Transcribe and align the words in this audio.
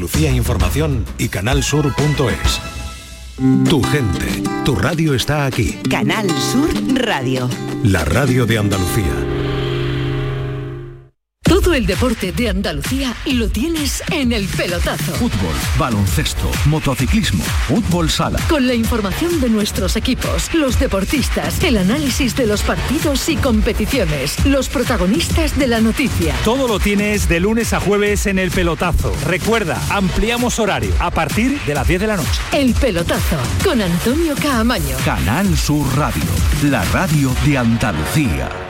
Lucía 0.00 0.30
Información 0.32 1.04
y 1.18 1.28
canalsur.es. 1.28 2.60
Tu 3.68 3.82
gente, 3.82 4.42
tu 4.64 4.74
radio 4.74 5.14
está 5.14 5.44
aquí. 5.44 5.78
Canal 5.90 6.28
Sur 6.30 6.70
Radio. 6.94 7.48
La 7.84 8.04
radio 8.04 8.46
de 8.46 8.58
Andalucía. 8.58 9.29
Todo 11.62 11.74
el 11.74 11.84
deporte 11.84 12.32
de 12.32 12.48
Andalucía 12.48 13.14
lo 13.26 13.50
tienes 13.50 14.02
en 14.10 14.32
el 14.32 14.46
pelotazo. 14.48 15.12
Fútbol, 15.12 15.54
baloncesto, 15.78 16.50
motociclismo, 16.64 17.44
fútbol 17.68 18.08
sala. 18.08 18.38
Con 18.48 18.66
la 18.66 18.72
información 18.72 19.42
de 19.42 19.50
nuestros 19.50 19.94
equipos, 19.96 20.54
los 20.54 20.80
deportistas, 20.80 21.62
el 21.62 21.76
análisis 21.76 22.34
de 22.34 22.46
los 22.46 22.62
partidos 22.62 23.28
y 23.28 23.36
competiciones, 23.36 24.42
los 24.46 24.70
protagonistas 24.70 25.58
de 25.58 25.66
la 25.66 25.82
noticia. 25.82 26.34
Todo 26.46 26.66
lo 26.66 26.80
tienes 26.80 27.28
de 27.28 27.40
lunes 27.40 27.74
a 27.74 27.80
jueves 27.80 28.24
en 28.24 28.38
el 28.38 28.50
pelotazo. 28.50 29.14
Recuerda, 29.26 29.78
ampliamos 29.90 30.58
horario 30.60 30.94
a 30.98 31.10
partir 31.10 31.60
de 31.66 31.74
las 31.74 31.86
10 31.86 32.00
de 32.00 32.06
la 32.06 32.16
noche. 32.16 32.40
El 32.52 32.72
pelotazo 32.72 33.36
con 33.62 33.82
Antonio 33.82 34.34
Caamaño. 34.40 34.96
Canal 35.04 35.58
Sur 35.58 35.86
Radio, 35.94 36.24
la 36.62 36.82
radio 36.84 37.34
de 37.44 37.58
Andalucía. 37.58 38.69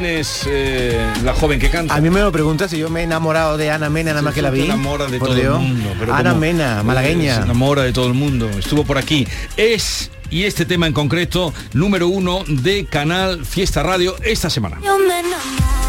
Quién 0.00 0.06
es 0.18 0.44
eh, 0.48 1.12
la 1.24 1.34
joven 1.34 1.58
que 1.58 1.70
canta? 1.70 1.94
A 1.94 2.00
mí 2.00 2.08
me 2.10 2.20
lo 2.20 2.30
preguntas 2.30 2.70
si 2.70 2.78
yo 2.78 2.88
me 2.88 3.00
he 3.00 3.02
enamorado 3.02 3.56
de 3.56 3.70
Ana 3.70 3.90
Mena 3.90 4.10
nada 4.10 4.22
más 4.22 4.32
que 4.34 4.42
la 4.42 4.50
vi. 4.50 4.60
Se 4.60 4.66
enamora 4.66 5.06
de 5.06 5.18
Por 5.18 5.28
todo 5.28 5.36
Dios. 5.38 5.60
el 5.60 5.66
mundo. 5.68 5.90
pero 5.98 6.14
Ana 6.14 6.30
como- 6.30 6.40
Mena, 6.40 6.80
eh, 6.80 6.84
malagueña. 6.84 7.36
Se 7.36 7.42
enamora 7.42 7.82
de 7.82 7.92
todo 7.92 8.06
el 8.06 8.14
mundo. 8.14 8.48
Estuvo 8.50 8.84
por 8.84 8.96
aquí. 8.96 9.26
Es, 9.56 10.10
y 10.30 10.44
este 10.44 10.64
tema 10.64 10.86
en 10.86 10.92
concreto, 10.92 11.52
número 11.72 12.06
uno 12.08 12.44
de 12.46 12.86
Canal 12.86 13.44
Fiesta 13.44 13.82
Radio 13.82 14.14
esta 14.22 14.50
semana. 14.50 14.78
Yo 14.84 14.98
me 14.98 15.18
enamoro, 15.18 15.87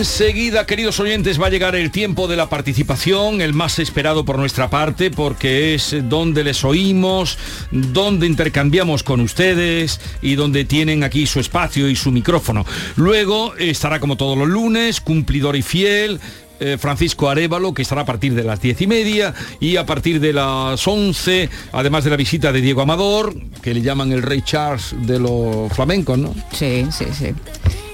Enseguida, 0.00 0.64
queridos 0.64 0.98
oyentes, 0.98 1.38
va 1.38 1.48
a 1.48 1.50
llegar 1.50 1.76
el 1.76 1.90
tiempo 1.90 2.26
de 2.26 2.34
la 2.34 2.48
participación, 2.48 3.42
el 3.42 3.52
más 3.52 3.78
esperado 3.78 4.24
por 4.24 4.38
nuestra 4.38 4.70
parte, 4.70 5.10
porque 5.10 5.74
es 5.74 5.94
donde 6.04 6.42
les 6.42 6.64
oímos, 6.64 7.36
donde 7.70 8.26
intercambiamos 8.26 9.02
con 9.02 9.20
ustedes 9.20 10.00
y 10.22 10.36
donde 10.36 10.64
tienen 10.64 11.04
aquí 11.04 11.26
su 11.26 11.38
espacio 11.38 11.86
y 11.86 11.96
su 11.96 12.12
micrófono. 12.12 12.64
Luego 12.96 13.54
estará 13.56 14.00
como 14.00 14.16
todos 14.16 14.38
los 14.38 14.48
lunes, 14.48 15.02
cumplidor 15.02 15.54
y 15.54 15.60
fiel. 15.60 16.18
Eh, 16.60 16.76
Francisco 16.78 17.28
Arevalo, 17.28 17.74
que 17.74 17.82
estará 17.82 18.02
a 18.02 18.06
partir 18.06 18.34
de 18.34 18.44
las 18.44 18.60
diez 18.60 18.80
y 18.80 18.86
media 18.86 19.34
y 19.60 19.76
a 19.76 19.86
partir 19.86 20.20
de 20.20 20.32
las 20.32 20.86
11, 20.86 21.48
además 21.72 22.04
de 22.04 22.10
la 22.10 22.16
visita 22.16 22.52
de 22.52 22.60
Diego 22.60 22.82
Amador, 22.82 23.34
que 23.62 23.74
le 23.74 23.82
llaman 23.82 24.12
el 24.12 24.22
Rey 24.22 24.42
Charles 24.42 24.94
de 24.98 25.18
los 25.18 25.72
flamencos, 25.72 26.18
¿no? 26.18 26.34
Sí, 26.52 26.86
sí, 26.92 27.06
sí. 27.16 27.34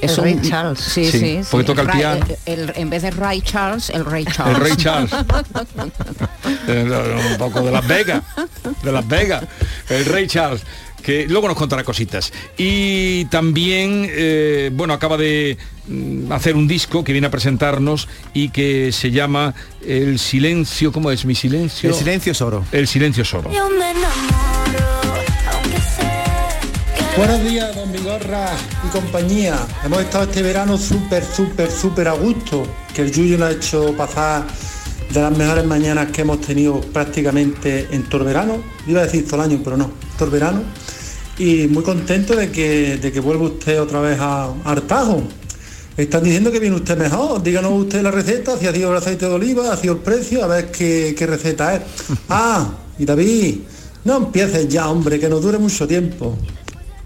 El 0.02 0.14
Rey 0.16 0.38
Charles. 0.42 0.78
Sí, 0.78 1.06
Sí, 1.10 1.18
sí. 1.18 1.40
porque 1.50 1.64
sí. 1.66 1.72
toca 1.72 1.80
el 1.82 1.88
Ray- 1.88 1.98
piano. 1.98 2.26
el- 2.44 2.72
en 2.76 2.90
vez 2.90 3.02
de 3.02 3.10
Ray 3.12 3.40
Charles, 3.40 3.88
el 3.90 4.04
Rey 4.04 4.24
Charles. 4.26 4.56
El 4.58 4.62
Rey 4.62 4.76
Charles. 4.76 5.10
Eh, 6.68 7.28
un 7.32 7.38
poco 7.38 7.60
de 7.62 7.70
Las 7.70 7.86
Vegas, 7.86 8.22
de 8.82 8.92
Las 8.92 9.06
Vegas, 9.06 9.44
el 9.88 10.04
Rey 10.04 10.26
Charles, 10.26 10.62
que 11.06 11.24
luego 11.28 11.46
nos 11.46 11.56
contará 11.56 11.84
cositas. 11.84 12.32
Y 12.58 13.26
también, 13.26 14.08
eh, 14.10 14.70
bueno, 14.72 14.92
acaba 14.92 15.16
de 15.16 15.56
mm, 15.86 16.32
hacer 16.32 16.56
un 16.56 16.66
disco 16.66 17.04
que 17.04 17.12
viene 17.12 17.28
a 17.28 17.30
presentarnos 17.30 18.08
y 18.34 18.48
que 18.48 18.90
se 18.90 19.12
llama 19.12 19.54
El 19.86 20.18
silencio, 20.18 20.90
¿cómo 20.90 21.12
es? 21.12 21.24
Mi 21.24 21.36
silencio. 21.36 21.90
El 21.90 21.94
silencio 21.94 22.32
es 22.32 22.40
oro. 22.40 22.64
El 22.72 22.88
silencio 22.88 23.22
es 23.22 23.32
oro. 23.32 23.52
Yo 23.52 23.70
me 23.70 23.92
enamoro, 23.92 25.22
aunque 25.52 25.78
sé 25.78 27.16
Buenos 27.16 27.44
días, 27.44 27.72
don 27.76 27.92
Vigorra 27.92 28.56
y 28.84 28.88
compañía. 28.88 29.64
Hemos 29.84 30.00
estado 30.00 30.24
este 30.24 30.42
verano 30.42 30.76
súper, 30.76 31.24
súper, 31.24 31.70
súper 31.70 32.08
a 32.08 32.14
gusto, 32.14 32.66
que 32.92 33.02
el 33.02 33.12
Yuyo 33.12 33.38
nos 33.38 33.50
ha 33.50 33.52
hecho 33.52 33.96
pasar 33.96 34.44
de 35.14 35.20
las 35.20 35.38
mejores 35.38 35.64
mañanas 35.66 36.10
que 36.10 36.22
hemos 36.22 36.40
tenido 36.40 36.80
prácticamente 36.80 37.86
en 37.92 38.08
todo 38.08 38.22
el 38.22 38.26
verano. 38.26 38.60
Iba 38.88 39.02
a 39.02 39.04
decir 39.04 39.24
todo 39.24 39.36
el 39.36 39.52
año, 39.52 39.60
pero 39.62 39.76
no, 39.76 39.92
todo 40.18 40.24
el 40.24 40.30
verano. 40.32 40.64
Y 41.38 41.66
muy 41.68 41.82
contento 41.82 42.34
de 42.34 42.50
que, 42.50 42.96
de 42.96 43.12
que 43.12 43.20
vuelva 43.20 43.44
usted 43.44 43.80
otra 43.80 44.00
vez 44.00 44.18
a, 44.18 44.44
a 44.44 44.54
Artajo. 44.64 45.22
Están 45.96 46.24
diciendo 46.24 46.50
que 46.50 46.60
viene 46.60 46.76
usted 46.76 46.96
mejor. 46.96 47.42
Díganos 47.42 47.72
usted 47.72 48.02
la 48.02 48.10
receta, 48.10 48.58
si 48.58 48.66
ha 48.66 48.72
sido 48.72 48.90
el 48.90 48.96
aceite 48.96 49.26
de 49.26 49.32
oliva, 49.32 49.72
ha 49.72 49.76
sido 49.76 49.94
el 49.94 50.00
precio, 50.00 50.44
a 50.44 50.46
ver 50.46 50.70
qué, 50.70 51.14
qué 51.16 51.26
receta 51.26 51.76
es. 51.76 51.82
Ah, 52.28 52.68
y 52.98 53.04
David, 53.04 53.56
no 54.04 54.16
empieces 54.16 54.68
ya, 54.68 54.88
hombre, 54.88 55.18
que 55.18 55.28
nos 55.28 55.42
dure 55.42 55.58
mucho 55.58 55.86
tiempo. 55.86 56.36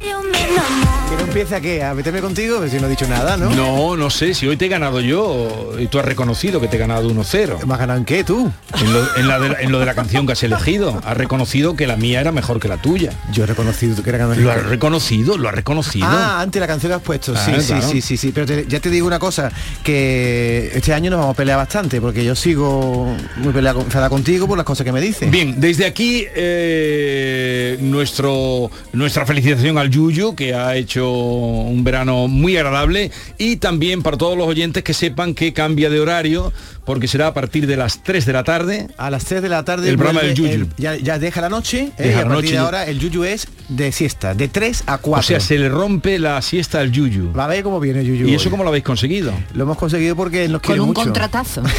Que 0.01 1.17
no 1.17 1.23
empiece 1.23 1.55
a 1.57 1.61
qué, 1.61 1.83
a 1.83 1.93
meterme 1.93 2.21
contigo, 2.21 2.59
Pues 2.59 2.71
si 2.71 2.79
no 2.79 2.87
he 2.87 2.91
dicho 2.91 3.07
nada, 3.07 3.37
¿no? 3.37 3.51
No, 3.51 3.97
no 3.97 4.11
sé, 4.11 4.33
si 4.33 4.47
hoy 4.47 4.57
te 4.57 4.67
he 4.67 4.69
ganado 4.69 5.01
yo 5.01 5.73
y 5.79 5.87
tú 5.89 5.99
has 5.99 6.05
reconocido 6.05 6.61
que 6.61 6.69
te 6.69 6.77
he 6.77 6.79
ganado 6.79 7.11
1-0. 7.11 7.67
¿Me 7.67 7.75
has 7.75 7.81
ganado 7.81 7.99
en 7.99 8.05
qué 8.05 8.25
tú? 8.25 8.51
En 8.81 8.93
lo, 8.93 9.17
en 9.17 9.29
la 9.29 9.39
de, 9.41 9.57
en 9.65 9.73
lo 9.73 9.79
de 9.81 9.87
la 9.87 9.95
canción 9.95 10.25
que 10.27 10.33
has 10.33 10.43
elegido. 10.43 11.01
Has 11.05 11.17
reconocido 11.17 11.75
que 11.77 11.87
la 11.87 11.97
mía 11.97 12.21
era 12.21 12.33
mejor 12.33 12.61
que 12.61 12.69
la 12.69 12.77
tuya. 12.81 13.13
Yo 13.33 13.43
he 13.45 13.47
reconocido 13.47 14.03
que 14.03 14.09
era 14.09 14.19
ganador. 14.19 14.39
Lo 14.43 14.51
has 14.53 14.65
reconocido, 14.65 15.37
lo 15.37 15.49
has 15.49 15.55
reconocido. 15.55 16.07
Ah, 16.09 16.41
antes 16.41 16.61
la 16.61 16.67
canción 16.67 16.91
que 16.91 16.97
has 16.97 17.03
puesto. 17.03 17.35
Sí, 17.37 17.53
Ah, 17.55 17.61
sí, 17.61 17.67
claro. 17.67 17.89
sí, 17.91 18.01
sí, 18.01 18.17
sí. 18.17 18.31
Pero 18.33 18.47
te- 18.47 18.65
ya 18.69 18.81
te 18.81 18.89
digo 18.89 19.07
una 19.07 19.19
cosa, 19.19 19.51
que 19.83 20.71
este 20.75 20.95
año 20.95 21.11
nos 21.11 21.19
vamos 21.21 21.35
a 21.35 21.37
pelear 21.37 21.59
bastante, 21.59 22.01
porque 22.01 22.25
yo 22.25 22.35
sigo 22.35 23.15
muy 23.37 23.53
peleado 23.53 23.81
enfadada 23.83 24.09
contigo 24.09 24.47
por 24.47 24.57
las 24.57 24.65
cosas 24.65 24.85
que 24.85 24.93
me 24.93 25.01
dices. 25.01 25.31
Bien, 25.31 25.61
desde 25.61 25.85
aquí 25.87 26.25
eh, 26.35 27.77
nuestro, 27.81 28.71
nuestra 28.93 29.27
felicitación 29.27 29.77
al 29.77 29.90
Yuyu, 29.91 30.35
que 30.35 30.55
ha 30.55 30.77
hecho 30.77 31.11
un 31.11 31.83
verano 31.85 32.29
muy 32.29 32.57
agradable, 32.57 33.11
y 33.39 33.57
también 33.57 34.03
para 34.03 34.17
todos 34.17 34.37
los 34.37 34.47
oyentes 34.47 34.83
que 34.83 34.95
sepan 34.95 35.35
que 35.35 35.53
cambia 35.53 35.91
de 35.91 36.01
horario, 36.01 36.53
porque 36.85 37.07
será 37.09 37.29
a 37.29 37.35
partir 37.35 37.67
de 37.67 37.77
las 37.77 38.03
3 38.03 38.25
de 38.27 38.33
la 38.33 38.43
tarde. 38.45 38.89
A 38.99 39.11
las 39.11 39.25
3 39.25 39.43
de 39.43 39.49
la 39.49 39.65
tarde 39.65 39.89
El 39.89 39.97
programa 39.97 40.23
del 40.23 40.35
Yuyu. 40.35 40.51
el- 40.53 40.69
ya, 40.77 40.97
ya 40.97 41.19
deja 41.19 41.41
la 41.41 41.49
noche 41.49 41.93
eh, 41.99 42.03
Deja 42.05 42.11
y 42.11 42.13
a 42.13 42.17
la 42.17 42.29
partir 42.29 42.35
noche. 42.45 42.53
de 42.53 42.59
ahora 42.59 42.85
el 42.87 42.99
yuyu 42.99 43.25
es 43.25 43.47
de 43.69 43.93
siesta, 43.93 44.35
de 44.35 44.49
3 44.49 44.85
a 44.87 44.99
4. 44.99 45.21
O 45.21 45.23
sea, 45.23 45.41
se 45.41 45.59
le 45.59 45.69
rompe 45.69 46.19
la 46.19 46.41
siesta 46.43 46.81
al 46.81 46.91
Yuyu. 46.91 47.33
Va 47.33 47.45
a 47.45 47.49
ver 47.49 47.63
cómo 47.63 47.79
viene 47.81 48.05
yuyu. 48.05 48.27
¿Y 48.27 48.31
hoy. 48.31 48.35
eso 48.35 48.51
cómo 48.51 48.63
lo 48.65 48.71
habéis 48.71 48.85
conseguido? 48.85 49.33
Lo 49.55 49.63
hemos 49.65 49.77
conseguido 49.79 50.17
porque 50.17 50.49
nos 50.49 50.61
Con 50.61 50.67
quiere 50.67 50.81
un 50.81 50.89
mucho. 50.89 51.03
contratazo. 51.03 51.63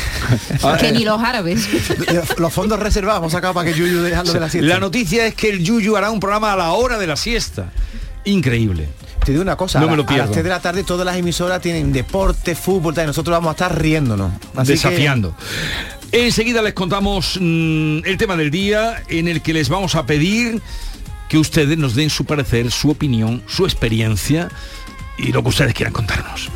Que 0.79 0.91
ni 0.91 1.03
los 1.03 1.21
árabes. 1.21 1.67
Los 2.37 2.53
fondos 2.53 2.79
reservados 2.79 3.19
hemos 3.19 3.31
sacado 3.31 3.53
para 3.53 3.71
que 3.71 3.77
Yuyu 3.77 4.01
dejando 4.01 4.33
de 4.33 4.39
la 4.39 4.49
siesta. 4.49 4.67
La 4.67 4.79
noticia 4.79 5.25
es 5.27 5.35
que 5.35 5.49
el 5.49 5.63
Yuyu 5.63 5.95
hará 5.95 6.09
un 6.11 6.19
programa 6.19 6.53
a 6.53 6.55
la 6.55 6.71
hora 6.71 6.97
de 6.97 7.07
la 7.07 7.15
siesta. 7.15 7.71
Increíble. 8.25 8.89
Te 9.25 9.31
digo 9.31 9.43
una 9.43 9.55
cosa, 9.55 9.79
No 9.79 9.85
a, 9.87 9.91
me 9.91 9.97
lo 9.97 10.03
la- 10.03 10.07
a 10.09 10.11
las 10.11 10.15
pierdo. 10.17 10.31
3 10.33 10.43
de 10.43 10.49
la 10.49 10.59
tarde 10.61 10.83
todas 10.83 11.05
las 11.05 11.15
emisoras 11.15 11.61
tienen 11.61 11.91
deporte, 11.93 12.55
fútbol, 12.55 12.93
tal, 12.93 13.03
y 13.05 13.07
nosotros 13.07 13.33
vamos 13.35 13.49
a 13.49 13.51
estar 13.51 13.79
riéndonos. 13.81 14.31
Así 14.55 14.67
que- 14.67 14.71
desafiando. 14.73 15.35
Enseguida 16.11 16.61
les 16.61 16.73
contamos 16.73 17.37
mm, 17.39 17.99
el 18.05 18.17
tema 18.17 18.35
del 18.35 18.51
día 18.51 19.01
en 19.07 19.27
el 19.27 19.41
que 19.41 19.53
les 19.53 19.69
vamos 19.69 19.95
a 19.95 20.05
pedir 20.05 20.61
que 21.29 21.37
ustedes 21.37 21.77
nos 21.77 21.95
den 21.95 22.09
su 22.09 22.25
parecer, 22.25 22.71
su 22.71 22.89
opinión, 22.89 23.41
su 23.47 23.63
experiencia 23.65 24.49
y 25.17 25.31
lo 25.31 25.41
que 25.43 25.49
ustedes 25.49 25.73
quieran 25.73 25.93
contarnos. 25.93 26.49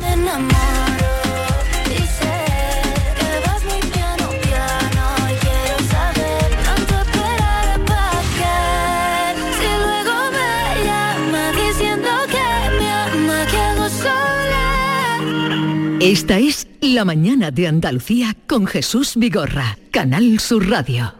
Esta 16.00 16.38
es 16.38 16.68
La 16.82 17.06
mañana 17.06 17.50
de 17.50 17.66
Andalucía 17.66 18.36
con 18.46 18.66
Jesús 18.66 19.14
Vigorra, 19.16 19.78
Canal 19.90 20.38
Sur 20.40 20.68
Radio. 20.68 21.14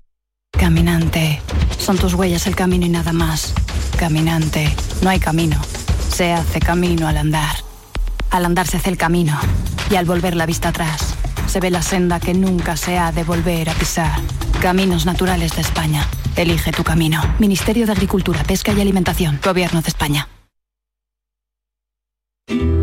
Caminante, 0.53 1.41
Son 1.79 1.97
tus 1.97 2.13
huellas 2.13 2.47
el 2.47 2.55
camino 2.55 2.85
y 2.85 2.91
nada 2.91 3.15
más. 3.15 3.55
Caminante, 3.99 4.71
no 5.01 5.09
hay 5.09 5.19
camino. 5.19 5.59
Se 6.11 6.31
hace 6.31 6.61
camino 6.61 7.09
al 7.09 7.17
andar. 7.17 7.57
Al 8.31 8.45
andar 8.45 8.67
se 8.67 8.77
hace 8.77 8.91
el 8.91 8.99
camino. 8.99 9.39
Y 9.91 9.97
al 9.97 10.05
volver 10.05 10.37
la 10.37 10.45
vista 10.45 10.69
atrás, 10.69 11.15
se 11.47 11.59
ve 11.59 11.71
la 11.71 11.81
senda 11.81 12.21
que 12.21 12.35
nunca 12.35 12.77
se 12.77 12.99
ha 12.99 13.13
de 13.13 13.25
volver 13.25 13.71
a 13.71 13.75
pisar. 13.75 14.21
Caminos 14.61 15.07
Naturales 15.07 15.57
de 15.57 15.63
España. 15.63 16.07
Elige 16.37 16.71
tu 16.73 16.85
camino. 16.85 17.23
Ministerio 17.39 17.87
de 17.87 17.93
Agricultura, 17.93 18.45
Pesca 18.45 18.75
y 18.75 18.81
Alimentación. 18.83 19.41
Gobierno 19.43 19.81
de 19.81 19.89
España. 19.89 20.29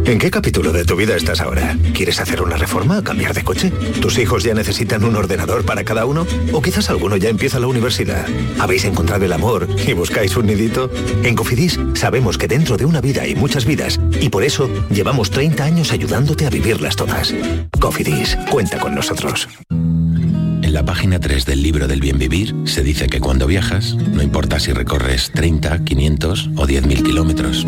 ¿En 0.06 0.20
qué 0.20 0.30
capítulo 0.30 0.74
de 0.74 0.84
tu 0.84 0.98
vida 0.98 1.16
estás 1.16 1.40
ahora? 1.40 1.78
¿Quieres 1.94 2.20
hacer 2.20 2.42
una 2.42 2.58
reforma 2.58 3.02
cambiar 3.02 3.34
de 3.34 3.42
coche? 3.42 3.72
¿Tus 4.02 4.18
hijos 4.18 4.44
ya 4.44 4.54
necesitan 4.54 5.06
un 5.06 5.16
ordenador 5.16 5.64
para 5.64 5.86
cada 5.86 6.06
uno? 6.06 6.28
¿O 6.52 6.62
quizás 6.62 6.90
alguno 6.90 7.16
ya 7.16 7.30
empieza 7.30 7.58
la 7.58 7.68
universidad? 7.68 8.26
¿Habéis 8.60 8.84
encontrado 8.84 9.24
el 9.24 9.32
amor 9.32 9.66
y 9.88 9.94
buscáis 9.94 10.36
un 10.36 10.48
nidito? 10.48 10.92
En 11.24 11.36
Cofidis 11.36 11.80
sabemos 11.94 12.38
que 12.38 12.50
dentro 12.50 12.76
de 12.76 12.84
una 12.84 13.00
vida 13.00 13.22
hay 13.22 13.36
muchas 13.36 13.66
vidas 13.66 13.98
y 14.20 14.28
por 14.28 14.44
eso 14.44 14.70
llevamos 14.90 15.32
30 15.32 15.64
años 15.64 15.94
ayudándote 15.94 16.46
a 16.46 16.50
vivirlas 16.50 16.98
todas. 16.98 17.34
Cofidis, 17.80 18.38
cuenta 18.52 18.80
con 18.80 18.96
nosotros. 18.96 19.48
En 19.70 20.74
la 20.74 20.84
página 20.84 21.22
3 21.22 21.46
del 21.46 21.64
libro 21.64 21.88
del 21.88 22.02
bien 22.02 22.18
vivir 22.18 22.54
se 22.66 22.84
dice 22.84 23.08
que 23.08 23.22
cuando 23.22 23.48
viajas, 23.48 23.96
no 23.96 24.22
importa 24.22 24.60
si 24.60 24.74
recorres 24.74 25.32
30, 25.34 25.86
500 25.86 26.50
o 26.58 26.68
10.000 26.68 27.04
kilómetros, 27.04 27.66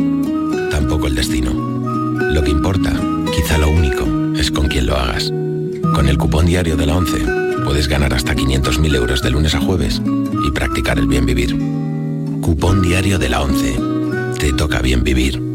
tampoco 0.69 1.07
el 1.07 1.15
destino. 1.15 1.74
Lo 2.19 2.43
que 2.43 2.51
importa, 2.51 2.93
quizá 3.33 3.57
lo 3.57 3.69
único, 3.69 4.05
es 4.37 4.51
con 4.51 4.67
quién 4.67 4.87
lo 4.87 4.95
hagas. 4.95 5.31
Con 5.93 6.07
el 6.07 6.17
cupón 6.17 6.45
diario 6.45 6.75
de 6.75 6.85
la 6.85 6.95
11 6.95 7.63
puedes 7.63 7.87
ganar 7.87 8.13
hasta 8.13 8.35
500.000 8.35 8.95
euros 8.95 9.21
de 9.21 9.31
lunes 9.31 9.55
a 9.55 9.61
jueves 9.61 10.01
y 10.45 10.51
practicar 10.51 10.99
el 10.99 11.07
bien 11.07 11.25
vivir. 11.25 11.57
Cupón 12.41 12.81
diario 12.81 13.17
de 13.17 13.29
la 13.29 13.41
11. 13.41 13.79
Te 14.39 14.53
toca 14.53 14.81
bien 14.81 15.03
vivir. 15.03 15.54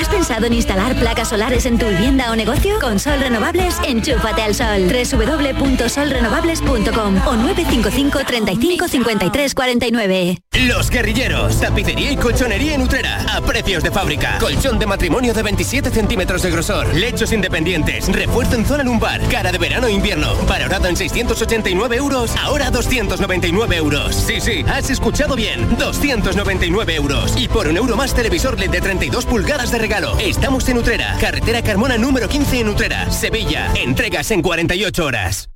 ¿Has 0.00 0.08
pensado 0.08 0.46
en 0.46 0.54
instalar 0.54 0.96
placas 0.96 1.28
solares 1.28 1.66
en 1.66 1.78
tu 1.78 1.86
vivienda 1.86 2.30
o 2.30 2.36
negocio? 2.36 2.80
Con 2.80 2.98
Sol 2.98 3.20
Renovables, 3.20 3.76
enchúfate 3.86 4.40
al 4.40 4.54
sol. 4.54 4.88
www.solrenovables.com 4.88 7.16
o 7.26 7.36
955 7.36 8.20
35 8.24 8.88
53 8.88 9.54
49. 9.54 10.38
Los 10.66 10.88
guerrilleros, 10.88 11.60
tapicería 11.60 12.12
y 12.12 12.16
colchonería 12.16 12.76
en 12.76 12.80
Utrera, 12.80 13.26
a 13.36 13.42
precios 13.42 13.82
de 13.82 13.90
fábrica. 13.90 14.38
Colchón 14.38 14.78
de 14.78 14.86
matrimonio 14.86 15.34
de 15.34 15.42
27 15.42 15.90
centímetros 15.90 16.40
de 16.42 16.50
grosor, 16.50 16.94
lechos 16.94 17.30
independientes, 17.32 18.10
refuerzo 18.10 18.54
en 18.54 18.64
zona 18.64 18.84
lumbar, 18.84 19.20
cara 19.28 19.52
de 19.52 19.58
verano 19.58 19.86
e 19.86 19.92
invierno, 19.92 20.34
valorado 20.48 20.88
en 20.88 20.96
689 20.96 21.96
euros, 21.96 22.34
ahora 22.36 22.70
299 22.70 23.76
euros. 23.76 24.14
Sí, 24.14 24.40
sí, 24.40 24.64
has 24.66 24.88
escuchado 24.88 25.36
bien, 25.36 25.76
299 25.76 26.94
euros. 26.94 27.34
Y 27.36 27.48
por 27.48 27.68
un 27.68 27.76
euro 27.76 27.96
más 27.96 28.14
televisor 28.14 28.58
LED 28.58 28.70
de 28.70 28.80
32 28.80 29.26
pulgadas 29.26 29.70
de 29.70 29.76
regalo. 29.76 29.89
Estamos 30.20 30.68
en 30.68 30.78
Utrera, 30.78 31.16
carretera 31.20 31.62
Carmona 31.62 31.98
número 31.98 32.28
15 32.28 32.60
en 32.60 32.68
Utrera, 32.68 33.10
Sevilla. 33.10 33.72
Entregas 33.74 34.30
en 34.30 34.40
48 34.40 35.04
horas. 35.04 35.50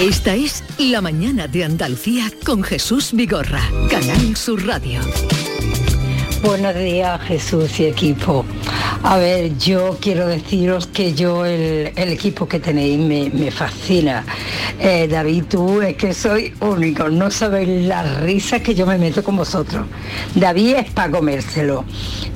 Esta 0.00 0.36
es 0.36 0.62
La 0.78 1.00
Mañana 1.00 1.48
de 1.48 1.64
Andalucía 1.64 2.30
con 2.46 2.62
Jesús 2.62 3.10
Vigorra, 3.12 3.60
Canal 3.90 4.36
Sur 4.36 4.64
Radio. 4.64 5.00
Buenos 6.40 6.76
días 6.76 7.20
Jesús 7.22 7.80
y 7.80 7.86
equipo. 7.86 8.44
A 9.02 9.16
ver, 9.16 9.56
yo 9.58 9.96
quiero 10.00 10.26
deciros 10.26 10.88
que 10.88 11.14
yo 11.14 11.46
el, 11.46 11.92
el 11.94 12.08
equipo 12.08 12.48
que 12.48 12.58
tenéis 12.58 12.98
me, 12.98 13.30
me 13.30 13.50
fascina. 13.50 14.24
Eh, 14.80 15.06
David, 15.08 15.44
tú 15.48 15.80
es 15.80 15.96
que 15.96 16.12
soy 16.12 16.52
único, 16.60 17.08
no 17.08 17.30
sabéis 17.30 17.86
las 17.86 18.20
risas 18.20 18.60
que 18.60 18.74
yo 18.74 18.86
me 18.86 18.98
meto 18.98 19.22
con 19.22 19.36
vosotros. 19.36 19.86
David 20.34 20.76
es 20.76 20.90
para 20.90 21.12
comérselo. 21.12 21.84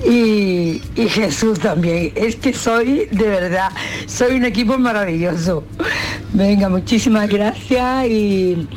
Y, 0.06 0.80
y 0.94 1.08
Jesús 1.08 1.58
también. 1.58 2.12
Es 2.14 2.36
que 2.36 2.52
soy, 2.52 3.08
de 3.10 3.28
verdad, 3.28 3.70
soy 4.06 4.36
un 4.36 4.44
equipo 4.44 4.78
maravilloso. 4.78 5.64
Venga, 6.32 6.68
muchísimas 6.68 7.28
gracias 7.28 8.06
y 8.06 8.68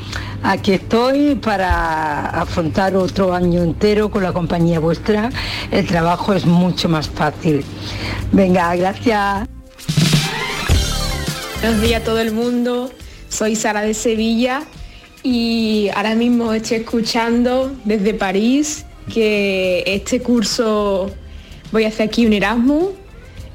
aquí 0.46 0.74
estoy 0.74 1.36
para 1.36 2.30
afrontar 2.30 2.96
otro 2.96 3.34
año 3.34 3.64
entero 3.64 4.10
con 4.12 4.24
la 4.24 4.32
compañía 4.32 4.80
vuestra. 4.80 5.30
El 5.72 5.86
trabajo 5.88 6.34
es 6.34 6.46
mucho 6.46 6.88
más 6.88 7.10
fácil. 7.10 7.64
Venga, 8.32 8.76
gracias. 8.76 9.48
Buenos 11.62 11.82
días 11.82 12.02
a 12.02 12.06
todo 12.06 12.20
el 12.20 12.32
mundo. 12.32 12.92
Soy 13.30 13.56
Sara 13.56 13.82
de 13.82 13.94
Sevilla 13.94 14.64
y 15.24 15.90
ahora 15.96 16.16
mismo 16.16 16.54
estoy 16.54 16.78
escuchando 16.78 17.76
desde 17.84 18.14
París 18.14 18.86
que 19.12 19.84
este 19.86 20.22
curso 20.22 21.12
voy 21.72 21.86
a 21.86 21.88
hacer 21.88 22.08
aquí 22.08 22.26
un 22.26 22.34
Erasmus 22.34 22.90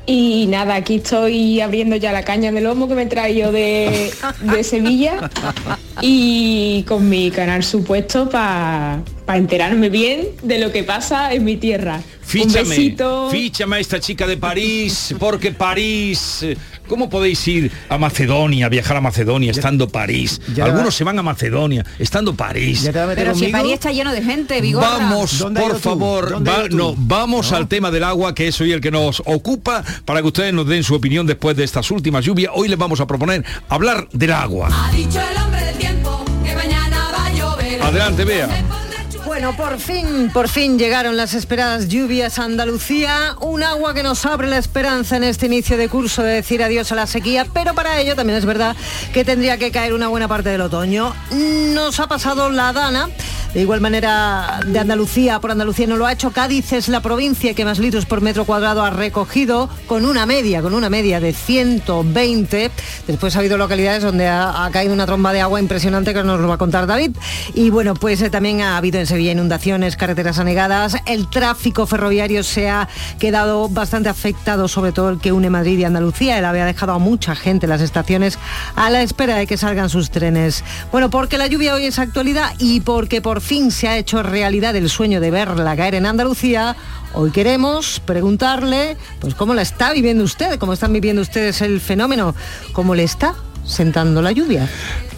y 0.06 0.46
nada, 0.48 0.74
aquí 0.74 0.96
estoy 0.96 1.60
abriendo 1.60 1.94
ya 1.94 2.10
la 2.10 2.24
caña 2.24 2.50
de 2.50 2.60
lomo 2.60 2.88
que 2.88 2.94
me 2.94 3.02
he 3.02 3.06
traído 3.06 3.52
de, 3.52 4.10
de 4.42 4.64
Sevilla 4.64 5.30
y 6.02 6.84
con 6.84 7.08
mi 7.08 7.30
canal 7.30 7.62
supuesto 7.62 8.28
para 8.28 9.02
enterarme 9.28 9.88
bien 9.88 10.28
de 10.42 10.58
lo 10.58 10.72
que 10.72 10.82
pasa 10.84 11.32
en 11.32 11.44
mi 11.44 11.56
tierra. 11.56 11.96
Un 11.96 12.02
Fíchame, 12.22 12.68
besito. 12.68 13.28
fíchame 13.30 13.76
a 13.76 13.80
esta 13.80 13.98
chica 14.00 14.26
de 14.26 14.36
París, 14.36 15.14
porque 15.18 15.50
París... 15.52 16.44
¿Cómo 16.90 17.08
podéis 17.08 17.46
ir 17.46 17.70
a 17.88 17.98
Macedonia, 17.98 18.68
viajar 18.68 18.96
a 18.96 19.00
Macedonia 19.00 19.52
estando 19.52 19.88
París? 19.88 20.40
ya- 20.54 20.64
Algunos 20.64 20.92
se 20.92 21.04
van 21.04 21.16
a 21.20 21.22
Macedonia, 21.22 21.86
estando 22.00 22.34
París. 22.34 22.82
Pero 23.14 23.34
si 23.36 23.46
París 23.46 23.74
está 23.74 23.92
lleno 23.92 24.12
de 24.12 24.20
gente, 24.22 24.60
Vigorra. 24.60 24.88
Vamos, 24.88 25.40
por 25.54 25.78
favor, 25.78 26.46
va- 26.46 26.68
no, 26.68 26.94
vamos 26.98 27.52
al 27.52 27.68
tema 27.68 27.92
del 27.92 28.02
agua, 28.02 28.34
que 28.34 28.48
es 28.48 28.60
hoy 28.60 28.72
el 28.72 28.80
que 28.80 28.90
nos 28.90 29.22
ocupa, 29.24 29.84
para 30.04 30.20
que 30.20 30.26
ustedes 30.26 30.52
nos 30.52 30.66
den 30.66 30.82
su 30.82 30.96
opinión 30.96 31.28
después 31.28 31.56
de 31.56 31.62
estas 31.62 31.88
últimas 31.92 32.24
lluvias. 32.24 32.50
Hoy 32.56 32.66
les 32.68 32.76
vamos 32.76 33.00
a 33.00 33.06
proponer 33.06 33.44
hablar 33.68 34.08
del 34.12 34.32
agua. 34.32 34.68
Ha 34.72 34.90
dicho 34.90 35.20
el 35.20 35.42
hombre 35.44 35.64
del 35.64 35.76
tiempo 35.76 36.24
que 36.44 36.56
mañana 36.56 37.08
va 37.16 37.26
a 37.26 37.32
llover. 37.32 37.82
Adelante, 37.82 38.24
Bea. 38.24 38.48
Bueno, 39.40 39.56
por 39.56 39.78
fin, 39.80 40.30
por 40.34 40.50
fin 40.50 40.78
llegaron 40.78 41.16
las 41.16 41.32
esperadas 41.32 41.88
lluvias 41.88 42.38
a 42.38 42.44
Andalucía, 42.44 43.36
un 43.40 43.62
agua 43.62 43.94
que 43.94 44.02
nos 44.02 44.26
abre 44.26 44.46
la 44.48 44.58
esperanza 44.58 45.16
en 45.16 45.24
este 45.24 45.46
inicio 45.46 45.78
de 45.78 45.88
curso 45.88 46.22
de 46.22 46.34
decir 46.34 46.62
adiós 46.62 46.92
a 46.92 46.94
la 46.94 47.06
sequía, 47.06 47.46
pero 47.54 47.72
para 47.72 47.98
ello 47.98 48.14
también 48.14 48.38
es 48.38 48.44
verdad 48.44 48.76
que 49.14 49.24
tendría 49.24 49.56
que 49.56 49.70
caer 49.70 49.94
una 49.94 50.08
buena 50.08 50.28
parte 50.28 50.50
del 50.50 50.60
otoño. 50.60 51.14
Nos 51.30 52.00
ha 52.00 52.06
pasado 52.06 52.50
la 52.50 52.74
dana, 52.74 53.08
De 53.54 53.62
igual 53.62 53.80
manera, 53.80 54.60
de 54.64 54.78
Andalucía, 54.78 55.40
por 55.40 55.50
Andalucía 55.50 55.88
no 55.88 55.96
lo 55.96 56.06
ha 56.06 56.12
hecho. 56.12 56.30
Cádiz 56.30 56.72
es 56.72 56.88
la 56.88 57.00
provincia 57.00 57.52
que 57.52 57.64
más 57.64 57.80
litros 57.80 58.06
por 58.06 58.20
metro 58.20 58.44
cuadrado 58.44 58.84
ha 58.84 58.90
recogido, 58.90 59.68
con 59.88 60.04
una 60.04 60.24
media, 60.24 60.62
con 60.62 60.72
una 60.72 60.88
media 60.88 61.18
de 61.18 61.32
120. 61.32 62.70
Después 63.08 63.34
ha 63.34 63.40
habido 63.40 63.58
localidades 63.58 64.04
donde 64.04 64.28
ha, 64.28 64.68
caído 64.72 64.94
una 64.94 65.04
tromba 65.04 65.32
de 65.32 65.40
agua 65.40 65.58
impresionante 65.58 66.14
que 66.14 66.22
nos 66.22 66.38
lo 66.40 66.46
va 66.46 66.54
a 66.54 66.58
contar 66.58 66.86
David. 66.86 67.16
Y 67.54 67.70
bueno, 67.70 67.94
pues 67.94 68.22
eh, 68.22 68.30
también 68.30 68.60
ha 68.60 68.76
habido 68.76 69.00
en 69.00 69.06
Sevilla 69.08 69.32
inundaciones, 69.32 69.96
carreteras 69.96 70.38
anegadas. 70.38 70.96
El 71.06 71.28
tráfico 71.28 71.86
ferroviario 71.86 72.44
se 72.44 72.70
ha 72.70 72.88
quedado 73.18 73.68
bastante 73.68 74.08
afectado, 74.08 74.68
sobre 74.68 74.92
todo 74.92 75.08
el 75.08 75.18
que 75.18 75.32
une 75.32 75.50
Madrid 75.50 75.76
y 75.76 75.84
Andalucía. 75.84 76.38
Él 76.38 76.44
había 76.44 76.66
dejado 76.66 76.92
a 76.92 76.98
mucha 77.00 77.34
gente 77.34 77.66
en 77.66 77.70
las 77.70 77.80
estaciones 77.80 78.38
a 78.76 78.90
la 78.90 79.02
espera 79.02 79.34
de 79.34 79.48
que 79.48 79.56
salgan 79.56 79.90
sus 79.90 80.10
trenes. 80.10 80.62
Bueno, 80.92 81.10
porque 81.10 81.36
la 81.36 81.48
lluvia 81.48 81.74
hoy 81.74 81.86
es 81.86 81.98
actualidad 81.98 82.52
y 82.60 82.80
porque 82.80 83.20
por 83.20 83.39
fin 83.40 83.70
se 83.70 83.88
ha 83.88 83.98
hecho 83.98 84.22
realidad 84.22 84.76
el 84.76 84.88
sueño 84.88 85.20
de 85.20 85.30
verla 85.30 85.76
caer 85.76 85.94
en 85.94 86.06
Andalucía, 86.06 86.76
hoy 87.14 87.30
queremos 87.30 88.00
preguntarle, 88.04 88.96
pues 89.20 89.34
cómo 89.34 89.54
la 89.54 89.62
está 89.62 89.92
viviendo 89.92 90.24
usted, 90.24 90.58
cómo 90.58 90.72
están 90.72 90.92
viviendo 90.92 91.22
ustedes 91.22 91.60
el 91.60 91.80
fenómeno, 91.80 92.34
cómo 92.72 92.94
le 92.94 93.04
está 93.04 93.34
sentando 93.70 94.20
la 94.20 94.32
lluvia. 94.32 94.68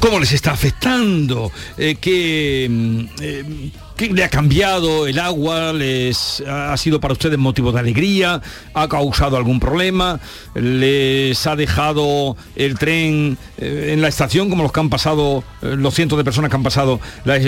¿Cómo 0.01 0.19
les 0.19 0.33
está 0.33 0.51
afectando? 0.51 1.53
Eh, 1.79 1.97
¿qué, 2.01 2.67
mm, 2.69 3.01
eh, 3.21 3.71
le 4.11 4.25
ha 4.25 4.29
cambiado 4.29 5.07
el 5.07 5.19
agua? 5.19 5.73
¿Les 5.73 6.43
ha 6.47 6.77
sido 6.77 7.01
para 7.01 7.13
ustedes 7.13 7.39
motivo 7.39 7.71
de 7.73 7.81
alegría? 7.81 8.41
¿Ha 8.75 8.89
causado 8.89 9.37
algún 9.37 9.61
problema? 9.61 10.19
¿Les 10.55 11.47
ha 11.47 11.55
dejado 11.55 12.37
el 12.57 12.79
tren 12.79 13.39
eh, 13.59 13.91
en 13.93 14.03
la 14.03 14.09
estación 14.09 14.51
como 14.51 14.65
los 14.65 14.73
que 14.73 14.81
han 14.81 14.91
pasado, 14.91 15.45
eh, 15.63 15.77
los 15.77 15.95
cientos 15.95 16.19
de 16.19 16.25
personas 16.25 16.51
que 16.51 16.57
han 16.57 16.63
pasado 16.63 17.01
la, 17.25 17.39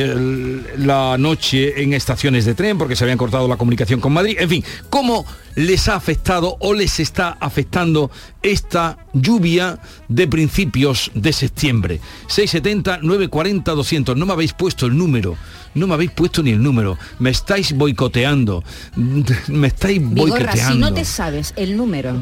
la 0.79 1.19
noche 1.19 1.83
en 1.83 1.93
estaciones 1.93 2.45
de 2.45 2.55
tren 2.55 2.79
porque 2.79 2.97
se 2.97 3.05
habían 3.05 3.19
cortado 3.19 3.49
la 3.49 3.57
comunicación 3.57 4.01
con 4.01 4.13
Madrid? 4.13 4.37
En 4.39 4.49
fin, 4.49 4.65
¿cómo 4.91 5.27
les 5.57 5.89
ha 5.89 5.95
afectado 5.95 6.57
o 6.61 6.75
les 6.75 7.01
está 7.01 7.37
afectando 7.41 8.11
esta 8.45 8.99
lluvia 9.13 9.81
de 10.09 10.29
principios 10.29 11.11
de 11.15 11.33
septiembre? 11.33 12.01
670 12.29 12.99
940 13.03 13.73
200. 13.73 14.17
No 14.17 14.27
me 14.27 14.33
habéis 14.33 14.53
puesto 14.53 14.87
el 14.87 14.97
número. 14.97 15.37
No 15.75 15.89
me 15.89 15.95
habéis 15.95 16.13
puesto 16.13 16.43
ni 16.43 16.51
el 16.53 16.63
número. 16.63 16.97
Me 17.19 17.31
estáis 17.31 17.73
boicoteando. 17.73 18.63
Me 19.49 19.67
estáis 19.69 19.99
Vigorra, 19.99 20.31
boicoteando. 20.31 20.73
si 20.73 20.79
no 20.79 20.95
te 20.95 21.05
sabes 21.05 21.53
el 21.57 21.77
número. 21.77 22.15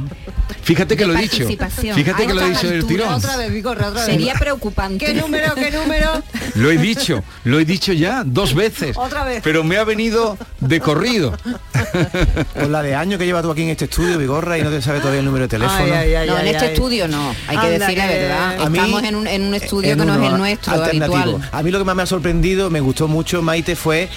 Fíjate 0.62 0.96
que 0.96 1.04
de 1.04 1.12
lo 1.12 1.18
he 1.18 1.22
dicho. 1.22 1.46
Fíjate 1.46 2.26
que 2.26 2.34
lo 2.34 2.40
he 2.40 2.50
dicho 2.50 2.68
del 2.68 2.86
tirón. 2.86 3.12
Otra 3.12 3.36
vez, 3.36 3.52
Vigorra, 3.52 3.88
otra 3.88 4.06
vez. 4.06 4.10
Sería 4.10 4.34
preocupante. 4.34 5.04
¿Qué 5.04 5.14
número, 5.14 5.54
qué 5.54 5.70
número? 5.70 6.22
Lo 6.54 6.70
he 6.70 6.78
dicho, 6.78 7.22
lo 7.44 7.60
he 7.60 7.64
dicho 7.64 7.92
ya 7.92 8.24
dos 8.24 8.54
veces. 8.54 8.96
Otra 8.96 9.24
vez. 9.24 9.42
Pero 9.44 9.64
me 9.64 9.76
ha 9.76 9.84
venido 9.84 10.38
de 10.60 10.80
corrido. 10.80 11.36
Pues 12.54 12.68
la 12.68 12.82
de 12.82 12.94
años 12.94 13.18
que 13.18 13.26
llevas 13.26 13.42
tú 13.42 13.50
aquí 13.50 13.62
en 13.62 13.68
este 13.68 13.84
estudio, 13.84 14.18
Vigorra, 14.18 14.58
y 14.58 14.62
no 14.62 14.70
te 14.70 14.80
sabe 14.80 15.00
todavía 15.00 15.20
el 15.20 15.26
número 15.26 15.44
de 15.44 15.48
teléfono. 15.48 15.78
Ay, 15.78 15.90
ay, 15.90 16.11
ay, 16.16 16.28
no, 16.28 16.38
en 16.38 16.46
este 16.48 16.66
estudio 16.72 17.08
no, 17.08 17.30
hay 17.48 17.56
que 17.58 17.66
Anda, 17.66 17.78
decir 17.86 17.98
la 17.98 18.06
verdad. 18.06 18.56
Mí- 18.70 18.78
Estamos 18.78 19.02
en 19.04 19.14
un, 19.16 19.26
en 19.26 19.42
un 19.42 19.54
estudio 19.54 19.92
en 19.92 19.98
que 19.98 20.04
no 20.04 20.14
es 20.24 20.30
el 20.32 20.38
nuestro 20.38 20.72
alternativo. 20.74 21.16
habitual. 21.18 21.48
A 21.52 21.62
mí 21.62 21.70
lo 21.70 21.78
que 21.78 21.84
más 21.84 21.96
me 21.96 22.02
ha 22.02 22.06
sorprendido, 22.06 22.70
me 22.70 22.80
gustó 22.80 23.08
mucho, 23.08 23.42
Maite, 23.42 23.76
fue 23.76 24.08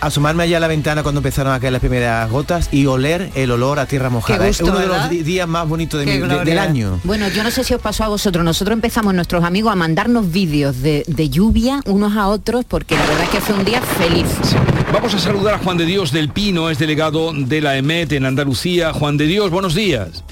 asomarme 0.00 0.42
allá 0.44 0.56
a 0.56 0.60
la 0.60 0.66
ventana 0.68 1.02
cuando 1.02 1.20
empezaron 1.20 1.52
a 1.52 1.60
caer 1.60 1.72
las 1.72 1.80
primeras 1.80 2.28
gotas 2.30 2.68
y 2.72 2.86
oler 2.86 3.30
el 3.34 3.50
olor 3.52 3.78
a 3.78 3.86
tierra 3.86 4.10
mojada. 4.10 4.46
gusto, 4.46 4.64
es 4.64 4.68
uno 4.70 4.78
de 4.80 4.86
los 4.86 5.10
días 5.10 5.46
más 5.48 5.68
bonitos 5.68 6.00
de 6.00 6.06
Qué 6.06 6.12
mi- 6.14 6.18
de- 6.20 6.26
gloria. 6.26 6.44
del 6.44 6.58
año. 6.58 7.00
Bueno, 7.04 7.28
yo 7.28 7.42
no 7.44 7.50
sé 7.50 7.62
si 7.64 7.74
os 7.74 7.80
pasó 7.80 8.04
a 8.04 8.08
vosotros. 8.08 8.44
Nosotros 8.44 8.74
empezamos 8.74 9.14
nuestros 9.14 9.44
amigos 9.44 9.72
a 9.72 9.76
mandarnos 9.76 10.30
vídeos 10.30 10.82
de, 10.82 11.04
de 11.06 11.28
lluvia 11.30 11.80
unos 11.86 12.16
a 12.16 12.26
otros 12.28 12.64
porque 12.66 12.96
la 12.96 13.02
verdad 13.06 13.22
es 13.24 13.28
que 13.30 13.40
fue 13.40 13.54
un 13.54 13.64
día 13.64 13.80
feliz. 13.80 14.26
Vamos 14.92 15.14
a 15.14 15.18
saludar 15.20 15.54
a 15.54 15.58
Juan 15.58 15.76
de 15.76 15.84
Dios 15.86 16.10
del 16.10 16.30
Pino, 16.30 16.68
es 16.68 16.78
delegado 16.78 17.32
de 17.32 17.60
la 17.60 17.76
EMET 17.76 18.10
en 18.12 18.26
Andalucía. 18.26 18.92
Juan 18.92 19.16
de 19.16 19.26
Dios, 19.26 19.50
buenos 19.50 19.74
días. 19.76 20.24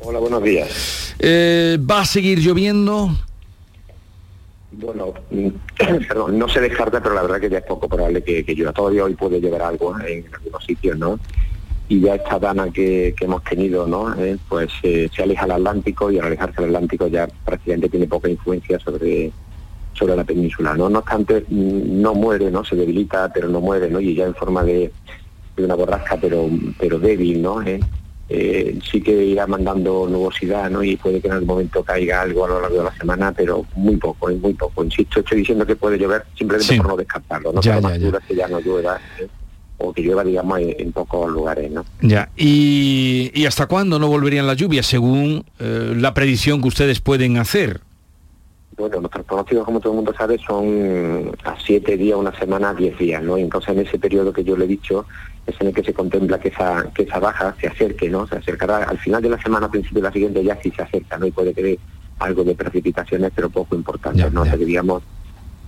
Hola, 0.00 0.20
buenos 0.20 0.42
días. 0.42 1.14
Eh, 1.18 1.76
¿Va 1.78 2.02
a 2.02 2.04
seguir 2.04 2.38
lloviendo? 2.38 3.10
Bueno, 4.70 5.12
mm, 5.30 5.48
perdón, 6.08 6.38
no 6.38 6.48
se 6.48 6.60
descarta, 6.60 7.02
pero 7.02 7.14
la 7.14 7.22
verdad 7.22 7.40
que 7.40 7.50
ya 7.50 7.58
es 7.58 7.64
poco 7.64 7.88
probable 7.88 8.22
que, 8.22 8.44
que 8.44 8.54
llueva. 8.54 8.72
Todavía 8.72 9.04
hoy 9.04 9.14
puede 9.14 9.40
llover 9.40 9.62
algo 9.62 9.98
en 10.00 10.24
algunos 10.32 10.64
sitios, 10.64 10.96
¿no? 10.96 11.18
Y 11.88 12.00
ya 12.00 12.14
esta 12.14 12.38
dana 12.38 12.70
que, 12.70 13.14
que 13.18 13.24
hemos 13.24 13.42
tenido, 13.42 13.86
¿no? 13.86 14.14
Eh, 14.22 14.38
pues 14.48 14.70
eh, 14.82 15.08
se 15.14 15.22
aleja 15.22 15.44
al 15.44 15.52
Atlántico 15.52 16.10
y 16.12 16.18
al 16.18 16.26
alejarse 16.26 16.58
al 16.58 16.66
Atlántico 16.66 17.08
ya 17.08 17.26
prácticamente 17.44 17.88
tiene 17.88 18.06
poca 18.06 18.28
influencia 18.28 18.78
sobre 18.78 19.32
sobre 19.94 20.14
la 20.14 20.22
península, 20.22 20.74
¿no? 20.74 20.88
No 20.88 21.00
obstante, 21.00 21.44
mm, 21.48 22.00
no 22.00 22.14
muere, 22.14 22.52
¿no? 22.52 22.64
Se 22.64 22.76
debilita, 22.76 23.32
pero 23.32 23.48
no 23.48 23.60
muere, 23.60 23.90
¿no? 23.90 24.00
Y 24.00 24.14
ya 24.14 24.26
en 24.26 24.34
forma 24.34 24.62
de, 24.62 24.92
de 25.56 25.64
una 25.64 25.74
borrasca, 25.74 26.18
pero 26.20 26.48
pero 26.78 27.00
débil, 27.00 27.42
¿no? 27.42 27.60
Eh, 27.62 27.80
eh, 28.30 28.78
sí 28.90 29.00
que 29.00 29.12
irá 29.24 29.46
mandando 29.46 30.06
nubosidad, 30.08 30.70
¿no? 30.70 30.82
Y 30.82 30.96
puede 30.96 31.20
que 31.20 31.28
en 31.28 31.34
algún 31.34 31.48
momento 31.48 31.82
caiga 31.82 32.20
algo 32.22 32.44
a 32.44 32.48
lo 32.48 32.60
largo 32.60 32.76
de 32.78 32.84
la 32.84 32.94
semana, 32.96 33.32
pero 33.32 33.64
muy 33.74 33.96
poco, 33.96 34.28
es 34.30 34.38
muy 34.38 34.52
poco. 34.54 34.84
Insisto, 34.84 35.20
estoy 35.20 35.38
diciendo 35.38 35.64
que 35.66 35.76
puede 35.76 35.98
llover 35.98 36.24
simplemente 36.36 36.74
Sí. 36.74 36.78
por 36.78 36.88
no 36.88 36.96
descartarlo, 36.96 37.52
¿no? 37.52 37.60
Ya, 37.62 37.76
ya, 37.76 37.80
más 37.80 37.98
ya. 37.98 38.18
que 38.26 38.34
ya 38.34 38.48
no 38.48 38.60
llueva, 38.60 38.98
¿eh? 39.18 39.26
o 39.78 39.92
que 39.92 40.02
llueva, 40.02 40.24
digamos, 40.24 40.58
en, 40.58 40.74
en 40.78 40.92
pocos 40.92 41.30
lugares, 41.30 41.70
¿no? 41.70 41.84
Ya. 42.02 42.28
¿Y, 42.36 43.30
y 43.32 43.46
hasta 43.46 43.66
cuándo 43.66 43.98
no 43.98 44.08
volverían 44.08 44.46
las 44.46 44.56
lluvias 44.56 44.86
según 44.86 45.44
eh, 45.60 45.94
la 45.96 46.12
predicción 46.14 46.60
que 46.60 46.68
ustedes 46.68 47.00
pueden 47.00 47.36
hacer? 47.38 47.80
Bueno, 48.76 49.00
nuestros 49.00 49.24
pronósticos, 49.24 49.64
como 49.64 49.80
todo 49.80 49.92
el 49.92 49.96
mundo 49.96 50.14
sabe, 50.16 50.38
son 50.46 51.32
a 51.44 51.56
siete 51.64 51.96
días, 51.96 52.16
una 52.18 52.36
semana, 52.38 52.74
diez 52.74 52.96
días, 52.98 53.22
¿no? 53.22 53.36
Y 53.38 53.42
Entonces, 53.42 53.70
en 53.70 53.86
ese 53.86 53.98
periodo 53.98 54.32
que 54.32 54.44
yo 54.44 54.56
le 54.56 54.66
he 54.66 54.68
dicho, 54.68 55.04
es 55.50 55.60
en 55.60 55.68
el 55.68 55.74
que 55.74 55.82
se 55.82 55.92
contempla 55.92 56.38
que 56.38 56.48
esa, 56.48 56.90
que 56.94 57.02
esa 57.02 57.18
baja 57.18 57.54
se 57.60 57.66
acerque, 57.66 58.08
¿no? 58.08 58.26
Se 58.26 58.36
acercará 58.36 58.84
al 58.84 58.98
final 58.98 59.22
de 59.22 59.30
la 59.30 59.40
semana, 59.40 59.66
a 59.66 59.70
principio 59.70 60.02
de 60.02 60.08
la 60.08 60.12
siguiente, 60.12 60.44
ya 60.44 60.58
sí 60.62 60.72
se 60.74 60.82
acerca, 60.82 61.18
¿no? 61.18 61.26
Y 61.26 61.30
puede 61.30 61.52
dé 61.52 61.78
algo 62.18 62.44
de 62.44 62.54
precipitaciones, 62.54 63.32
pero 63.34 63.48
poco 63.48 63.74
importante, 63.74 64.30
¿no? 64.30 64.42
O 64.42 64.44
sea, 64.44 64.56
que 64.56 64.64
digamos, 64.64 65.02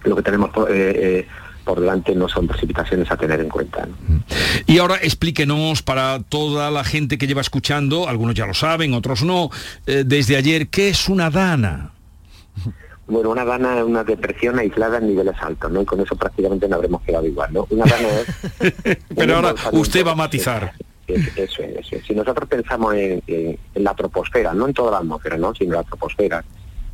lo 0.04 0.16
que 0.16 0.22
tenemos 0.22 0.50
por, 0.50 0.70
eh, 0.70 1.18
eh, 1.18 1.26
por 1.64 1.80
delante 1.80 2.14
no 2.14 2.28
son 2.28 2.46
precipitaciones 2.46 3.10
a 3.10 3.16
tener 3.16 3.40
en 3.40 3.48
cuenta, 3.48 3.86
¿no? 3.86 4.22
Y 4.66 4.78
ahora 4.78 4.96
explíquenos 4.96 5.82
para 5.82 6.22
toda 6.22 6.70
la 6.70 6.84
gente 6.84 7.18
que 7.18 7.26
lleva 7.26 7.40
escuchando, 7.40 8.08
algunos 8.08 8.34
ya 8.34 8.46
lo 8.46 8.54
saben, 8.54 8.94
otros 8.94 9.22
no, 9.22 9.50
eh, 9.86 10.04
desde 10.06 10.36
ayer, 10.36 10.68
¿qué 10.68 10.88
es 10.88 11.08
una 11.08 11.30
dana? 11.30 11.92
Bueno, 13.10 13.30
una 13.30 13.44
dana 13.44 13.78
es 13.78 13.84
una 13.84 14.04
depresión 14.04 14.58
aislada 14.58 14.98
en 14.98 15.08
niveles 15.08 15.34
altos, 15.40 15.70
¿no? 15.70 15.82
Y 15.82 15.84
con 15.84 16.00
eso 16.00 16.16
prácticamente 16.16 16.68
no 16.68 16.76
habremos 16.76 17.02
quedado 17.02 17.26
igual, 17.26 17.52
¿no? 17.52 17.66
Una 17.70 17.84
dana 17.84 18.08
es... 18.08 18.96
Pero 19.16 19.36
ahora 19.36 19.54
usted 19.72 20.06
va 20.06 20.12
a 20.12 20.16
matizar. 20.16 20.72
Es- 21.06 21.36
Eso 21.36 21.62
es, 21.62 21.76
eso 21.78 21.96
es. 21.96 22.06
Si 22.06 22.14
nosotros 22.14 22.48
pensamos 22.48 22.94
en, 22.94 23.22
en- 23.26 23.58
en 23.74 23.84
la 23.84 23.94
troposfera, 23.94 24.54
no 24.54 24.66
en 24.68 24.74
toda 24.74 24.92
la 24.92 24.98
atmósfera, 24.98 25.36
¿no? 25.36 25.52
sino 25.54 25.72
en 25.74 25.76
la 25.78 25.82
troposfera, 25.84 26.44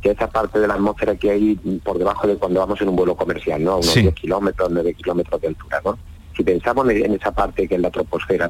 que 0.01 0.09
es 0.09 0.15
esa 0.15 0.27
parte 0.29 0.59
de 0.59 0.67
la 0.67 0.73
atmósfera 0.73 1.15
que 1.15 1.29
hay 1.31 1.55
por 1.83 1.97
debajo 1.99 2.27
de 2.27 2.35
cuando 2.37 2.59
vamos 2.59 2.81
en 2.81 2.89
un 2.89 2.95
vuelo 2.95 3.15
comercial, 3.15 3.63
¿no? 3.63 3.75
Unos 3.75 3.85
Sí. 3.87 4.01
10 4.01 4.15
kilómetros, 4.15 4.69
9 4.71 4.93
kilómetros 4.95 5.39
de 5.41 5.47
altura, 5.49 5.81
¿no? 5.85 5.97
Si 6.35 6.43
pensamos 6.43 6.89
en, 6.89 7.05
en 7.05 7.13
esa 7.13 7.31
parte 7.31 7.67
que 7.67 7.75
es 7.75 7.81
la 7.81 7.89
troposfera 7.91 8.49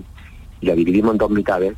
y 0.61 0.65
la 0.67 0.73
dividimos 0.75 1.11
en 1.13 1.17
dos 1.17 1.29
mitades, 1.31 1.73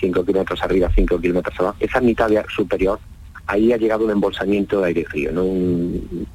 5 0.00 0.24
kilómetros 0.24 0.62
arriba, 0.62 0.90
5 0.94 1.18
kilómetros 1.20 1.58
abajo, 1.60 1.76
esa 1.80 2.00
mitad 2.00 2.30
superior, 2.54 2.98
ahí 3.46 3.72
ha 3.72 3.76
llegado 3.76 4.04
un 4.04 4.10
embolsamiento 4.10 4.80
de 4.80 4.86
aire 4.88 5.04
frío, 5.04 5.32
¿no? 5.32 5.44
Un- 5.44 6.26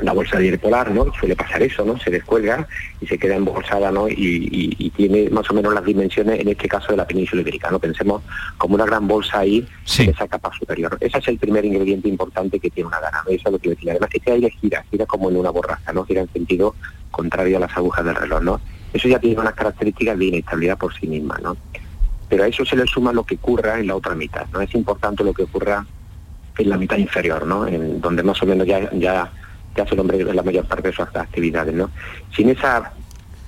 la 0.00 0.12
bolsa 0.12 0.36
de 0.36 0.44
aire 0.44 0.58
polar, 0.58 0.90
¿no? 0.90 1.10
Suele 1.18 1.34
pasar 1.34 1.62
eso, 1.62 1.82
¿no? 1.82 1.98
Se 1.98 2.10
descuelga 2.10 2.68
y 3.00 3.06
se 3.06 3.16
queda 3.16 3.34
embolsada, 3.34 3.90
¿no? 3.90 4.08
Y, 4.10 4.12
y- 4.14 4.76
y 4.78 4.90
tiene 4.90 5.30
más 5.30 5.50
o 5.50 5.54
menos 5.54 5.72
las 5.72 5.86
dimensiones, 5.86 6.38
en 6.38 6.48
este 6.48 6.68
caso, 6.68 6.88
de 6.90 6.98
la 6.98 7.06
península 7.06 7.40
ibérica, 7.40 7.70
¿no? 7.70 7.78
Pensemos 7.78 8.22
como 8.58 8.74
una 8.74 8.84
gran 8.84 9.08
bolsa 9.08 9.38
ahí 9.38 9.66
en 10.04 10.10
esa 10.10 10.28
capa 10.28 10.50
superior. 10.58 10.98
Ese 11.00 11.16
es 11.18 11.28
el 11.28 11.38
primer 11.38 11.64
ingrediente 11.64 12.10
importante 12.10 12.60
que 12.60 12.68
tiene 12.68 12.88
una 12.88 13.00
dana, 13.00 13.22
¿no? 13.24 13.30
Eso 13.32 13.48
es 13.48 13.52
lo 13.52 13.58
que 13.58 13.70
decía. 13.70 13.92
Además, 13.92 14.10
este 14.12 14.32
aire 14.32 14.50
gira, 14.60 14.84
gira 14.90 15.06
como 15.06 15.30
en 15.30 15.36
una 15.38 15.48
borracha, 15.48 15.90
¿no? 15.94 16.04
Gira 16.04 16.20
en 16.20 16.28
sentido 16.30 16.74
contrario 17.10 17.56
a 17.56 17.60
las 17.60 17.74
agujas 17.74 18.04
del 18.04 18.16
reloj, 18.16 18.42
¿no? 18.42 18.60
Eso 18.92 19.08
ya 19.08 19.18
tiene 19.18 19.40
unas 19.40 19.54
características 19.54 20.18
de 20.18 20.26
inestabilidad 20.26 20.76
por 20.76 20.92
sí 20.94 21.06
misma, 21.06 21.38
¿no? 21.42 21.56
Pero 22.28 22.44
a 22.44 22.48
eso 22.48 22.66
se 22.66 22.76
le 22.76 22.86
suma 22.86 23.14
lo 23.14 23.24
que 23.24 23.36
ocurra 23.36 23.80
en 23.80 23.86
la 23.86 23.96
otra 23.96 24.14
mitad, 24.14 24.44
¿no? 24.52 24.60
Es 24.60 24.74
importante 24.74 25.24
lo 25.24 25.32
que 25.32 25.44
ocurra 25.44 25.86
en 26.58 26.70
la 26.70 26.78
mitad 26.78 26.96
inferior, 26.96 27.46
¿no? 27.46 27.66
En 27.66 28.00
donde 28.00 28.22
más 28.22 28.42
o 28.42 28.46
menos 28.46 28.66
ya, 28.66 28.90
ya, 28.92 29.30
ya 29.74 29.82
hace 29.82 29.94
el 29.94 30.00
hombre 30.00 30.22
la 30.22 30.42
mayor 30.42 30.64
parte 30.66 30.88
de 30.88 30.94
sus 30.94 31.06
actividades, 31.14 31.74
¿no? 31.74 31.90
Sin 32.34 32.48
esa 32.48 32.92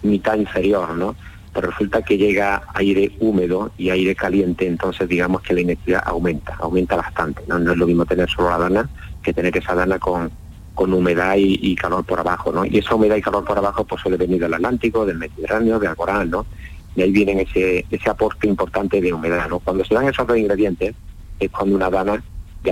mitad 0.02 0.36
inferior, 0.36 0.94
¿no? 0.94 1.14
Pues 1.52 1.64
resulta 1.64 2.02
que 2.02 2.18
llega 2.18 2.62
aire 2.74 3.12
húmedo 3.20 3.72
y 3.78 3.90
aire 3.90 4.14
caliente, 4.14 4.66
entonces 4.66 5.08
digamos 5.08 5.42
que 5.42 5.54
la 5.54 5.62
inestabilidad 5.62 6.02
aumenta, 6.06 6.56
aumenta 6.60 6.96
bastante, 6.96 7.42
¿no? 7.48 7.58
No 7.58 7.72
es 7.72 7.78
lo 7.78 7.86
mismo 7.86 8.04
tener 8.04 8.28
solo 8.28 8.50
la 8.50 8.58
dana 8.58 8.88
que 9.22 9.32
tener 9.32 9.56
esa 9.56 9.74
dana 9.74 9.98
con, 9.98 10.30
con 10.74 10.92
humedad 10.92 11.36
y, 11.36 11.58
y 11.60 11.74
calor 11.74 12.04
por 12.04 12.20
abajo, 12.20 12.52
¿no? 12.52 12.64
Y 12.64 12.78
esa 12.78 12.94
humedad 12.94 13.16
y 13.16 13.22
calor 13.22 13.44
por 13.44 13.58
abajo 13.58 13.84
pues 13.84 14.02
suele 14.02 14.16
venir 14.16 14.40
del 14.40 14.54
Atlántico, 14.54 15.04
del 15.04 15.18
Mediterráneo, 15.18 15.78
del 15.78 15.96
Coral, 15.96 16.30
¿no? 16.30 16.46
Y 16.94 17.02
ahí 17.02 17.10
vienen 17.10 17.40
ese, 17.40 17.84
ese 17.90 18.10
aporte 18.10 18.46
importante 18.46 19.00
de 19.00 19.12
humedad, 19.12 19.48
¿no? 19.48 19.58
Cuando 19.60 19.84
se 19.84 19.94
dan 19.94 20.08
esos 20.08 20.26
dos 20.26 20.36
ingredientes 20.36 20.94
es 21.40 21.50
cuando 21.50 21.76
una 21.76 21.90
dana 21.90 22.22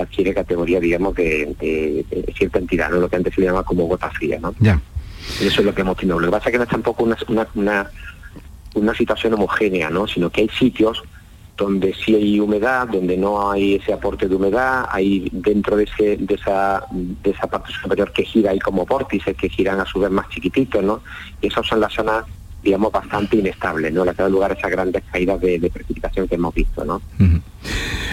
adquiere 0.01 0.33
categoría, 0.33 0.79
digamos, 0.79 1.15
de, 1.15 1.55
de- 1.59 2.05
de 2.09 2.33
cierta 2.37 2.59
entidad, 2.59 2.89
¿no? 2.89 2.97
Lo 2.97 3.09
que 3.09 3.15
antes 3.17 3.33
se 3.33 3.41
llama 3.41 3.63
como 3.63 3.85
gota 3.85 4.09
fría, 4.11 4.39
¿no? 4.41 4.53
Ya. 4.59 4.79
Y 5.41 5.47
eso 5.47 5.61
es 5.61 5.65
lo 5.65 5.73
que 5.75 5.81
hemos 5.81 5.97
tenido. 5.97 6.19
Lo 6.19 6.27
que 6.27 6.31
pasa 6.31 6.45
es 6.49 6.51
que 6.53 6.57
no 6.57 6.63
es 6.63 6.69
tampoco 6.69 7.03
una, 7.03 7.17
una, 7.27 7.47
una, 7.55 7.91
una 8.75 8.93
situación 8.95 9.33
homogénea, 9.33 9.89
¿no? 9.89 10.07
Sino 10.07 10.29
que 10.29 10.41
hay 10.41 10.49
sitios 10.49 11.03
donde 11.57 11.91
sí 12.05 12.13
hay 12.13 12.39
humedad, 12.39 12.87
donde 12.87 13.17
no 13.17 13.49
hay 13.51 13.75
ese 13.75 13.91
aporte 13.91 14.27
de 14.27 14.35
humedad, 14.35 14.85
hay 14.91 15.27
dentro 15.31 15.75
de, 15.75 15.85
ese, 15.85 16.15
de, 16.17 16.35
esa, 16.35 16.83
de 16.91 17.31
esa 17.31 17.47
parte 17.47 17.73
superior 17.81 18.11
que 18.13 18.23
gira, 18.23 18.51
hay 18.51 18.59
como 18.59 18.85
vórtices 18.85 19.35
que 19.35 19.49
giran 19.49 19.79
a 19.79 19.85
su 19.85 19.99
vez 19.99 20.11
más 20.11 20.29
chiquititos, 20.29 20.83
¿no? 20.83 21.01
Y 21.41 21.47
esas 21.47 21.65
son 21.65 21.79
las 21.79 21.91
zonas, 21.93 22.25
digamos, 22.61 22.91
bastante 22.91 23.37
inestables, 23.37 23.91
¿no? 23.91 24.05
Las 24.05 24.15
que 24.15 24.21
dan 24.21 24.31
lugar 24.31 24.51
a 24.51 24.53
esas 24.53 24.69
grandes 24.69 25.03
caídas 25.11 25.41
de, 25.41 25.57
de 25.57 25.69
precipitación 25.71 26.27
que 26.27 26.35
hemos 26.35 26.53
visto, 26.53 26.85
¿no? 26.85 27.01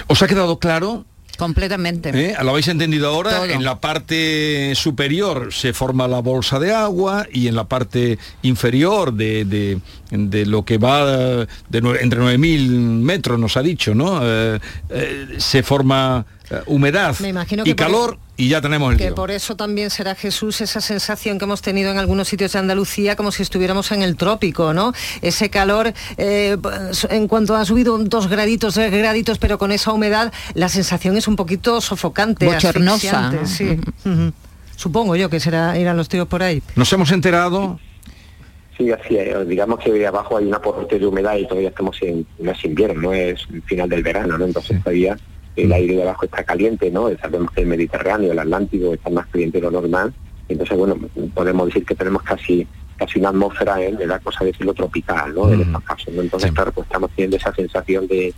¿Os 0.07 0.23
ha 0.23 0.27
quedado 0.27 0.59
claro? 0.59 1.05
Completamente. 1.37 2.11
¿Eh? 2.15 2.35
¿Lo 2.43 2.51
habéis 2.51 2.69
entendido 2.69 3.09
ahora? 3.09 3.31
Todo. 3.31 3.45
En 3.47 3.65
la 3.65 3.81
parte 3.81 4.75
superior 4.75 5.53
se 5.53 5.73
forma 5.73 6.07
la 6.09 6.21
bolsa 6.21 6.59
de 6.59 6.73
agua 6.73 7.27
y 7.33 7.49
en 7.49 7.55
la 7.57 7.65
parte 7.65 8.19
inferior 8.43 9.13
de, 9.13 9.45
de- 9.45 9.79
de 10.11 10.47
lo 10.47 10.65
que 10.65 10.79
va 10.79 11.05
de 11.07 11.47
entre 12.01 12.21
9.000 12.21 12.69
metros, 12.69 13.39
nos 13.39 13.57
ha 13.57 13.63
dicho, 13.63 13.95
¿no? 13.95 14.21
Eh, 14.23 14.61
eh, 14.91 15.27
se 15.39 15.63
forma 15.63 16.25
humedad 16.67 17.17
Me 17.21 17.29
imagino 17.29 17.63
y 17.63 17.67
que 17.71 17.75
por- 17.75 17.87
calor 17.87 18.19
y 18.37 18.49
ya 18.49 18.61
tenemos 18.61 18.93
el 18.93 18.99
Que 18.99 19.05
lío. 19.07 19.15
por 19.15 19.31
eso 19.31 19.57
también 19.57 19.91
será 19.91 20.15
Jesús 20.15 20.61
esa 20.61 20.81
sensación 20.81 21.39
que 21.39 21.45
hemos 21.45 21.63
tenido 21.63 21.91
en 21.91 21.99
algunos 21.99 22.27
sitios 22.29 22.53
de 22.53 22.59
Andalucía 22.59 23.17
como 23.17 23.31
si 23.33 23.43
estuviéramos 23.43 23.93
en 23.93 24.03
el 24.03 24.17
trópico, 24.17 24.73
¿no? 24.75 24.93
Ese 25.23 25.51
calor, 25.51 25.93
eh, 26.17 26.57
pues, 26.61 27.07
en 27.11 27.29
cuanto 27.29 27.55
ha 27.57 27.65
subido 27.65 27.97
dos 27.99 28.29
graditos, 28.29 28.75
tres 28.75 28.91
graditos, 28.93 29.39
pero 29.39 29.57
con 29.59 29.71
esa 29.73 29.93
humedad, 29.93 30.33
la 30.55 30.69
sensación 30.69 31.17
es 31.17 31.29
un 31.29 31.37
poquito 31.37 31.81
sofocante, 31.81 32.47
Bochornosa. 32.47 33.29
asfixiante, 33.29 33.47
sí. 33.47 33.81
Supongo 34.77 35.15
yo 35.17 35.31
que 35.31 35.39
será 35.41 35.79
irán 35.79 35.97
los 35.97 36.09
tíos 36.09 36.27
por 36.27 36.43
ahí. 36.43 36.63
Nos 36.77 36.93
hemos 36.93 37.11
enterado 37.13 37.79
Sí, 38.77 38.91
así 38.91 39.17
es. 39.17 39.47
Digamos 39.49 39.79
que 39.79 40.05
abajo 40.05 40.37
hay 40.37 40.47
un 40.47 40.55
aporte 40.55 40.99
de 40.99 41.07
humedad 41.07 41.37
y 41.37 41.47
todavía 41.47 41.69
estamos 41.69 41.97
en, 42.03 42.27
no 42.41 42.51
es 42.51 42.65
invierno, 42.65 43.03
no 43.03 43.13
es 43.13 43.39
el 43.53 43.63
final 43.63 43.89
del 43.89 44.03
verano, 44.03 44.37
¿no? 44.37 44.45
Entonces 44.47 44.83
todavía 44.83 45.17
el 45.57 45.73
aire 45.73 45.97
de 45.97 46.03
abajo 46.03 46.25
está 46.25 46.45
caliente, 46.45 46.91
¿no? 46.91 47.09
Sabemos 47.19 47.51
que 47.53 47.63
el 47.63 47.67
Mediterráneo, 47.67 48.33
el 48.33 48.39
Atlántico 48.39 48.95
está 48.95 49.11
más 49.11 49.27
caliente 49.27 49.59
de 49.59 49.63
lo 49.63 49.71
normal. 49.71 50.13
Entonces, 50.49 50.77
bueno, 50.77 50.97
podemos 51.35 51.67
decir 51.67 51.85
que 51.85 51.95
tenemos 51.95 52.23
casi 52.23 52.67
casi 52.97 53.19
una 53.19 53.31
atmósfera 53.31 53.83
¿eh? 53.83 53.93
de 53.93 54.07
la 54.07 54.19
cosa 54.21 54.45
de 54.45 54.53
decirlo 54.53 54.73
tropical, 54.73 55.35
¿no? 55.35 55.53
En 55.53 55.63
estos 55.63 55.83
casos, 55.83 56.15
¿no? 56.15 56.23
Entonces, 56.23 56.53
claro, 56.53 56.73
pues 56.73 56.87
estamos 56.87 57.11
teniendo 57.11 57.37
esa 57.37 57.53
sensación 57.53 58.07
de, 58.07 58.33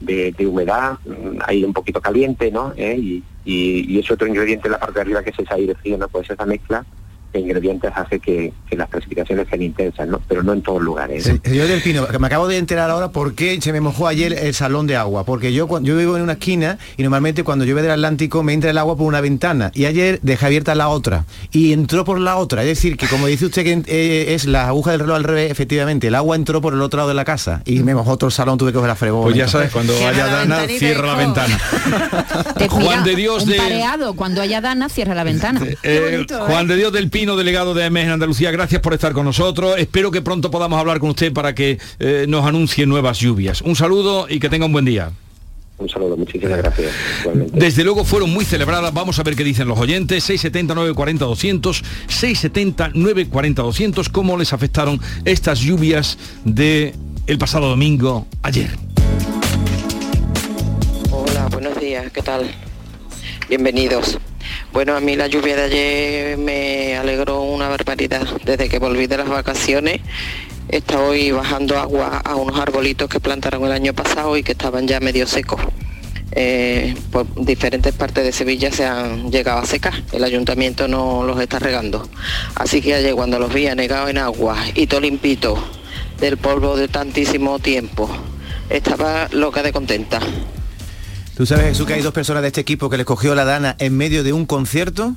de, 0.00 0.32
de 0.32 0.46
humedad, 0.46 0.98
mm, 1.04 1.38
ahí 1.44 1.64
un 1.64 1.72
poquito 1.72 2.00
caliente, 2.00 2.50
¿no? 2.50 2.72
¿Eh? 2.76 2.96
Y, 2.96 3.24
y, 3.44 3.92
y 3.92 3.98
ese 3.98 4.14
otro 4.14 4.26
ingrediente 4.26 4.68
en 4.68 4.72
la 4.72 4.78
parte 4.78 4.94
de 4.94 5.00
arriba 5.00 5.22
que 5.22 5.30
es 5.30 5.38
ese 5.38 5.52
aire 5.52 5.74
frío, 5.74 5.98
¿no? 5.98 6.08
Pues 6.08 6.30
esa 6.30 6.46
mezcla 6.46 6.84
de 7.32 7.40
ingredientes 7.40 7.90
hace 7.94 8.18
que, 8.20 8.52
que 8.68 8.76
las 8.76 8.88
precipitaciones 8.88 9.46
sean 9.48 9.62
intensas, 9.62 10.08
¿no? 10.08 10.20
Pero 10.28 10.42
no 10.42 10.52
en 10.52 10.62
todos 10.62 10.80
lugares. 10.82 11.26
¿no? 11.28 11.38
Señor 11.44 11.66
del 11.68 11.82
Pino, 11.82 12.06
que 12.06 12.18
me 12.18 12.26
acabo 12.26 12.48
de 12.48 12.56
enterar 12.56 12.90
ahora 12.90 13.10
por 13.10 13.34
qué 13.34 13.60
se 13.60 13.72
me 13.72 13.80
mojó 13.80 14.06
ayer 14.08 14.32
el 14.32 14.54
salón 14.54 14.86
de 14.86 14.96
agua. 14.96 15.24
Porque 15.24 15.52
yo 15.52 15.66
cuando 15.68 15.88
yo 15.88 15.96
vivo 15.96 16.16
en 16.16 16.22
una 16.22 16.32
esquina 16.34 16.78
y 16.96 17.02
normalmente 17.02 17.44
cuando 17.44 17.64
llueve 17.64 17.82
del 17.82 17.90
Atlántico 17.92 18.42
me 18.42 18.52
entra 18.54 18.70
el 18.70 18.78
agua 18.78 18.96
por 18.96 19.06
una 19.06 19.20
ventana. 19.20 19.70
Y 19.74 19.84
ayer 19.84 20.20
dejé 20.22 20.46
abierta 20.46 20.74
la 20.74 20.88
otra. 20.88 21.24
Y 21.52 21.72
entró 21.72 22.04
por 22.04 22.18
la 22.18 22.36
otra. 22.36 22.62
Es 22.62 22.68
decir, 22.68 22.96
que 22.96 23.06
como 23.08 23.26
dice 23.26 23.46
usted 23.46 23.64
que 23.64 23.82
eh, 23.86 24.34
es 24.34 24.46
la 24.46 24.68
aguja 24.68 24.92
del 24.92 25.00
reloj 25.00 25.16
al 25.16 25.24
revés, 25.24 25.50
efectivamente, 25.50 26.08
el 26.08 26.14
agua 26.14 26.36
entró 26.36 26.60
por 26.60 26.72
el 26.72 26.80
otro 26.80 26.98
lado 26.98 27.08
de 27.10 27.14
la 27.14 27.24
casa. 27.24 27.62
Y 27.64 27.80
me 27.80 27.94
mojó 27.94 28.16
todo 28.16 28.28
el 28.28 28.32
salón, 28.32 28.56
tuve 28.58 28.70
que 28.70 28.74
coger 28.76 28.88
la 28.88 28.96
fregona. 28.96 29.24
Pues 29.24 29.36
ya 29.36 29.48
sabes, 29.48 29.70
cuando 29.70 29.92
vaya 30.00 30.26
Dana, 30.26 30.66
cierra 30.66 31.06
la 31.08 31.14
ventana. 31.14 31.60
Te 32.56 32.68
Juan 32.68 32.84
mira, 32.86 33.02
de 33.02 33.14
Dios 33.16 33.46
de- 33.46 33.56
pareado, 33.56 34.14
cuando 34.14 34.40
haya 34.40 34.60
dana, 34.60 34.88
cierra 34.88 35.14
la 35.14 35.24
ventana. 35.24 35.60
Eh, 35.82 36.26
Juan 36.46 36.66
de 36.66 36.76
Dios 36.76 36.92
del 36.92 37.10
Pino, 37.18 37.34
delegado 37.34 37.74
de 37.74 37.82
AMES 37.82 38.04
en 38.04 38.10
Andalucía, 38.12 38.52
gracias 38.52 38.80
por 38.80 38.94
estar 38.94 39.12
con 39.12 39.24
nosotros. 39.24 39.74
Espero 39.76 40.12
que 40.12 40.22
pronto 40.22 40.52
podamos 40.52 40.78
hablar 40.78 41.00
con 41.00 41.10
usted 41.10 41.32
para 41.32 41.52
que 41.52 41.76
eh, 41.98 42.26
nos 42.28 42.46
anuncie 42.46 42.86
nuevas 42.86 43.18
lluvias. 43.18 43.60
Un 43.60 43.74
saludo 43.74 44.28
y 44.28 44.38
que 44.38 44.48
tenga 44.48 44.66
un 44.66 44.72
buen 44.72 44.84
día. 44.84 45.10
Un 45.78 45.88
saludo, 45.88 46.16
muchísimas 46.16 46.58
gracias. 46.58 46.92
igualmente. 47.22 47.58
Desde 47.58 47.82
luego 47.82 48.04
fueron 48.04 48.30
muy 48.30 48.44
celebradas, 48.44 48.94
vamos 48.94 49.18
a 49.18 49.24
ver 49.24 49.34
qué 49.34 49.42
dicen 49.42 49.66
los 49.66 49.80
oyentes, 49.80 50.22
670 50.22 50.76
940 50.76 51.24
200, 51.24 51.84
670 52.06 52.90
940 52.94 53.62
200, 53.62 54.08
cómo 54.10 54.38
les 54.38 54.52
afectaron 54.52 55.00
estas 55.24 55.58
lluvias 55.58 56.18
de 56.44 56.94
el 57.26 57.36
pasado 57.36 57.68
domingo 57.68 58.28
ayer. 58.44 58.70
Hola, 61.10 61.48
buenos 61.50 61.80
días, 61.80 62.12
¿qué 62.12 62.22
tal? 62.22 62.48
Bienvenidos. 63.48 64.20
Bueno, 64.72 64.94
a 64.94 65.00
mí 65.00 65.16
la 65.16 65.26
lluvia 65.26 65.56
de 65.56 65.62
ayer 65.62 66.38
me 66.38 66.96
alegró 66.96 67.40
una 67.40 67.68
barbaridad. 67.68 68.26
Desde 68.44 68.68
que 68.68 68.78
volví 68.78 69.06
de 69.06 69.16
las 69.16 69.28
vacaciones, 69.28 70.00
estoy 70.68 71.30
bajando 71.30 71.78
agua 71.78 72.20
a 72.22 72.36
unos 72.36 72.60
arbolitos 72.60 73.08
que 73.08 73.18
plantaron 73.18 73.64
el 73.64 73.72
año 73.72 73.94
pasado 73.94 74.36
y 74.36 74.42
que 74.42 74.52
estaban 74.52 74.86
ya 74.86 75.00
medio 75.00 75.26
secos. 75.26 75.60
Eh, 76.32 76.94
por 77.10 77.26
diferentes 77.34 77.94
partes 77.94 78.22
de 78.22 78.32
Sevilla 78.32 78.70
se 78.70 78.84
han 78.84 79.32
llegado 79.32 79.60
a 79.60 79.66
secar. 79.66 79.94
El 80.12 80.22
ayuntamiento 80.22 80.86
no 80.86 81.24
los 81.24 81.40
está 81.40 81.58
regando. 81.58 82.06
Así 82.54 82.82
que 82.82 82.94
ayer 82.94 83.14
cuando 83.14 83.38
los 83.38 83.52
vi 83.52 83.66
anegados 83.68 84.10
en 84.10 84.18
agua 84.18 84.56
y 84.74 84.86
todo 84.86 85.00
limpito 85.00 85.56
del 86.20 86.36
polvo 86.36 86.76
de 86.76 86.88
tantísimo 86.88 87.58
tiempo, 87.58 88.08
estaba 88.68 89.28
loca 89.32 89.62
de 89.62 89.72
contenta. 89.72 90.20
¿Tú 91.38 91.46
sabes, 91.46 91.66
Jesús, 91.66 91.86
que 91.86 91.94
hay 91.94 92.02
dos 92.02 92.12
personas 92.12 92.42
de 92.42 92.48
este 92.48 92.60
equipo 92.60 92.90
que 92.90 92.96
les 92.96 93.06
cogió 93.06 93.32
la 93.36 93.44
dana 93.44 93.76
en 93.78 93.96
medio 93.96 94.24
de 94.24 94.32
un 94.32 94.44
concierto? 94.44 95.14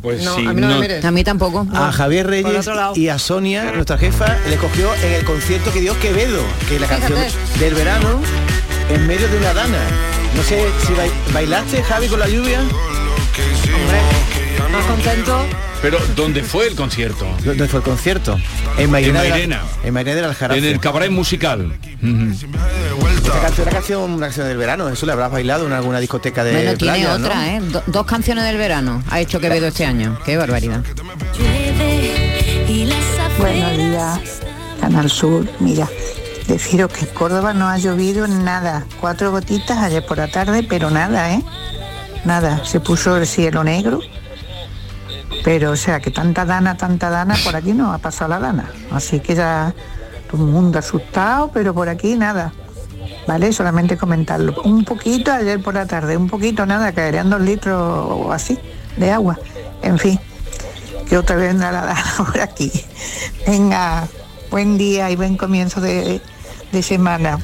pues 0.00 0.22
No, 0.24 0.36
sí, 0.36 0.46
a 0.46 0.52
mí 0.52 0.60
no 0.60 0.68
me 0.68 0.74
no. 0.74 0.80
mires. 0.80 1.04
A 1.04 1.10
mí 1.10 1.24
tampoco. 1.24 1.66
A 1.74 1.90
Javier 1.90 2.26
Reyes 2.28 2.68
y 2.94 3.08
a 3.08 3.18
Sonia, 3.18 3.72
nuestra 3.72 3.98
jefa, 3.98 4.38
le 4.48 4.56
cogió 4.58 4.94
en 5.02 5.12
el 5.12 5.24
concierto 5.24 5.72
que 5.72 5.80
dio 5.80 5.98
Quevedo, 5.98 6.40
que 6.68 6.78
la 6.78 6.86
canción 6.86 7.18
del 7.58 7.74
verano, 7.74 8.20
en 8.88 9.06
medio 9.08 9.28
de 9.28 9.36
una 9.38 9.52
dana. 9.54 9.78
No 10.36 10.42
sé 10.44 10.64
si 10.86 10.92
bai- 10.94 11.10
bailaste, 11.34 11.82
Javi, 11.82 12.06
con 12.06 12.20
la 12.20 12.28
lluvia. 12.28 12.60
Más 14.72 14.84
contento. 14.86 15.44
Pero 15.82 15.98
¿dónde 16.16 16.42
fue 16.42 16.66
el 16.66 16.74
concierto? 16.74 17.26
¿Dónde 17.44 17.68
fue 17.68 17.78
el 17.80 17.84
concierto? 17.84 18.38
En 18.78 18.90
Mairena. 18.90 19.20
de 19.22 19.28
la- 19.28 19.34
Mairena. 19.34 19.60
En 19.84 19.94
Mairena 19.94 20.16
del 20.16 20.24
Aljarafe. 20.26 20.58
En 20.58 20.64
el 20.64 20.80
cabaret 20.80 21.10
musical. 21.10 21.72
Esta 21.82 23.40
canción, 23.40 23.62
una 23.66 23.70
canción, 23.70 24.10
una 24.12 24.26
canción 24.26 24.48
del 24.48 24.56
verano, 24.56 24.88
eso 24.88 25.06
le 25.06 25.12
habrás 25.12 25.30
bailado 25.30 25.66
en 25.66 25.72
alguna 25.72 26.00
discoteca 26.00 26.42
de 26.44 26.52
Bueno, 26.52 26.74
tiene 26.76 26.94
playa, 26.98 27.18
¿no? 27.18 27.24
otra, 27.26 27.54
¿eh? 27.54 27.60
Do- 27.60 27.82
dos 27.86 28.06
canciones 28.06 28.44
del 28.44 28.56
verano 28.56 29.02
ha 29.10 29.20
hecho 29.20 29.38
Quevedo 29.40 29.66
este 29.68 29.84
año. 29.84 30.18
Qué 30.24 30.36
barbaridad. 30.36 30.82
Buenos 33.38 33.76
días, 33.76 34.20
Canal 34.80 35.10
Sur. 35.10 35.46
Mira, 35.60 35.88
deciros 36.48 36.90
que 36.92 37.00
en 37.04 37.14
Córdoba 37.14 37.52
no 37.52 37.68
ha 37.68 37.78
llovido 37.78 38.26
nada. 38.26 38.84
Cuatro 39.00 39.30
gotitas 39.30 39.78
ayer 39.78 40.04
por 40.04 40.16
la 40.18 40.28
tarde, 40.28 40.62
pero 40.68 40.90
nada, 40.90 41.32
¿eh? 41.34 41.42
Nada. 42.24 42.64
Se 42.64 42.80
puso 42.80 43.16
el 43.16 43.26
cielo 43.26 43.62
negro. 43.62 44.00
Pero, 45.44 45.72
o 45.72 45.76
sea, 45.76 46.00
que 46.00 46.10
tanta 46.10 46.44
dana, 46.44 46.76
tanta 46.76 47.10
dana, 47.10 47.34
por 47.44 47.56
aquí 47.56 47.72
no 47.72 47.92
ha 47.92 47.98
pasado 47.98 48.30
la 48.30 48.38
dana. 48.38 48.70
Así 48.90 49.20
que 49.20 49.34
ya 49.34 49.74
todo 50.30 50.44
el 50.44 50.50
mundo 50.50 50.78
asustado, 50.78 51.50
pero 51.52 51.74
por 51.74 51.88
aquí 51.88 52.16
nada. 52.16 52.52
¿Vale? 53.26 53.52
Solamente 53.52 53.96
comentarlo. 53.96 54.60
Un 54.62 54.84
poquito 54.84 55.32
ayer 55.32 55.62
por 55.62 55.74
la 55.74 55.86
tarde, 55.86 56.16
un 56.16 56.28
poquito, 56.28 56.66
nada, 56.66 56.92
caerían 56.92 57.30
dos 57.30 57.40
litros 57.40 57.76
o 57.78 58.32
así 58.32 58.58
de 58.96 59.10
agua. 59.10 59.38
En 59.82 59.98
fin, 59.98 60.18
que 61.08 61.16
otra 61.16 61.36
vez 61.36 61.54
la 61.54 61.70
dana 61.70 61.96
por 62.16 62.40
aquí. 62.40 62.70
Venga, 63.46 64.06
buen 64.50 64.78
día 64.78 65.10
y 65.10 65.16
buen 65.16 65.36
comienzo 65.36 65.80
de 65.80 66.20
semana. 66.82 67.38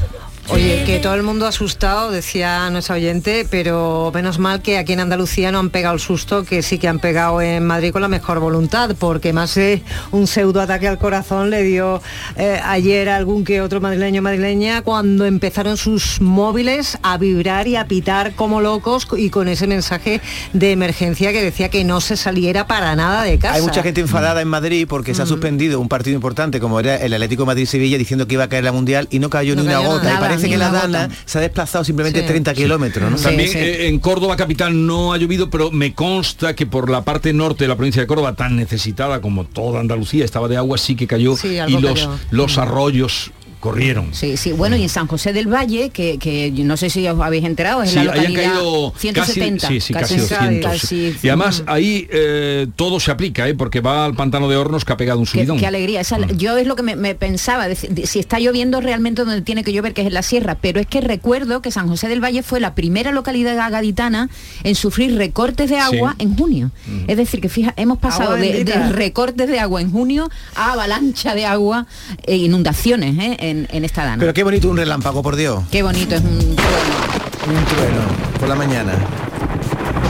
Oye, 0.48 0.82
que 0.84 0.98
todo 0.98 1.14
el 1.14 1.22
mundo 1.22 1.46
asustado, 1.46 2.10
decía 2.10 2.68
nuestra 2.70 2.96
oyente, 2.96 3.46
pero 3.48 4.10
menos 4.12 4.38
mal 4.38 4.60
que 4.60 4.76
aquí 4.76 4.92
en 4.92 5.00
Andalucía 5.00 5.50
no 5.52 5.60
han 5.60 5.70
pegado 5.70 5.94
el 5.94 6.00
susto 6.00 6.44
que 6.44 6.62
sí 6.62 6.78
que 6.78 6.88
han 6.88 6.98
pegado 6.98 7.40
en 7.40 7.64
Madrid 7.64 7.92
con 7.92 8.02
la 8.02 8.08
mejor 8.08 8.40
voluntad, 8.40 8.94
porque 8.98 9.32
más 9.32 9.54
de 9.54 9.82
un 10.10 10.26
pseudo 10.26 10.60
ataque 10.60 10.88
al 10.88 10.98
corazón 10.98 11.48
le 11.50 11.62
dio 11.62 12.02
eh, 12.36 12.60
ayer 12.64 13.08
a 13.08 13.16
algún 13.16 13.44
que 13.44 13.60
otro 13.62 13.80
madrileño 13.80 14.20
o 14.20 14.22
madrileña 14.24 14.82
cuando 14.82 15.24
empezaron 15.26 15.76
sus 15.76 16.20
móviles 16.20 16.98
a 17.02 17.16
vibrar 17.18 17.66
y 17.68 17.76
a 17.76 17.86
pitar 17.86 18.34
como 18.34 18.60
locos 18.60 19.06
y 19.16 19.30
con 19.30 19.48
ese 19.48 19.66
mensaje 19.68 20.20
de 20.52 20.72
emergencia 20.72 21.32
que 21.32 21.42
decía 21.42 21.70
que 21.70 21.84
no 21.84 22.00
se 22.00 22.16
saliera 22.16 22.66
para 22.66 22.94
nada 22.96 23.22
de 23.22 23.38
casa. 23.38 23.54
Hay 23.54 23.62
mucha 23.62 23.82
gente 23.82 24.00
enfadada 24.02 24.42
en 24.42 24.48
Madrid 24.48 24.86
porque 24.88 25.14
se 25.14 25.22
ha 25.22 25.26
suspendido 25.26 25.80
un 25.80 25.88
partido 25.88 26.14
importante 26.16 26.60
como 26.60 26.78
era 26.80 26.96
el 26.96 27.12
Atlético 27.14 27.46
Madrid-Sevilla 27.46 27.96
diciendo 27.96 28.26
que 28.26 28.34
iba 28.34 28.44
a 28.44 28.48
caer 28.48 28.64
la 28.64 28.72
Mundial 28.72 29.06
y 29.10 29.18
no 29.20 29.30
cayó 29.30 29.54
No 29.54 29.62
ni 29.62 29.68
una 29.68 29.78
gota. 29.78 30.02
nada, 30.04 30.31
parece 30.36 30.48
que 30.48 30.56
la 30.58 30.70
Dana 30.70 31.08
se 31.24 31.38
ha 31.38 31.40
desplazado 31.40 31.84
simplemente 31.84 32.20
Sí. 32.20 32.26
30 32.26 32.54
kilómetros. 32.54 33.10
¿no? 33.10 33.16
También 33.16 33.50
eh, 33.54 33.86
en 33.88 33.98
Córdoba 33.98 34.36
capital 34.36 34.86
no 34.86 35.12
ha 35.12 35.18
llovido, 35.18 35.50
pero 35.50 35.70
me 35.70 35.94
consta 35.94 36.54
que 36.54 36.66
por 36.66 36.90
la 36.90 37.02
parte 37.04 37.32
norte 37.32 37.64
de 37.64 37.68
la 37.68 37.76
provincia 37.76 38.02
de 38.02 38.06
Córdoba, 38.06 38.34
tan 38.34 38.56
necesitada 38.56 39.20
como 39.20 39.44
toda 39.44 39.80
Andalucía, 39.80 40.24
estaba 40.24 40.48
de 40.48 40.56
agua, 40.56 40.78
sí 40.78 40.94
que 40.96 41.06
cayó 41.06 41.34
y 41.42 41.72
los, 41.80 41.94
cayó. 41.94 42.18
los 42.30 42.58
arroyos 42.58 43.30
corrieron. 43.62 44.12
Sí, 44.12 44.36
sí. 44.36 44.50
Bueno, 44.52 44.74
y 44.76 44.82
en 44.82 44.88
San 44.88 45.06
José 45.06 45.32
del 45.32 45.46
Valle, 45.46 45.90
que, 45.90 46.18
que 46.18 46.50
no 46.50 46.76
sé 46.76 46.90
si 46.90 47.06
os 47.06 47.18
habéis 47.20 47.44
enterado, 47.44 47.82
es 47.84 47.90
Sí, 47.90 47.94
la 47.96 48.02
hayan 48.12 48.16
localidad 48.16 48.42
caído 48.54 48.92
170. 48.98 49.60
casi, 49.68 49.80
sí, 49.80 49.86
sí, 49.86 49.94
casi, 49.94 50.16
200. 50.16 50.70
casi- 50.72 51.16
y 51.22 51.28
además 51.28 51.62
ahí 51.66 52.08
eh, 52.10 52.66
todo 52.74 52.98
se 52.98 53.12
aplica, 53.12 53.48
¿eh? 53.48 53.54
porque 53.54 53.80
va 53.80 54.04
al 54.04 54.14
pantano 54.14 54.48
de 54.48 54.56
hornos 54.56 54.84
que 54.84 54.92
ha 54.92 54.96
pegado 54.96 55.20
un 55.20 55.26
subidón. 55.26 55.58
qué 55.58 55.66
alegría. 55.68 56.00
Esa- 56.00 56.18
Yo 56.36 56.56
es 56.58 56.66
lo 56.66 56.74
que 56.74 56.82
me, 56.82 56.96
me 56.96 57.14
pensaba, 57.14 57.68
de- 57.68 57.76
de- 57.88 58.06
si 58.08 58.18
está 58.18 58.40
lloviendo 58.40 58.80
realmente 58.80 59.24
donde 59.24 59.42
tiene 59.42 59.62
que 59.62 59.72
llover, 59.72 59.94
que 59.94 60.00
es 60.00 60.08
en 60.08 60.14
la 60.14 60.22
sierra, 60.22 60.56
pero 60.60 60.80
es 60.80 60.88
que 60.88 61.00
recuerdo 61.00 61.62
que 61.62 61.70
San 61.70 61.86
José 61.88 62.08
del 62.08 62.20
Valle 62.22 62.42
fue 62.42 62.58
la 62.58 62.74
primera 62.74 63.12
localidad 63.12 63.56
gaditana 63.70 64.28
en 64.64 64.74
sufrir 64.74 65.16
recortes 65.16 65.70
de 65.70 65.78
agua 65.78 66.16
Sí. 66.18 66.24
en 66.24 66.36
junio. 66.36 66.70
Es 67.06 67.16
decir, 67.16 67.40
que 67.40 67.48
fija, 67.48 67.74
hemos 67.76 67.98
pasado 67.98 68.34
de 68.34 68.64
recortes 68.90 69.48
de 69.48 69.60
agua 69.60 69.80
en 69.80 69.92
junio 69.92 70.28
a 70.56 70.72
avalancha 70.72 71.34
de 71.36 71.46
agua 71.46 71.86
e 72.24 72.36
inundaciones 72.36 73.16
¿eh? 73.20 73.36
En, 73.52 73.68
en 73.70 73.84
esta 73.84 74.04
dana. 74.04 74.18
Pero 74.18 74.34
qué 74.34 74.42
bonito 74.42 74.68
un 74.68 74.76
relámpago, 74.76 75.22
por 75.22 75.36
Dios. 75.36 75.62
Qué 75.70 75.82
bonito 75.82 76.14
es 76.16 76.20
un 76.22 76.30
Un 76.38 77.64
trueno 77.66 78.02
por 78.40 78.48
la 78.48 78.54
mañana. 78.56 78.92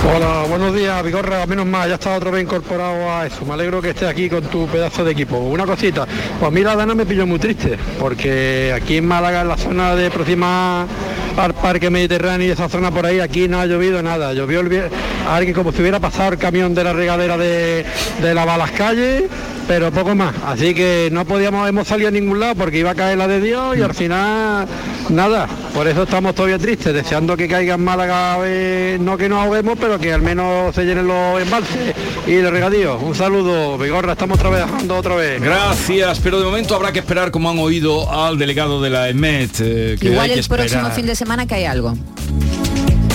Hola, 0.05 0.47
buenos 0.49 0.75
días, 0.75 1.01
Vigorra. 1.05 1.47
Menos 1.47 1.65
mal, 1.65 1.89
ya 1.89 1.95
está 1.95 2.17
otra 2.17 2.33
vez 2.33 2.43
incorporado 2.43 3.09
a 3.09 3.25
eso. 3.25 3.47
Me 3.47 3.55
alegro 3.55 3.81
que 3.81 3.91
estés 3.91 4.09
aquí 4.09 4.29
con 4.29 4.43
tu 4.43 4.67
pedazo 4.67 5.05
de 5.05 5.13
equipo. 5.13 5.39
Una 5.39 5.65
cosita, 5.65 6.07
pues 6.41 6.49
a 6.49 6.51
mí 6.51 6.61
la 6.61 6.75
dana 6.75 6.93
me 6.93 7.07
pilló 7.07 7.25
muy 7.25 7.39
triste, 7.39 7.79
porque 8.01 8.73
aquí 8.75 8.97
en 8.97 9.07
Málaga, 9.07 9.43
en 9.43 9.49
la 9.49 9.57
zona 9.57 9.95
de 9.95 10.11
próxima 10.11 10.89
al 11.37 11.55
Parque 11.55 11.89
Mediterráneo 11.89 12.49
y 12.49 12.51
esa 12.51 12.69
zona 12.69 12.91
por 12.91 13.07
ahí, 13.07 13.21
aquí 13.21 13.47
no 13.47 13.61
ha 13.61 13.67
llovido 13.67 14.03
nada. 14.03 14.33
Llovió 14.33 14.61
el 14.61 14.91
alguien 15.29 15.55
como 15.55 15.71
si 15.71 15.81
hubiera 15.81 16.01
pasado 16.01 16.33
el 16.33 16.39
camión 16.39 16.75
de 16.75 16.83
la 16.83 16.93
regadera 16.93 17.39
de, 17.39 17.87
de 18.21 18.35
la 18.35 18.45
Balas 18.45 18.73
Calle, 18.73 19.29
pero 19.69 19.93
poco 19.93 20.17
más. 20.17 20.35
Así 20.45 20.75
que 20.75 21.11
no 21.13 21.25
podíamos, 21.25 21.69
hemos 21.69 21.87
salido 21.87 22.09
a 22.09 22.13
ningún 22.13 22.41
lado 22.41 22.57
porque 22.57 22.79
iba 22.79 22.91
a 22.91 22.95
caer 22.95 23.19
la 23.19 23.29
de 23.29 23.41
Dios 23.41 23.77
y 23.79 23.83
al 23.83 23.95
final 23.95 24.67
nada. 25.09 25.49
Por 25.75 25.89
eso 25.89 26.03
estamos 26.03 26.35
todavía 26.35 26.59
tristes, 26.59 26.93
deseando 26.93 27.37
que 27.37 27.49
caiga 27.49 27.75
en 27.75 27.85
Málaga, 27.85 28.39
eh, 28.45 28.99
no 29.01 29.17
que 29.17 29.29
nos 29.29 29.43
ahoguemos, 29.43 29.79
pero 29.81 29.92
que 29.99 30.13
al 30.13 30.23
menos 30.23 30.75
se 30.75 30.85
llenen 30.85 31.07
los 31.07 31.41
embalses 31.41 31.95
y 32.27 32.41
los 32.41 32.53
regadíos. 32.53 33.03
Un 33.03 33.15
saludo, 33.15 33.79
Vigorra, 33.79 34.13
estamos 34.13 34.39
trabajando 34.39 34.97
otra 34.97 35.15
vez. 35.17 35.41
Gracias, 35.41 36.21
pero 36.21 36.39
de 36.39 36.45
momento 36.45 36.75
habrá 36.75 36.93
que 36.93 36.99
esperar, 37.01 37.31
como 37.31 37.51
han 37.51 37.59
oído, 37.59 38.11
al 38.11 38.39
delegado 38.39 38.81
de 38.83 38.91
la 38.91 39.09
EMET. 39.09 39.51
eh, 39.61 39.97
que 40.01 40.09
Igual 40.09 40.31
hay 40.31 40.35
que 40.35 40.41
el 40.41 40.47
próximo 40.47 40.91
fin 40.91 41.07
de 41.07 41.15
semana 41.15 41.47
que 41.47 41.55
hay 41.55 41.65
algo. 41.65 41.95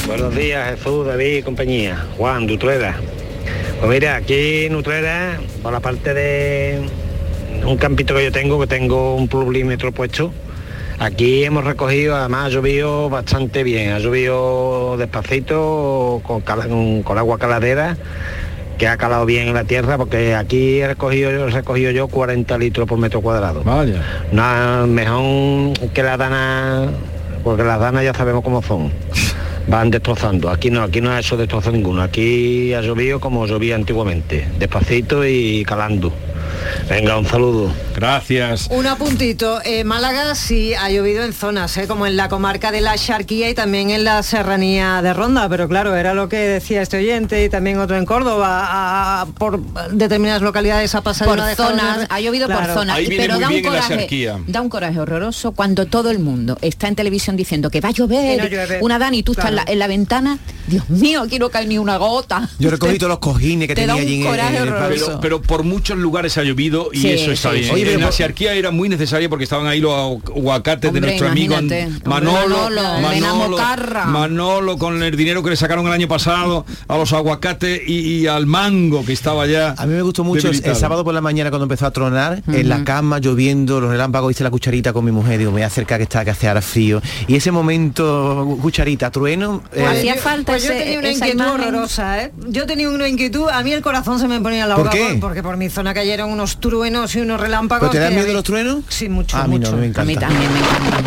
Buenos 0.07 0.35
días, 0.35 0.77
Jesús, 0.77 1.05
David 1.05 1.37
y 1.37 1.43
compañía. 1.43 2.05
Juan, 2.17 2.47
de 2.47 2.53
Utrera. 2.53 2.95
Pues 3.79 3.91
mira, 3.91 4.15
aquí 4.15 4.65
en 4.65 4.75
Utrera, 4.75 5.39
por 5.61 5.73
la 5.73 5.79
parte 5.79 6.13
de 6.13 6.81
un 7.65 7.77
campito 7.77 8.15
que 8.15 8.23
yo 8.23 8.31
tengo, 8.31 8.59
que 8.59 8.67
tengo 8.67 9.15
un 9.15 9.27
pluvímetro 9.27 9.91
puesto, 9.91 10.31
aquí 10.99 11.43
hemos 11.43 11.63
recogido, 11.63 12.15
además 12.15 12.45
ha 12.45 12.49
llovido 12.49 13.09
bastante 13.09 13.63
bien, 13.63 13.91
ha 13.91 13.99
llovido 13.99 14.97
despacito, 14.97 16.21
con, 16.23 17.17
agua 17.17 17.37
caladera, 17.37 17.97
que 18.77 18.87
ha 18.87 18.97
calado 18.97 19.25
bien 19.25 19.47
en 19.47 19.53
la 19.53 19.63
tierra, 19.63 19.97
porque 19.97 20.35
aquí 20.35 20.79
he 20.79 20.87
recogido, 20.87 21.31
yo, 21.31 21.47
he 21.47 21.51
recogido 21.51 21.91
yo 21.91 22.07
40 22.07 22.57
litros 22.57 22.87
por 22.87 22.97
metro 22.97 23.21
cuadrado. 23.21 23.63
Vaya. 23.63 24.03
No, 24.31 24.87
mejor 24.87 25.73
que 25.93 26.03
la 26.03 26.17
dana, 26.17 26.89
porque 27.43 27.63
las 27.63 27.79
danas 27.79 28.03
ya 28.03 28.13
sabemos 28.13 28.43
cómo 28.43 28.61
son. 28.61 28.91
Van 29.67 29.91
destrozando. 29.91 30.49
Aquí 30.49 30.69
no, 30.69 30.81
aquí 30.81 31.01
no 31.01 31.11
ha 31.11 31.19
hecho 31.19 31.35
destrozo 31.35 31.71
ninguno. 31.71 32.01
Aquí 32.01 32.73
ha 32.73 32.81
llovido 32.81 33.19
como 33.19 33.45
llovía 33.45 33.75
antiguamente, 33.75 34.47
despacito 34.57 35.25
y 35.25 35.65
calando. 35.65 36.13
Venga, 36.89 37.17
un 37.17 37.25
saludo. 37.25 37.73
Gracias. 37.95 38.67
Un 38.71 38.87
apuntito, 38.87 39.59
eh, 39.65 39.83
Málaga 39.83 40.35
sí 40.35 40.73
ha 40.73 40.89
llovido 40.89 41.23
en 41.23 41.33
zonas, 41.33 41.75
eh, 41.77 41.87
como 41.87 42.07
en 42.07 42.15
la 42.15 42.29
comarca 42.29 42.71
de 42.71 42.79
la 42.81 42.95
Charquía 42.97 43.49
y 43.49 43.53
también 43.53 43.89
en 43.89 44.03
la 44.03 44.21
serranía 44.23 45.01
de 45.01 45.13
Ronda, 45.13 45.49
pero 45.49 45.67
claro, 45.67 45.95
era 45.95 46.13
lo 46.13 46.29
que 46.29 46.37
decía 46.37 46.81
este 46.81 46.97
oyente 46.97 47.43
y 47.43 47.49
también 47.49 47.79
otro 47.79 47.97
en 47.97 48.05
Córdoba, 48.05 48.65
a- 48.65 49.21
a- 49.21 49.25
por 49.25 49.59
determinadas 49.91 50.41
localidades 50.41 50.93
ha 50.95 51.01
pasado 51.01 51.31
por 51.31 51.41
de 51.43 51.55
zonas, 51.55 52.05
ha 52.09 52.19
llovido 52.21 52.47
por 52.47 52.65
zonas, 52.67 52.99
pero 53.07 53.39
da 53.39 53.47
un, 53.47 53.53
bien 53.53 53.65
en 53.65 53.73
la 53.73 53.81
coraje, 53.81 54.33
da 54.47 54.61
un 54.61 54.69
coraje 54.69 54.99
horroroso 54.99 55.51
cuando 55.53 55.87
todo 55.87 56.09
el 56.11 56.19
mundo 56.19 56.57
está 56.61 56.87
en 56.87 56.95
televisión 56.95 57.35
diciendo 57.35 57.69
que 57.69 57.81
va 57.81 57.89
a 57.89 57.93
llover, 57.93 58.37
no 58.43 58.47
llueve. 58.47 58.79
una 58.81 58.99
Dani, 58.99 59.19
y 59.19 59.23
tú 59.23 59.33
estás 59.33 59.49
en 59.49 59.55
la, 59.55 59.61
Claro. 59.63 59.73
en 59.73 59.79
la 59.79 59.87
ventana, 59.87 60.37
Dios 60.67 60.89
mío, 60.89 61.21
aquí 61.23 61.39
no 61.39 61.49
cae 61.49 61.65
ni 61.65 61.77
una 61.77 61.97
gota. 61.97 62.49
Yo 62.59 62.69
recogí 62.69 62.97
todos 62.97 63.09
los 63.09 63.19
cojines 63.19 63.67
que 63.67 63.75
Te 63.75 63.85
da 63.87 63.95
tenía 63.95 64.03
un 64.03 64.07
allí 64.07 64.21
en, 64.21 64.27
coraje 64.27 64.57
en 64.57 64.63
el 64.63 64.69
horroroso. 64.69 65.05
patio. 65.05 65.19
Pero, 65.21 65.21
pero 65.21 65.41
por 65.41 65.63
muchos 65.63 65.97
lugares 65.97 66.37
ha 66.37 66.43
llovido 66.43 66.89
y 66.93 66.99
Sí, 66.99 67.09
eso 67.11 67.31
está 67.31 67.49
sí, 67.51 67.55
bien. 67.59 67.65
sí. 67.67 67.71
Oye, 67.73 67.93
en 67.93 68.01
la 68.01 68.11
Siarquía 68.11 68.53
era 68.53 68.71
muy 68.71 68.89
necesario 68.89 69.29
porque 69.29 69.43
estaban 69.45 69.67
ahí 69.67 69.79
los 69.79 69.93
aguacates 70.27 70.91
de 70.93 71.01
nuestro 71.01 71.29
amigo. 71.29 71.55
Hombre, 71.55 71.89
Manolo, 72.05 72.69
Manolo, 74.07 74.77
con 74.77 75.01
el 75.01 75.15
dinero 75.15 75.43
que 75.43 75.51
le 75.51 75.55
sacaron 75.55 75.85
el 75.87 75.93
año 75.93 76.07
pasado 76.07 76.65
a 76.87 76.97
los 76.97 77.13
aguacates 77.13 77.81
y, 77.87 77.93
y 78.21 78.27
al 78.27 78.45
mango 78.45 79.05
que 79.05 79.13
estaba 79.13 79.45
ya. 79.47 79.73
A 79.77 79.85
mí 79.85 79.93
me 79.93 80.01
gustó 80.01 80.23
mucho 80.23 80.49
el, 80.49 80.75
sábado 80.75 81.03
por 81.03 81.13
la 81.13 81.21
mañana 81.21 81.49
cuando 81.49 81.63
empezó 81.65 81.85
a 81.85 81.91
tronar, 81.91 82.41
en 82.47 82.69
la 82.69 82.83
cama, 82.83 83.19
lloviendo, 83.19 83.79
los 83.79 83.89
relámpagos, 83.91 84.31
hice 84.31 84.43
la 84.43 84.51
cucharita 84.51 84.93
con 84.93 85.05
mi 85.05 85.11
mujer, 85.11 85.37
digo, 85.39 85.51
me 85.51 85.55
voy 85.55 85.61
a 85.63 85.67
acercar 85.67 85.97
que 85.99 86.03
está, 86.03 86.23
que 86.23 86.31
hace 86.31 86.47
ahora 86.47 86.61
frío. 86.61 87.01
Y 87.27 87.35
ese 87.35 87.51
momento, 87.51 88.57
cucharita, 88.61 89.11
trueno, 89.11 89.63
eh, 89.73 89.81
Pues 89.81 89.97
hacía 89.99 90.15
yo- 90.15 90.21
falta 90.21 90.56
yo 90.57 90.71
ese- 90.71 90.83
tenía 90.83 90.99
una 90.99 91.09
esa 91.09 91.27
inquietud 91.27 91.45
imagen. 91.51 91.67
horrorosa, 91.73 92.23
¿eh? 92.23 92.31
Yo 92.49 92.65
tenía 92.65 92.89
una 92.89 93.07
inquietud, 93.07 93.49
a 93.49 93.63
mí 93.63 93.71
el 93.73 93.81
corazón 93.81 94.19
se 94.19 94.27
me 94.27 94.39
ponía 94.41 94.63
en 94.63 94.69
la 94.69 94.75
¿Por 94.75 94.85
boca 94.85 94.97
qué? 94.97 95.09
por- 95.11 95.19
porque 95.19 95.43
por 95.43 95.57
mi 95.57 95.69
zona 95.69 95.93
cayeron 95.93 96.29
unos 96.31 96.59
truenos 96.59 97.15
y 97.15 97.21
unos 97.21 97.39
relámpagos. 97.39 97.89
¿Pero 97.89 97.91
te 97.91 97.99
dan 97.99 98.15
miedo 98.15 98.33
los 98.33 98.43
truenos? 98.43 98.83
Sí, 98.89 99.09
mucho, 99.09 99.37
A 99.37 99.47
mí 99.47 99.57
mucho. 99.59 99.71
no, 99.71 99.77
me 99.77 99.85
encanta. 99.87 100.01
A 100.01 100.05
mí 100.05 100.15
también 100.15 100.51
me 100.53 100.59
encanta. 100.59 100.97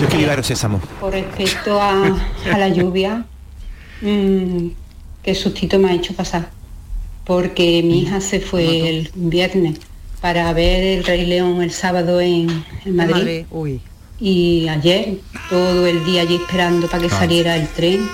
Yo 0.00 0.06
quiero 0.08 0.18
llevar 0.20 0.44
sésamo. 0.44 0.80
Con 1.00 1.12
respecto 1.12 1.80
a, 1.80 2.16
a 2.52 2.58
la 2.58 2.68
lluvia, 2.68 3.24
mm, 4.02 4.66
qué 5.22 5.34
sustito 5.34 5.78
me 5.78 5.90
ha 5.90 5.94
hecho 5.94 6.12
pasar, 6.14 6.50
porque 7.24 7.82
mi 7.82 8.00
hija 8.02 8.20
se 8.20 8.40
fue 8.40 8.88
el 8.88 9.10
viernes 9.14 9.78
para 10.20 10.52
ver 10.52 10.82
el 10.98 11.04
Rey 11.04 11.24
León 11.26 11.62
el 11.62 11.70
sábado 11.70 12.20
en, 12.20 12.50
en 12.50 12.64
En 12.84 12.96
Madrid, 12.96 13.14
Madrid, 13.14 13.44
Uy. 13.50 13.80
Y 14.20 14.66
ayer 14.68 15.18
todo 15.50 15.86
el 15.86 16.04
día 16.04 16.22
allí 16.22 16.36
esperando 16.36 16.88
para 16.88 17.02
que 17.02 17.14
Ah. 17.14 17.18
saliera 17.18 17.56
el 17.56 17.68
tren. 17.68 18.08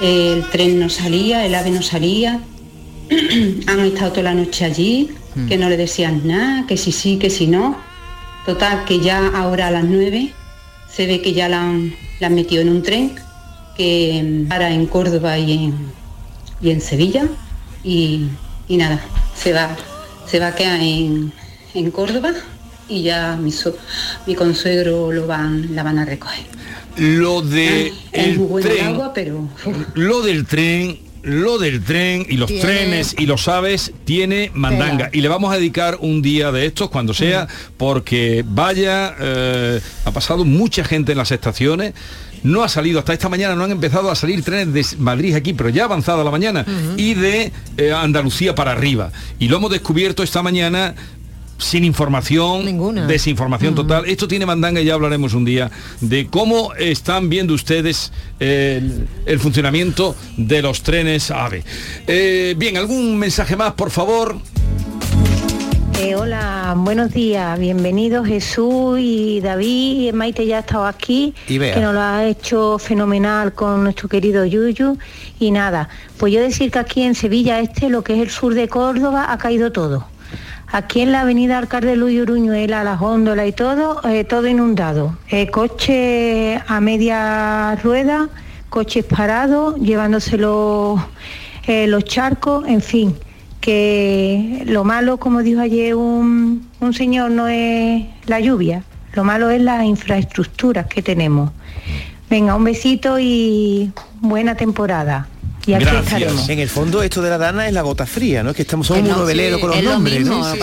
El 0.00 0.44
tren 0.50 0.78
no 0.78 0.88
salía, 0.88 1.44
el 1.44 1.54
ave 1.54 1.70
no 1.70 1.82
salía. 1.82 2.40
Han 3.66 3.80
estado 3.80 4.10
toda 4.12 4.22
la 4.24 4.34
noche 4.34 4.64
allí, 4.64 5.10
que 5.48 5.56
no 5.56 5.68
le 5.68 5.76
decían 5.76 6.22
nada, 6.26 6.66
que 6.66 6.76
si 6.76 6.92
sí, 6.92 7.16
que 7.16 7.30
si 7.30 7.46
no. 7.46 7.76
Total, 8.46 8.84
que 8.84 9.00
ya 9.00 9.28
ahora 9.28 9.68
a 9.68 9.70
las 9.70 9.84
9 9.84 10.32
se 10.94 11.06
ve 11.06 11.20
que 11.20 11.32
ya 11.32 11.48
la 11.48 11.62
han, 11.62 11.94
la 12.20 12.26
han 12.28 12.34
metido 12.34 12.62
en 12.62 12.70
un 12.70 12.82
tren 12.82 13.12
que 13.76 14.22
mm, 14.44 14.48
para 14.48 14.70
en 14.70 14.86
Córdoba 14.86 15.38
y 15.38 15.52
en, 15.52 15.74
y 16.62 16.70
en 16.70 16.80
Sevilla. 16.80 17.26
Y, 17.84 18.24
y 18.68 18.76
nada, 18.76 19.00
se 19.36 19.52
va, 19.52 19.76
se 20.26 20.38
va 20.38 20.48
a 20.48 20.54
quedar 20.54 20.80
en, 20.80 21.32
en 21.74 21.90
Córdoba 21.90 22.32
y 22.88 23.02
ya 23.02 23.36
mi, 23.40 23.50
so- 23.52 23.76
mi 24.26 24.34
consuegro 24.34 25.12
lo 25.12 25.26
van, 25.26 25.74
la 25.74 25.82
van 25.82 25.98
a 25.98 26.04
recoger. 26.04 26.44
Lo 26.96 27.42
de 27.42 27.92
Es 28.12 28.36
muy 28.36 28.62
el 28.62 28.68
el 28.68 28.74
tren, 28.76 28.86
agua, 28.88 29.12
pero 29.14 29.48
lo 29.94 30.22
del 30.22 30.46
tren, 30.46 30.98
lo 31.22 31.58
del 31.58 31.82
tren 31.84 32.26
y 32.28 32.36
los 32.36 32.48
Tiene- 32.48 32.62
trenes 32.62 33.14
y 33.18 33.26
los 33.26 33.46
aves 33.48 33.92
tiene 34.04 34.50
mandanga. 34.54 35.10
Y 35.12 35.20
le 35.20 35.28
vamos 35.28 35.52
a 35.52 35.56
dedicar 35.56 35.98
un 36.00 36.22
día 36.22 36.50
de 36.50 36.66
estos 36.66 36.90
cuando 36.90 37.14
sea 37.14 37.46
porque 37.76 38.44
vaya 38.46 39.14
eh, 39.20 39.80
ha 40.04 40.10
pasado 40.10 40.44
mucha 40.44 40.82
gente 40.84 41.12
en 41.12 41.18
las 41.18 41.30
estaciones. 41.30 41.94
No 42.44 42.62
ha 42.62 42.68
salido 42.68 43.00
hasta 43.00 43.12
esta 43.12 43.28
mañana 43.28 43.56
no 43.56 43.64
han 43.64 43.72
empezado 43.72 44.12
a 44.12 44.14
salir 44.14 44.44
trenes 44.44 44.72
de 44.72 44.96
Madrid 45.02 45.34
aquí 45.34 45.54
pero 45.54 45.70
ya 45.70 45.82
ha 45.82 45.84
avanzado 45.86 46.22
la 46.22 46.30
mañana 46.30 46.64
y 46.96 47.14
de 47.14 47.52
eh, 47.76 47.92
Andalucía 47.92 48.54
para 48.54 48.72
arriba. 48.72 49.10
Y 49.40 49.48
lo 49.48 49.56
hemos 49.56 49.70
descubierto 49.72 50.22
esta 50.22 50.40
mañana 50.42 50.94
sin 51.58 51.84
información, 51.84 53.06
desinformación 53.06 53.74
total. 53.74 54.06
Esto 54.06 54.26
tiene 54.26 54.46
mandanga 54.46 54.80
y 54.80 54.84
ya 54.84 54.94
hablaremos 54.94 55.34
un 55.34 55.44
día 55.44 55.70
de 56.00 56.28
cómo 56.28 56.72
están 56.74 57.28
viendo 57.28 57.52
ustedes 57.52 58.12
el, 58.38 59.06
el 59.26 59.40
funcionamiento 59.40 60.16
de 60.36 60.62
los 60.62 60.82
trenes 60.82 61.30
AVE. 61.30 61.64
Eh, 62.06 62.54
bien, 62.56 62.76
¿algún 62.76 63.18
mensaje 63.18 63.56
más, 63.56 63.72
por 63.74 63.90
favor? 63.90 64.38
Eh, 66.00 66.14
hola, 66.14 66.74
buenos 66.76 67.10
días, 67.10 67.58
bienvenidos 67.58 68.24
Jesús 68.28 69.00
y 69.00 69.40
David, 69.40 70.12
Maite 70.12 70.46
ya 70.46 70.58
ha 70.58 70.60
estado 70.60 70.86
aquí, 70.86 71.34
Y 71.48 71.58
que 71.58 71.80
nos 71.80 71.92
lo 71.92 72.00
ha 72.00 72.24
hecho 72.24 72.78
fenomenal 72.78 73.52
con 73.52 73.82
nuestro 73.82 74.08
querido 74.08 74.46
Yuyu 74.46 74.96
y 75.40 75.50
nada, 75.50 75.88
pues 76.16 76.32
yo 76.32 76.40
decir 76.40 76.70
que 76.70 76.78
aquí 76.78 77.02
en 77.02 77.16
Sevilla 77.16 77.58
Este, 77.58 77.88
lo 77.88 78.04
que 78.04 78.14
es 78.14 78.20
el 78.20 78.30
sur 78.30 78.54
de 78.54 78.68
Córdoba, 78.68 79.32
ha 79.32 79.38
caído 79.38 79.72
todo. 79.72 80.06
Aquí 80.70 81.00
en 81.00 81.12
la 81.12 81.22
avenida 81.22 81.56
Alcalde 81.56 81.96
Luis 81.96 82.20
Uruñuela, 82.20 82.84
las 82.84 83.00
góndolas 83.00 83.48
y 83.48 83.52
todo, 83.52 84.02
eh, 84.06 84.24
todo 84.24 84.46
inundado. 84.46 85.16
Eh, 85.30 85.50
coches 85.50 86.60
a 86.66 86.80
media 86.80 87.74
rueda, 87.76 88.28
coches 88.68 89.06
parados, 89.06 89.76
llevándose 89.76 90.36
los, 90.36 91.00
eh, 91.66 91.86
los 91.86 92.04
charcos, 92.04 92.68
en 92.68 92.82
fin, 92.82 93.16
que 93.62 94.62
lo 94.66 94.84
malo, 94.84 95.16
como 95.16 95.42
dijo 95.42 95.62
ayer 95.62 95.94
un, 95.94 96.68
un 96.80 96.92
señor, 96.92 97.30
no 97.30 97.48
es 97.48 98.04
la 98.26 98.38
lluvia, 98.38 98.84
lo 99.14 99.24
malo 99.24 99.48
es 99.48 99.62
las 99.62 99.82
infraestructuras 99.84 100.86
que 100.86 101.00
tenemos. 101.00 101.50
Venga, 102.28 102.54
un 102.54 102.64
besito 102.64 103.18
y 103.18 103.90
buena 104.20 104.54
temporada. 104.54 105.28
Y 105.68 105.74
aquí 105.74 105.84
estaremos. 105.84 106.48
En 106.48 106.58
el 106.58 106.68
fondo 106.68 107.02
esto 107.02 107.20
de 107.20 107.30
la 107.30 107.36
dana 107.36 107.68
es 107.68 107.74
la 107.74 107.82
gota 107.82 108.06
fría, 108.06 108.42
¿no? 108.42 108.50
Es 108.50 108.56
que 108.56 108.62
estamos 108.62 108.86
somos 108.86 109.02
muy 109.02 109.10
no, 109.10 109.18
noveleros 109.18 109.56
sí, 109.56 109.60
con 109.60 109.70
los 109.70 109.78
es 109.78 109.84
lo 109.84 109.92
nombres, 109.92 110.26
¿no? 110.26 110.54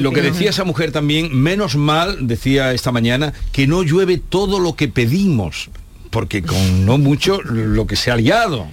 lo 0.00 0.12
que 0.12 0.22
decía 0.22 0.50
esa 0.50 0.64
mujer 0.64 0.92
también, 0.92 1.36
menos 1.36 1.76
mal, 1.76 2.26
decía 2.26 2.72
esta 2.72 2.90
mañana, 2.90 3.34
que 3.52 3.66
no 3.66 3.82
llueve 3.82 4.16
todo 4.16 4.60
lo 4.60 4.76
que 4.76 4.88
pedimos, 4.88 5.68
porque 6.10 6.42
con 6.42 6.86
no 6.86 6.96
mucho 6.96 7.42
lo 7.42 7.86
que 7.86 7.96
se 7.96 8.10
ha 8.10 8.16
liado. 8.16 8.66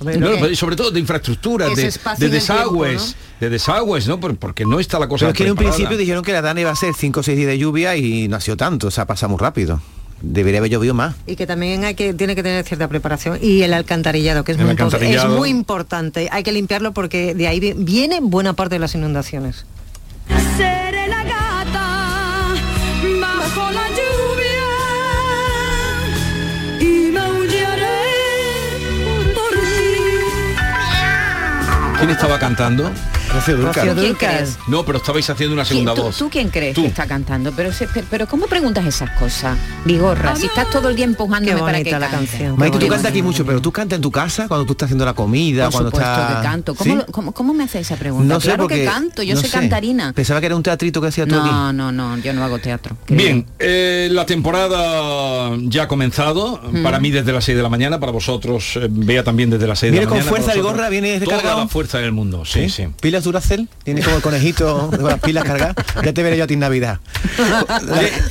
No, 0.00 0.54
sobre 0.54 0.76
todo 0.76 0.90
de 0.90 1.00
infraestructuras, 1.00 1.70
Ese 1.72 1.82
de, 1.82 1.88
de 1.88 2.16
tiempo, 2.16 2.34
desagües, 2.34 3.16
de 3.38 3.50
desagües, 3.50 4.08
¿no? 4.08 4.18
Por- 4.18 4.36
Porque 4.36 4.64
no 4.64 4.80
está 4.80 4.98
la 4.98 5.08
cosa 5.08 5.26
Pero 5.26 5.32
es 5.32 5.36
que 5.36 5.44
en 5.44 5.50
un 5.50 5.56
principio 5.56 5.98
dijeron 5.98 6.24
que 6.24 6.32
la 6.32 6.40
dana 6.40 6.60
iba 6.60 6.70
a 6.70 6.76
ser 6.76 6.94
5 6.94 7.20
o 7.20 7.22
6 7.22 7.36
días 7.36 7.48
de 7.48 7.58
lluvia 7.58 7.94
y 7.96 8.28
no 8.28 8.36
ha 8.36 8.40
sido 8.40 8.56
tanto, 8.56 8.86
o 8.86 8.90
sea, 8.90 9.06
pasa 9.06 9.28
muy 9.28 9.38
rápido. 9.38 9.82
Debería 10.26 10.58
haber 10.60 10.70
llovido 10.70 10.94
más. 10.94 11.14
Y 11.26 11.36
que 11.36 11.46
también 11.46 11.84
hay 11.84 11.94
que, 11.94 12.14
tiene 12.14 12.34
que 12.34 12.42
tener 12.42 12.64
cierta 12.64 12.88
preparación. 12.88 13.38
Y 13.42 13.62
el 13.62 13.74
alcantarillado, 13.74 14.42
que 14.42 14.52
es, 14.52 14.58
El 14.58 14.64
muy, 14.64 15.48
es 15.50 15.54
importante. 15.54 16.28
Hay 16.32 16.42
que 16.42 16.50
limpiarlo 16.52 16.92
porque 16.92 17.34
de 17.34 17.46
ahí 17.46 17.60
vi- 17.60 17.74
viene 17.76 18.20
buena 18.22 18.54
parte 18.54 18.76
de 18.76 18.78
las 18.78 18.94
inundaciones. 18.94 19.66
Seré 20.56 21.08
la 21.08 21.22
gata 21.24 22.54
bajo 23.20 23.70
la 23.70 23.86
lluvia 23.90 24.70
y 26.80 27.10
maullaré 27.12 28.02
por 29.34 29.50
ti. 29.52 29.98
¿Quién 31.98 32.10
estaba 32.10 32.38
cantando? 32.38 32.90
Rocío 33.34 33.56
Dúrcal. 33.56 33.74
Rocío 33.88 33.94
¿Quién 33.94 34.12
Dúrcal. 34.12 34.36
crees? 34.36 34.58
No, 34.68 34.84
pero 34.84 34.98
estabais 34.98 35.28
haciendo 35.28 35.54
una 35.54 35.64
segunda 35.64 35.94
¿Tú, 35.94 36.02
voz. 36.02 36.16
tú 36.18 36.30
quién 36.30 36.48
crees 36.50 36.74
Tú. 36.74 36.82
que 36.82 36.88
está 36.88 37.06
cantando? 37.06 37.52
Pero, 37.52 37.70
pero, 38.10 38.26
¿cómo 38.28 38.46
preguntas 38.46 38.84
esas 38.86 39.10
cosas? 39.18 39.58
Vigorra, 39.84 40.36
si 40.36 40.46
estás 40.46 40.70
todo 40.70 40.88
el 40.88 40.96
día 40.96 41.04
empujándome 41.04 41.60
para 41.60 41.82
que 41.82 41.90
la 41.90 41.98
cante. 42.00 42.16
canción. 42.16 42.56
Maite, 42.58 42.78
tú 42.78 42.88
cantas 42.88 43.10
aquí 43.10 43.22
mucho, 43.22 43.44
pero 43.44 43.60
tú 43.60 43.72
cantas 43.72 43.96
en 43.96 44.02
tu 44.02 44.10
casa 44.10 44.48
cuando 44.48 44.64
tú 44.66 44.72
estás 44.72 44.86
haciendo 44.86 45.04
la 45.04 45.14
comida, 45.14 45.64
Por 45.64 45.72
cuando 45.72 45.90
supuesto 45.90 46.10
estás... 46.10 46.36
que 46.36 46.42
canto. 46.42 46.74
¿Cómo, 46.74 46.94
¿Sí? 47.00 47.06
cómo- 47.10 47.32
cómo 47.32 47.54
me 47.54 47.64
hace 47.64 47.80
esa 47.80 47.96
pregunta? 47.96 48.32
No 48.34 48.40
sé 48.40 48.46
claro 48.48 48.62
porque- 48.64 48.80
que 48.80 48.84
canto, 48.84 49.22
yo 49.22 49.34
no 49.34 49.40
soy 49.40 49.50
sé. 49.50 49.58
cantarina. 49.58 50.12
Pensaba 50.12 50.40
que 50.40 50.46
era 50.46 50.56
un 50.56 50.62
teatrito 50.62 51.00
que 51.00 51.08
hacía 51.08 51.26
tú 51.26 51.34
aquí. 51.34 51.48
No, 51.50 51.72
no, 51.72 51.92
no, 51.92 52.16
yo 52.18 52.32
no 52.32 52.44
hago 52.44 52.58
teatro. 52.58 52.96
Bien, 53.08 53.46
eh, 53.58 54.08
la 54.12 54.26
temporada 54.26 55.50
ya 55.62 55.84
ha 55.84 55.88
comenzado, 55.88 56.60
Mm. 56.72 56.82
para 56.82 57.00
mí 57.00 57.10
desde 57.10 57.32
las 57.32 57.44
6 57.44 57.56
de 57.56 57.62
la 57.62 57.68
mañana, 57.68 57.98
para 58.00 58.12
vosotros, 58.12 58.76
eh, 58.76 58.88
vea 58.90 59.24
también 59.24 59.50
desde 59.50 59.66
las 59.66 59.78
6 59.78 59.92
de 59.92 59.98
¿Viene 59.98 60.04
la 60.06 60.08
con 60.08 60.18
mañana. 60.18 60.30
fuerza 60.30 60.46
para 60.46 60.56
el 60.56 60.62
vosotros, 60.62 60.78
gorra? 60.82 60.88
¿Viene 60.90 61.20
Toda 61.20 61.36
recargado? 61.36 61.60
la 61.60 61.68
fuerza 61.68 61.98
del 61.98 62.12
mundo, 62.12 62.44
sí, 62.44 62.68
sí. 62.68 62.86
¿Pilas 63.00 63.23
Duracell? 63.24 63.68
Tiene 63.82 64.02
como 64.02 64.16
el 64.16 64.22
conejito 64.22 64.90
con 64.90 65.04
las 65.04 65.20
pilas 65.20 65.44
cargadas. 65.44 65.74
Ya 66.04 66.12
te 66.12 66.22
veré 66.22 66.36
yo 66.36 66.44
a 66.44 66.46
ti 66.46 66.54
en 66.54 66.60
Navidad. 66.60 66.98
La, 67.38 67.64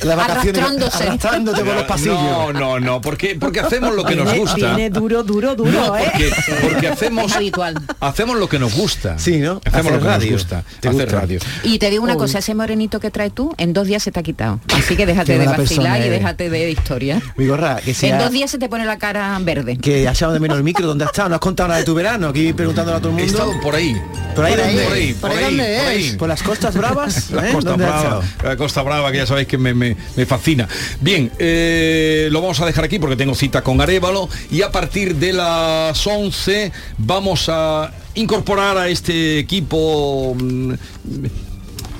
la 0.02 0.14
vacaciones 0.14 0.62
Arrastrándose. 0.62 1.02
arrastrándote 1.04 1.64
por 1.64 1.74
los 1.74 1.84
pasillos. 1.84 2.14
No, 2.20 2.52
no, 2.52 2.80
no, 2.80 3.00
porque, 3.00 3.36
porque 3.38 3.60
hacemos 3.60 3.94
lo 3.94 4.04
que 4.04 4.16
nos 4.16 4.32
gusta. 4.34 4.56
Viene 4.74 4.90
duro, 4.90 5.22
duro, 5.22 5.54
duro, 5.54 5.70
No, 5.70 5.96
¿eh? 5.96 6.04
porque, 6.12 6.30
porque 6.62 6.88
hacemos, 6.88 7.30
Es 7.30 7.36
habitual. 7.36 7.74
hacemos 8.00 8.38
lo 8.38 8.48
que 8.48 8.58
nos 8.58 8.74
gusta. 8.74 9.18
Sí, 9.18 9.38
¿no? 9.38 9.60
Hacemos 9.64 9.80
Hacer 9.80 9.92
lo 9.92 9.98
que 10.00 10.04
radio. 10.06 10.30
nos 10.32 10.40
gusta. 10.42 10.62
¿Te 10.80 10.88
hacer 10.88 11.02
gusta? 11.02 11.20
radio. 11.20 11.38
Y 11.62 11.78
te 11.78 11.90
digo 11.90 12.02
una 12.04 12.14
Uy. 12.14 12.18
cosa, 12.20 12.38
ese 12.38 12.54
morenito 12.54 13.00
que 13.00 13.10
traes 13.10 13.32
tú, 13.34 13.54
en 13.58 13.72
dos 13.72 13.86
días 13.86 14.02
se 14.02 14.12
te 14.12 14.20
ha 14.20 14.22
quitado. 14.22 14.60
Así 14.74 14.96
que 14.96 15.06
déjate 15.06 15.38
de 15.38 15.46
vacilar 15.46 16.00
y 16.00 16.08
déjate 16.08 16.50
de 16.50 16.70
historia. 16.70 17.20
Mi 17.36 17.46
gorra, 17.46 17.76
que 17.76 17.90
En 17.90 17.96
sea... 17.96 18.22
dos 18.22 18.30
días 18.32 18.50
se 18.50 18.58
te 18.58 18.68
pone 18.68 18.84
la 18.84 18.98
cara 18.98 19.38
verde. 19.40 19.76
Que 19.78 20.08
ha 20.08 20.12
echado 20.12 20.32
de 20.32 20.40
menos 20.40 20.56
el 20.56 20.64
micro, 20.64 20.86
¿dónde 20.86 21.04
has 21.04 21.10
estado? 21.10 21.28
No 21.28 21.34
has 21.36 21.40
contado 21.40 21.68
nada 21.68 21.80
de 21.80 21.84
tu 21.84 21.94
verano, 21.94 22.28
aquí 22.28 22.52
preguntándole 22.52 22.98
a 22.98 23.00
todo 23.00 23.12
el 23.12 23.18
He 23.18 23.22
mundo. 23.24 23.38
estado 23.38 23.60
por 23.60 23.74
ahí. 23.74 23.94
¿Por 24.34 24.44
ahí 24.44 24.54
por 24.54 24.64
dónde? 24.84 24.88
por 24.88 24.92
ahí, 24.96 25.14
¿Por 25.14 25.30
ahí 25.30 25.44
dónde 25.44 25.76
por 25.78 25.86
ahí. 25.86 26.12
¿Por 26.18 26.28
las 26.28 26.42
costas 26.42 26.74
bravas? 26.76 27.30
La 27.32 27.48
¿Eh? 27.48 27.52
Costa 27.52 27.70
¿Dónde 27.70 27.84
has 27.86 28.00
Brava, 28.02 28.22
la 28.42 28.56
Costa 28.56 28.82
Brava, 28.82 29.10
que 29.12 29.18
ya 29.18 29.26
sabéis 29.26 29.48
que 29.48 29.58
me, 29.58 29.74
me- 29.74 29.96
me 30.16 30.26
fascina. 30.26 30.68
Bien, 31.00 31.30
eh, 31.38 32.28
lo 32.30 32.40
vamos 32.40 32.60
a 32.60 32.66
dejar 32.66 32.84
aquí 32.84 32.98
porque 32.98 33.16
tengo 33.16 33.34
cita 33.34 33.62
con 33.62 33.80
Arevalo 33.80 34.28
y 34.50 34.62
a 34.62 34.70
partir 34.70 35.16
de 35.16 35.32
las 35.32 36.06
11 36.06 36.72
vamos 36.98 37.48
a 37.48 37.92
incorporar 38.14 38.78
a 38.78 38.88
este 38.88 39.38
equipo 39.38 40.34
mm, 40.38 40.72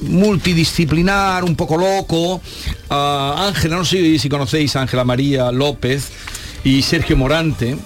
multidisciplinar, 0.03 1.45
un 1.45 1.57
poco 1.57 1.77
loco, 1.77 2.41
a 2.91 3.47
Ángela, 3.49 3.77
no 3.77 3.85
sé 3.85 4.19
si 4.19 4.29
conocéis 4.29 4.77
a 4.77 4.83
Ángela 4.83 5.05
María 5.05 5.51
López 5.51 6.11
y 6.63 6.83
Sergio 6.83 7.17
Morante, 7.17 7.77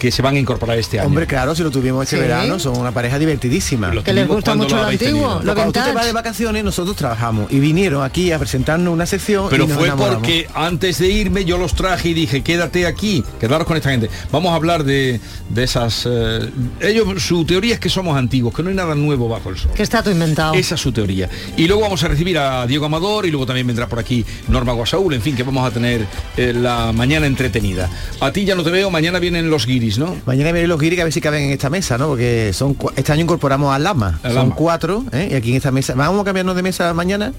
que 0.00 0.10
se 0.10 0.22
van 0.22 0.34
a 0.34 0.38
incorporar 0.40 0.78
este 0.78 0.98
año. 0.98 1.06
Hombre, 1.08 1.26
claro, 1.28 1.54
si 1.54 1.62
lo 1.62 1.70
tuvimos 1.70 2.02
este 2.04 2.16
Sí. 2.16 2.22
verano, 2.22 2.58
son 2.58 2.76
una 2.78 2.90
pareja 2.90 3.18
divertidísima. 3.18 3.94
Lo 3.94 4.02
Que 4.02 4.12
les 4.12 4.26
gusta 4.26 4.54
mucho 4.56 4.74
lo 4.76 4.82
habéis 4.84 5.00
antiguo, 5.00 5.40
lo 5.44 5.54
Cuando 5.54 5.72
tú 5.72 5.80
te 5.84 5.92
vas 5.92 6.06
de 6.06 6.12
vacaciones, 6.12 6.64
nosotros 6.64 6.96
trabajamos 6.96 7.52
y 7.52 7.60
vinieron 7.60 8.02
aquí 8.02 8.32
a 8.32 8.38
presentarnos 8.38 8.92
una 8.92 9.06
sección. 9.06 9.46
Pero 9.50 9.64
y 9.64 9.66
nos 9.68 9.76
fue 9.76 9.86
enamoramos. 9.86 10.16
porque 10.20 10.48
antes 10.54 10.98
de 10.98 11.08
irme 11.08 11.44
yo 11.44 11.58
los 11.58 11.74
traje 11.74 12.08
y 12.08 12.14
dije, 12.14 12.42
quédate 12.42 12.86
aquí, 12.86 13.22
quedaros 13.38 13.66
con 13.66 13.76
esta 13.76 13.90
gente. 13.90 14.08
Vamos 14.32 14.50
a 14.52 14.54
hablar 14.56 14.82
de, 14.84 15.20
de 15.50 15.62
esas... 15.64 16.06
eh, 16.10 16.50
ellos, 16.80 17.22
su 17.22 17.44
teoría 17.44 17.74
es 17.74 17.80
que 17.80 17.90
somos 17.90 18.16
antiguos, 18.16 18.54
que 18.54 18.62
no 18.62 18.70
hay 18.70 18.74
nada 18.74 18.94
nuevo 18.94 19.28
bajo 19.28 19.50
el 19.50 19.58
sol. 19.58 19.70
Que 19.74 19.82
está 19.82 20.02
todo 20.02 20.12
inventado. 20.12 20.54
Esa 20.54 20.74
es 20.76 20.80
su 20.80 20.92
teoría. 20.92 21.28
Y 21.58 21.66
luego 21.66 21.82
vamos 21.82 22.02
a 22.02 22.08
recibir 22.08 22.38
a 22.38 22.66
Diego 22.66 22.86
Amador 22.86 23.26
y 23.26 23.30
luego 23.30 23.44
también 23.44 23.66
vendrá 23.66 23.86
por 23.86 23.98
aquí 23.98 24.24
Norma 24.48 24.72
Guasaúl, 24.72 25.12
en 25.12 25.20
fin, 25.22 25.36
que 25.36 25.42
vamos 25.42 25.66
a 25.66 25.70
tener 25.70 26.06
eh, 26.38 26.54
la 26.54 26.92
mañana 26.92 27.26
entretenida. 27.26 27.90
A 28.20 28.32
ti 28.32 28.44
ya 28.46 28.54
no 28.54 28.62
te 28.62 28.70
veo, 28.70 28.90
mañana 28.90 29.18
vienen 29.18 29.50
los 29.50 29.66
guiris, 29.66 29.89
¿no? 29.98 30.16
Mañana 30.26 30.52
vienen 30.52 30.68
los 30.68 30.80
guiris 30.80 31.00
a 31.00 31.04
ver 31.04 31.12
si 31.12 31.20
caben 31.20 31.44
en 31.44 31.50
esta 31.50 31.70
mesa, 31.70 31.98
¿no? 31.98 32.08
Porque 32.08 32.52
son 32.52 32.76
este 32.96 33.12
año 33.12 33.22
incorporamos 33.22 33.74
al 33.74 33.84
Lama. 33.84 34.20
Son 34.22 34.50
cuatro, 34.50 35.04
¿eh? 35.12 35.28
Y 35.32 35.34
aquí 35.34 35.50
en 35.50 35.56
esta 35.56 35.70
mesa. 35.70 35.94
¿Vamos 35.94 36.20
a 36.22 36.24
cambiarnos 36.24 36.56
de 36.56 36.62
mesa 36.62 36.92
mañana? 36.94 37.32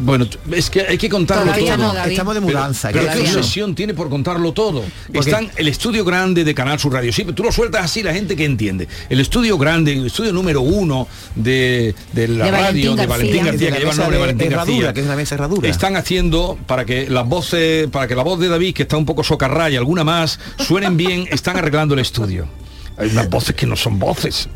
Bueno, 0.00 0.26
es 0.52 0.70
que 0.70 0.82
hay 0.82 0.98
que 0.98 1.08
contarlo 1.08 1.44
Todavía 1.44 1.76
todo. 1.76 1.92
no. 1.94 2.04
Estamos 2.04 2.34
de 2.34 2.40
mudanza. 2.40 2.90
Pero, 2.92 3.04
¿qué- 3.04 3.10
pero 3.12 3.24
qué 3.24 3.30
no? 3.32 3.38
obsesión 3.38 3.74
tiene 3.74 3.94
por 3.94 4.08
contarlo 4.08 4.52
todo. 4.52 4.84
Porque- 5.12 5.18
Están 5.30 5.50
el 5.56 5.68
estudio 5.68 6.04
grande 6.04 6.44
de 6.44 6.54
Canal 6.54 6.78
Sur 6.78 6.92
Radio. 6.92 7.12
Sí, 7.12 7.22
pero 7.22 7.34
tú 7.34 7.42
lo 7.42 7.50
sueltas 7.52 7.84
así, 7.84 8.02
la 8.02 8.12
gente 8.12 8.36
que 8.36 8.44
entiende. 8.44 8.86
El 9.08 9.20
estudio 9.20 9.58
grande, 9.58 9.92
el 9.94 10.06
estudio 10.06 10.32
número 10.32 10.60
uno 10.60 11.08
de, 11.34 11.94
de 12.12 12.28
la 12.28 12.44
De 12.46 12.50
radio, 12.50 12.62
Valentín 12.62 12.96
de 12.96 13.06
Valentín 13.06 13.44
García. 13.44 13.70
Que 13.72 13.78
lleva 13.78 13.90
el 13.92 13.96
nombre 13.98 14.16
de 14.16 14.20
Valentín 14.20 14.46
herradura, 14.52 14.76
García. 14.76 14.92
que 14.92 15.00
es 15.00 15.06
una 15.06 15.16
mesa 15.16 15.34
herradura. 15.34 15.68
Están 15.68 15.96
haciendo 15.96 16.58
para 16.66 16.84
que 16.84 17.08
las 17.10 17.26
voces, 17.26 17.88
para 17.90 18.06
que 18.06 18.14
la 18.14 18.22
voz 18.22 18.38
de 18.38 18.48
David, 18.48 18.74
que 18.74 18.82
está 18.82 18.96
un 18.96 19.06
poco 19.06 19.24
socarraya 19.24 19.74
y 19.74 19.76
alguna 19.76 20.04
más, 20.04 20.38
suenen 20.58 20.96
bien, 20.96 21.26
están 21.30 21.56
arreglando 21.56 21.94
el 21.94 22.00
estudio. 22.00 22.46
Hay 22.98 23.08
unas 23.10 23.28
voces 23.28 23.54
que 23.54 23.66
no 23.66 23.76
son 23.76 23.98
voces. 23.98 24.48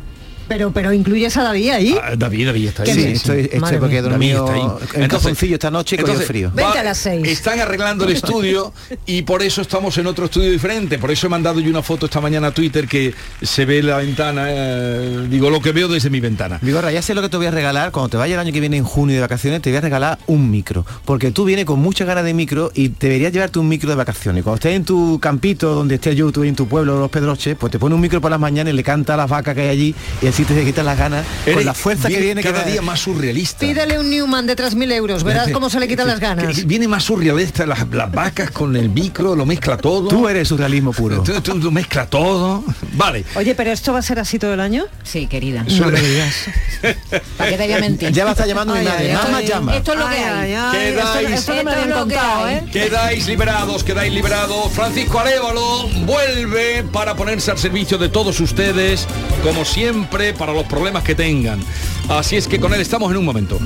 Pero, 0.51 0.71
pero 0.71 0.91
incluyes 0.91 1.37
a 1.37 1.43
David 1.43 1.69
ahí. 1.69 1.97
Ah, 2.03 2.11
David, 2.17 2.47
David 2.47 2.67
está 2.67 2.83
ahí. 2.83 2.89
¿Qué 2.89 2.93
Sí, 2.93 2.99
dices? 3.05 3.17
estoy, 3.19 3.49
estoy 3.53 3.77
porque 3.77 3.97
he 3.97 4.01
dormido 4.01 4.45
David 4.45 4.59
está 4.59 4.67
ahí. 4.67 4.71
en 4.71 5.03
Entonces- 5.03 5.07
calzoncillo 5.09 5.53
esta 5.53 5.71
noche 5.71 5.95
y 5.95 6.23
frío. 6.25 6.51
Vente 6.53 6.77
a 6.79 6.83
las 6.83 6.97
seis. 6.97 7.25
Están 7.25 7.61
arreglando 7.61 8.03
el 8.03 8.11
estudio 8.11 8.73
y 9.05 9.21
por 9.21 9.43
eso 9.43 9.61
estamos 9.61 9.97
en 9.97 10.07
otro 10.07 10.25
estudio 10.25 10.51
diferente. 10.51 10.99
Por 10.99 11.09
eso 11.09 11.27
he 11.27 11.29
mandado 11.29 11.61
yo 11.61 11.69
una 11.69 11.81
foto 11.81 12.07
esta 12.07 12.19
mañana 12.19 12.47
a 12.47 12.51
Twitter 12.51 12.85
que 12.85 13.13
se 13.41 13.63
ve 13.63 13.81
la 13.81 13.95
ventana, 13.97 14.47
eh, 14.49 15.27
digo 15.29 15.49
lo 15.49 15.61
que 15.61 15.71
veo 15.71 15.87
desde 15.87 16.09
mi 16.09 16.19
ventana. 16.19 16.59
Vigorra, 16.61 16.91
ya 16.91 17.01
sé 17.01 17.13
lo 17.15 17.21
que 17.21 17.29
te 17.29 17.37
voy 17.37 17.45
a 17.45 17.51
regalar. 17.51 17.91
Cuando 17.93 18.09
te 18.09 18.17
vaya 18.17 18.33
el 18.33 18.39
año 18.41 18.51
que 18.51 18.59
viene 18.59 18.75
en 18.75 18.83
junio 18.83 19.15
de 19.15 19.21
vacaciones, 19.21 19.61
te 19.61 19.69
voy 19.69 19.77
a 19.77 19.81
regalar 19.81 20.19
un 20.27 20.51
micro. 20.51 20.85
Porque 21.05 21.31
tú 21.31 21.45
vienes 21.45 21.63
con 21.63 21.79
mucha 21.79 22.03
ganas 22.03 22.25
de 22.25 22.33
micro 22.33 22.71
y 22.75 22.89
deberías 22.89 23.31
llevarte 23.31 23.57
un 23.59 23.69
micro 23.69 23.89
de 23.89 23.95
vacaciones. 23.95 24.43
Cuando 24.43 24.55
estés 24.55 24.75
en 24.75 24.83
tu 24.83 25.17
campito, 25.21 25.73
donde 25.75 25.95
estés 25.95 26.13
yo, 26.17 26.29
tú 26.33 26.43
en 26.43 26.55
tu 26.57 26.67
pueblo, 26.67 26.99
los 26.99 27.09
Pedroches, 27.09 27.55
pues 27.57 27.71
te 27.71 27.79
pone 27.79 27.95
un 27.95 28.01
micro 28.01 28.19
por 28.19 28.31
las 28.31 28.39
mañanas 28.39 28.73
y 28.73 28.75
le 28.75 28.83
canta 28.83 29.13
a 29.13 29.17
las 29.17 29.29
vacas 29.29 29.55
que 29.55 29.61
hay 29.61 29.69
allí 29.69 29.95
y 30.21 30.27
así 30.27 30.40
te 30.45 30.63
quitas 30.65 30.85
las 30.85 30.97
ganas 30.97 31.25
con 31.53 31.63
la 31.65 31.73
fuerza 31.73 32.07
que 32.09 32.19
viene 32.19 32.41
cada 32.43 32.63
que 32.63 32.71
día 32.71 32.81
más 32.81 32.99
surrealista. 32.99 33.59
Pídele 33.59 33.99
un 33.99 34.09
Newman 34.09 34.45
de 34.47 34.55
3.000 34.55 34.91
euros, 34.93 35.23
verás 35.23 35.49
cómo 35.51 35.69
se 35.69 35.79
le 35.79 35.87
quitan 35.87 36.07
las 36.07 36.19
ganas. 36.19 36.55
Que 36.55 36.63
Viene 36.65 36.87
más 36.87 37.03
surrealista, 37.03 37.65
las, 37.65 37.87
las 37.91 38.11
vacas 38.11 38.51
con 38.51 38.75
el 38.75 38.89
micro, 38.89 39.35
lo 39.35 39.45
mezcla 39.45 39.77
todo. 39.77 40.07
Tú 40.07 40.27
eres 40.27 40.47
surrealismo 40.47 40.91
puro. 40.93 41.21
Tú, 41.23 41.39
tú- 41.41 41.59
tú 41.59 41.71
mezcla 41.71 42.05
todo. 42.05 42.63
Vale. 42.93 43.23
Oye, 43.35 43.55
pero 43.55 43.71
esto 43.71 43.93
va 43.93 43.99
a 43.99 44.01
ser 44.01 44.19
así 44.19 44.39
todo 44.39 44.53
el 44.53 44.59
año. 44.59 44.85
Sí, 45.03 45.27
querida. 45.27 45.63
No 45.63 45.87
me 45.87 45.99
digas. 46.01 46.35
¿Para 47.37 47.49
qué 47.51 47.57
te 47.57 47.63
voy 47.65 47.73
a 47.73 47.79
mentir? 47.79 48.11
Ya 48.11 48.23
va 48.23 48.31
a 48.31 48.33
estar 48.33 48.47
llamando 48.47 48.75
mi 48.75 48.83
madre. 48.85 49.13
Mamá 49.13 49.41
llama. 49.41 49.75
Esto 49.75 49.93
es 49.93 49.99
lo 49.99 50.07
que 50.07 50.15
Ay, 50.15 50.53
hay. 50.53 50.53
esto, 50.53 51.01
Quedáis- 51.13 51.29
esto 51.31 51.55
no 51.55 51.63
me 51.63 51.71
habían 51.71 51.91
contado. 51.91 52.49
¿eh? 52.49 52.63
Quedáis 52.71 53.27
liberados, 53.27 53.83
quedáis 53.83 54.13
liberados. 54.13 54.71
Francisco 54.73 55.19
Arevalo 55.19 55.87
vuelve 56.05 56.83
para 56.91 57.15
ponerse 57.15 57.51
al 57.51 57.57
servicio 57.57 57.97
de 57.97 58.09
todos 58.09 58.39
ustedes, 58.39 59.07
como 59.43 59.65
siempre, 59.65 60.20
para 60.37 60.53
los 60.53 60.65
problemas 60.65 61.03
que 61.03 61.15
tengan. 61.15 61.59
Así 62.07 62.35
es 62.35 62.47
que 62.47 62.59
con 62.59 62.73
él 62.73 62.81
estamos 62.81 63.11
en 63.11 63.17
un 63.17 63.25
momento. 63.25 63.59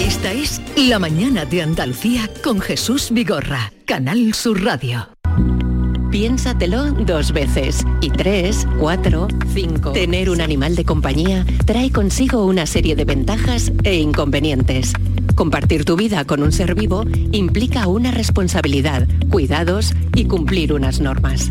Esta 0.00 0.32
es 0.32 0.60
La 0.76 0.98
mañana 0.98 1.44
de 1.44 1.62
Andalucía 1.62 2.30
con 2.42 2.60
Jesús 2.60 3.08
Vigorra, 3.10 3.72
Canal 3.84 4.32
Sur 4.34 4.64
Radio. 4.64 5.08
Piénsatelo 6.10 6.92
dos 6.92 7.32
veces. 7.32 7.84
Y 8.00 8.08
tres, 8.08 8.66
cuatro, 8.78 9.28
cinco. 9.52 9.92
Tener 9.92 10.30
un 10.30 10.40
animal 10.40 10.74
de 10.74 10.84
compañía 10.84 11.44
trae 11.66 11.90
consigo 11.90 12.46
una 12.46 12.64
serie 12.64 12.96
de 12.96 13.04
ventajas 13.04 13.70
e 13.84 13.96
inconvenientes. 13.96 14.94
Compartir 15.34 15.84
tu 15.84 15.96
vida 15.96 16.24
con 16.24 16.42
un 16.42 16.52
ser 16.52 16.74
vivo 16.74 17.04
implica 17.32 17.86
una 17.86 18.12
responsabilidad, 18.12 19.06
cuidados 19.30 19.92
y 20.14 20.24
cumplir 20.24 20.72
unas 20.72 21.00
normas. 21.00 21.50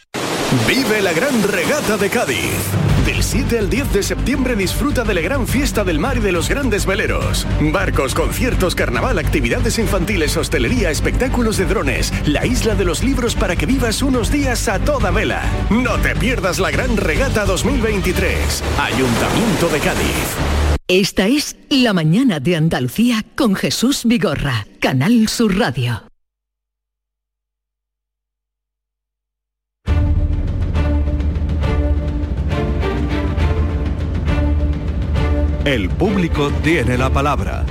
Vive 0.67 1.01
la 1.01 1.13
gran 1.13 1.41
regata 1.43 1.95
de 1.95 2.09
Cádiz. 2.09 2.51
Del 3.05 3.23
7 3.23 3.57
al 3.57 3.69
10 3.69 3.93
de 3.93 4.03
septiembre 4.03 4.57
disfruta 4.57 5.05
de 5.05 5.13
la 5.13 5.21
gran 5.21 5.47
fiesta 5.47 5.85
del 5.85 5.97
mar 5.97 6.17
y 6.17 6.19
de 6.19 6.33
los 6.33 6.49
grandes 6.49 6.85
veleros. 6.85 7.47
Barcos, 7.61 8.13
conciertos, 8.13 8.75
carnaval, 8.75 9.17
actividades 9.17 9.79
infantiles, 9.79 10.35
hostelería, 10.35 10.91
espectáculos 10.91 11.55
de 11.55 11.67
drones, 11.67 12.11
la 12.27 12.45
isla 12.45 12.75
de 12.75 12.83
los 12.83 13.01
libros 13.01 13.33
para 13.33 13.55
que 13.55 13.65
vivas 13.65 14.01
unos 14.01 14.29
días 14.29 14.67
a 14.67 14.79
toda 14.79 15.09
vela. 15.09 15.41
No 15.69 15.97
te 15.99 16.17
pierdas 16.17 16.59
la 16.59 16.69
gran 16.69 16.97
regata 16.97 17.45
2023. 17.45 18.61
Ayuntamiento 18.77 19.69
de 19.69 19.79
Cádiz. 19.79 20.35
Esta 20.89 21.27
es 21.27 21.55
La 21.69 21.93
Mañana 21.93 22.41
de 22.41 22.57
Andalucía 22.57 23.25
con 23.37 23.55
Jesús 23.55 24.01
Vigorra, 24.03 24.67
Canal 24.81 25.29
Sur 25.29 25.57
Radio. 25.57 26.10
El 35.65 35.89
público 35.89 36.51
tiene 36.63 36.97
la 36.97 37.11
palabra. 37.11 37.63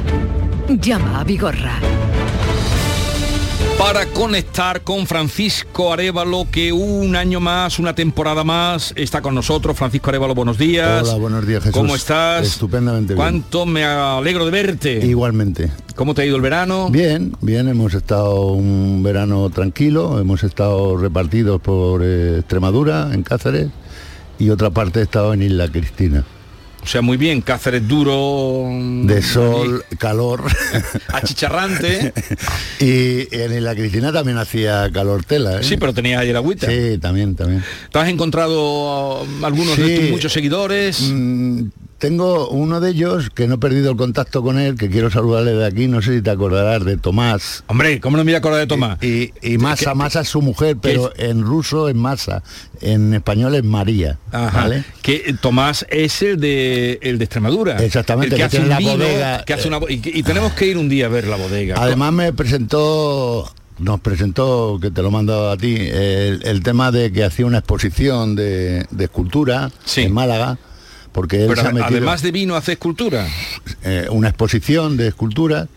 Llama 0.68 1.18
a 1.18 1.24
Vigorra. 1.24 1.81
Para 3.76 4.07
conectar 4.07 4.83
con 4.83 5.09
Francisco 5.09 5.92
Arevalo, 5.92 6.46
que 6.53 6.72
un 6.72 7.16
año 7.16 7.40
más, 7.40 7.81
una 7.81 7.92
temporada 7.92 8.44
más, 8.44 8.92
está 8.94 9.20
con 9.20 9.35
nosotros. 9.35 9.76
Francisco 9.76 10.11
Arevalo, 10.11 10.37
buenos 10.37 10.57
días. 10.57 11.03
Hola, 11.03 11.14
buenos 11.16 11.44
días, 11.44 11.64
Jesús. 11.64 11.76
¿Cómo 11.76 11.96
estás? 11.96 12.46
Estupendamente 12.46 13.14
bien. 13.14 13.24
¿Cuánto 13.24 13.66
me 13.66 13.85
alegro 13.85 14.44
de 14.44 14.53
verte? 14.53 15.05
Igualmente. 15.05 15.72
¿Cómo 15.96 16.14
te 16.14 16.22
ha 16.22 16.26
ido 16.26 16.37
el 16.37 16.42
verano? 16.42 16.90
Bien, 16.90 17.35
bien, 17.40 17.66
hemos 17.66 17.94
estado 17.94 18.53
un 18.53 19.03
verano 19.03 19.50
tranquilo, 19.50 20.20
hemos 20.20 20.44
estado 20.44 20.96
repartidos 20.96 21.61
por 21.61 22.03
eh, 22.05 22.38
Extremadura, 22.38 23.11
en 23.12 23.24
Cáceres, 23.24 23.70
y 24.38 24.50
otra 24.50 24.70
parte 24.70 25.00
he 25.00 25.03
estado 25.03 25.35
en 25.35 25.42
Isla 25.42 25.66
Cristina. 25.66 26.24
O 26.82 26.86
sea, 26.86 27.02
muy 27.02 27.16
bien, 27.16 27.42
Cáceres 27.42 27.86
duro. 27.86 28.66
De 29.04 29.22
sol, 29.22 29.84
calor. 29.98 30.44
Achicharrante. 31.08 32.12
y 32.80 33.34
en 33.34 33.64
la 33.64 33.74
Cristina 33.74 34.12
también 34.12 34.38
hacía 34.38 34.90
calor 34.92 35.24
tela. 35.24 35.60
¿eh? 35.60 35.62
Sí, 35.62 35.76
pero 35.76 35.92
tenía 35.92 36.18
ayer 36.18 36.36
agüita. 36.36 36.66
Sí, 36.66 36.98
también, 36.98 37.36
también. 37.36 37.62
¿Te 37.92 37.98
has 37.98 38.08
encontrado 38.08 39.22
uh, 39.22 39.44
algunos 39.44 39.76
de 39.76 39.98
tus 39.98 40.10
muchos 40.10 40.32
seguidores? 40.32 41.00
Mm, 41.12 41.64
tengo 42.00 42.48
uno 42.48 42.80
de 42.80 42.90
ellos 42.90 43.28
que 43.28 43.46
no 43.46 43.56
he 43.56 43.58
perdido 43.58 43.90
el 43.90 43.96
contacto 43.96 44.42
con 44.42 44.58
él, 44.58 44.76
que 44.76 44.88
quiero 44.88 45.10
saludarle 45.10 45.52
de 45.52 45.66
aquí, 45.66 45.86
no 45.86 46.00
sé 46.00 46.16
si 46.16 46.22
te 46.22 46.30
acordarás 46.30 46.82
de 46.84 46.96
Tomás. 46.96 47.62
Hombre, 47.66 48.00
¿cómo 48.00 48.16
no 48.16 48.24
me 48.24 48.30
voy 48.30 48.36
a 48.36 48.38
acordar 48.38 48.58
de 48.58 48.66
Tomás? 48.66 49.02
Y, 49.02 49.32
y 49.42 49.58
Masa, 49.58 49.94
Masa 49.94 50.22
es 50.22 50.28
su 50.28 50.40
mujer, 50.40 50.78
pero 50.80 51.12
en 51.16 51.42
ruso 51.42 51.90
es 51.90 51.94
Masa, 51.94 52.42
en 52.80 53.12
español 53.12 53.54
es 53.54 53.64
María. 53.64 54.18
Ajá. 54.32 54.62
¿vale? 54.62 54.84
Que 55.02 55.36
Tomás 55.38 55.84
es 55.90 56.22
el 56.22 56.40
de 56.40 56.98
el 57.02 57.18
de 57.18 57.24
Extremadura. 57.24 57.76
Exactamente, 57.84 58.28
el 58.28 58.30
que, 58.30 58.36
que 58.36 58.42
hace 58.44 58.56
tiene 58.56 58.64
un 58.64 58.70
la 58.70 58.78
vino, 58.78 58.92
bodega, 58.92 59.44
que 59.44 59.52
hace 59.52 59.68
una 59.68 59.78
y, 59.88 60.00
y 60.02 60.22
tenemos 60.22 60.54
que 60.54 60.66
ir 60.66 60.78
un 60.78 60.88
día 60.88 61.04
a 61.04 61.10
ver 61.10 61.26
la 61.26 61.36
bodega. 61.36 61.76
Además 61.78 62.14
me 62.14 62.32
presentó 62.32 63.52
nos 63.78 64.00
presentó, 64.00 64.78
que 64.80 64.90
te 64.90 65.02
lo 65.02 65.08
he 65.08 65.10
mandado 65.10 65.50
a 65.50 65.56
ti, 65.56 65.74
el, 65.74 66.40
el 66.44 66.62
tema 66.62 66.92
de 66.92 67.12
que 67.12 67.24
hacía 67.24 67.46
una 67.46 67.58
exposición 67.58 68.36
de, 68.36 68.86
de 68.90 69.04
escultura 69.04 69.70
en 69.96 70.12
Málaga, 70.12 70.58
porque 71.12 71.42
él 71.42 71.49
Pero 71.49 71.62
se 71.62 71.68
ha 71.68 71.73
metido 71.73 71.87
además 71.87 72.23
de 72.23 72.31
vino 72.33 72.57
hace 72.57 72.73
escultura. 72.73 73.27
eh, 73.85 74.07
una 74.11 74.29
exposición 74.29 74.96
de 74.96 75.09
esculturas 75.09 75.68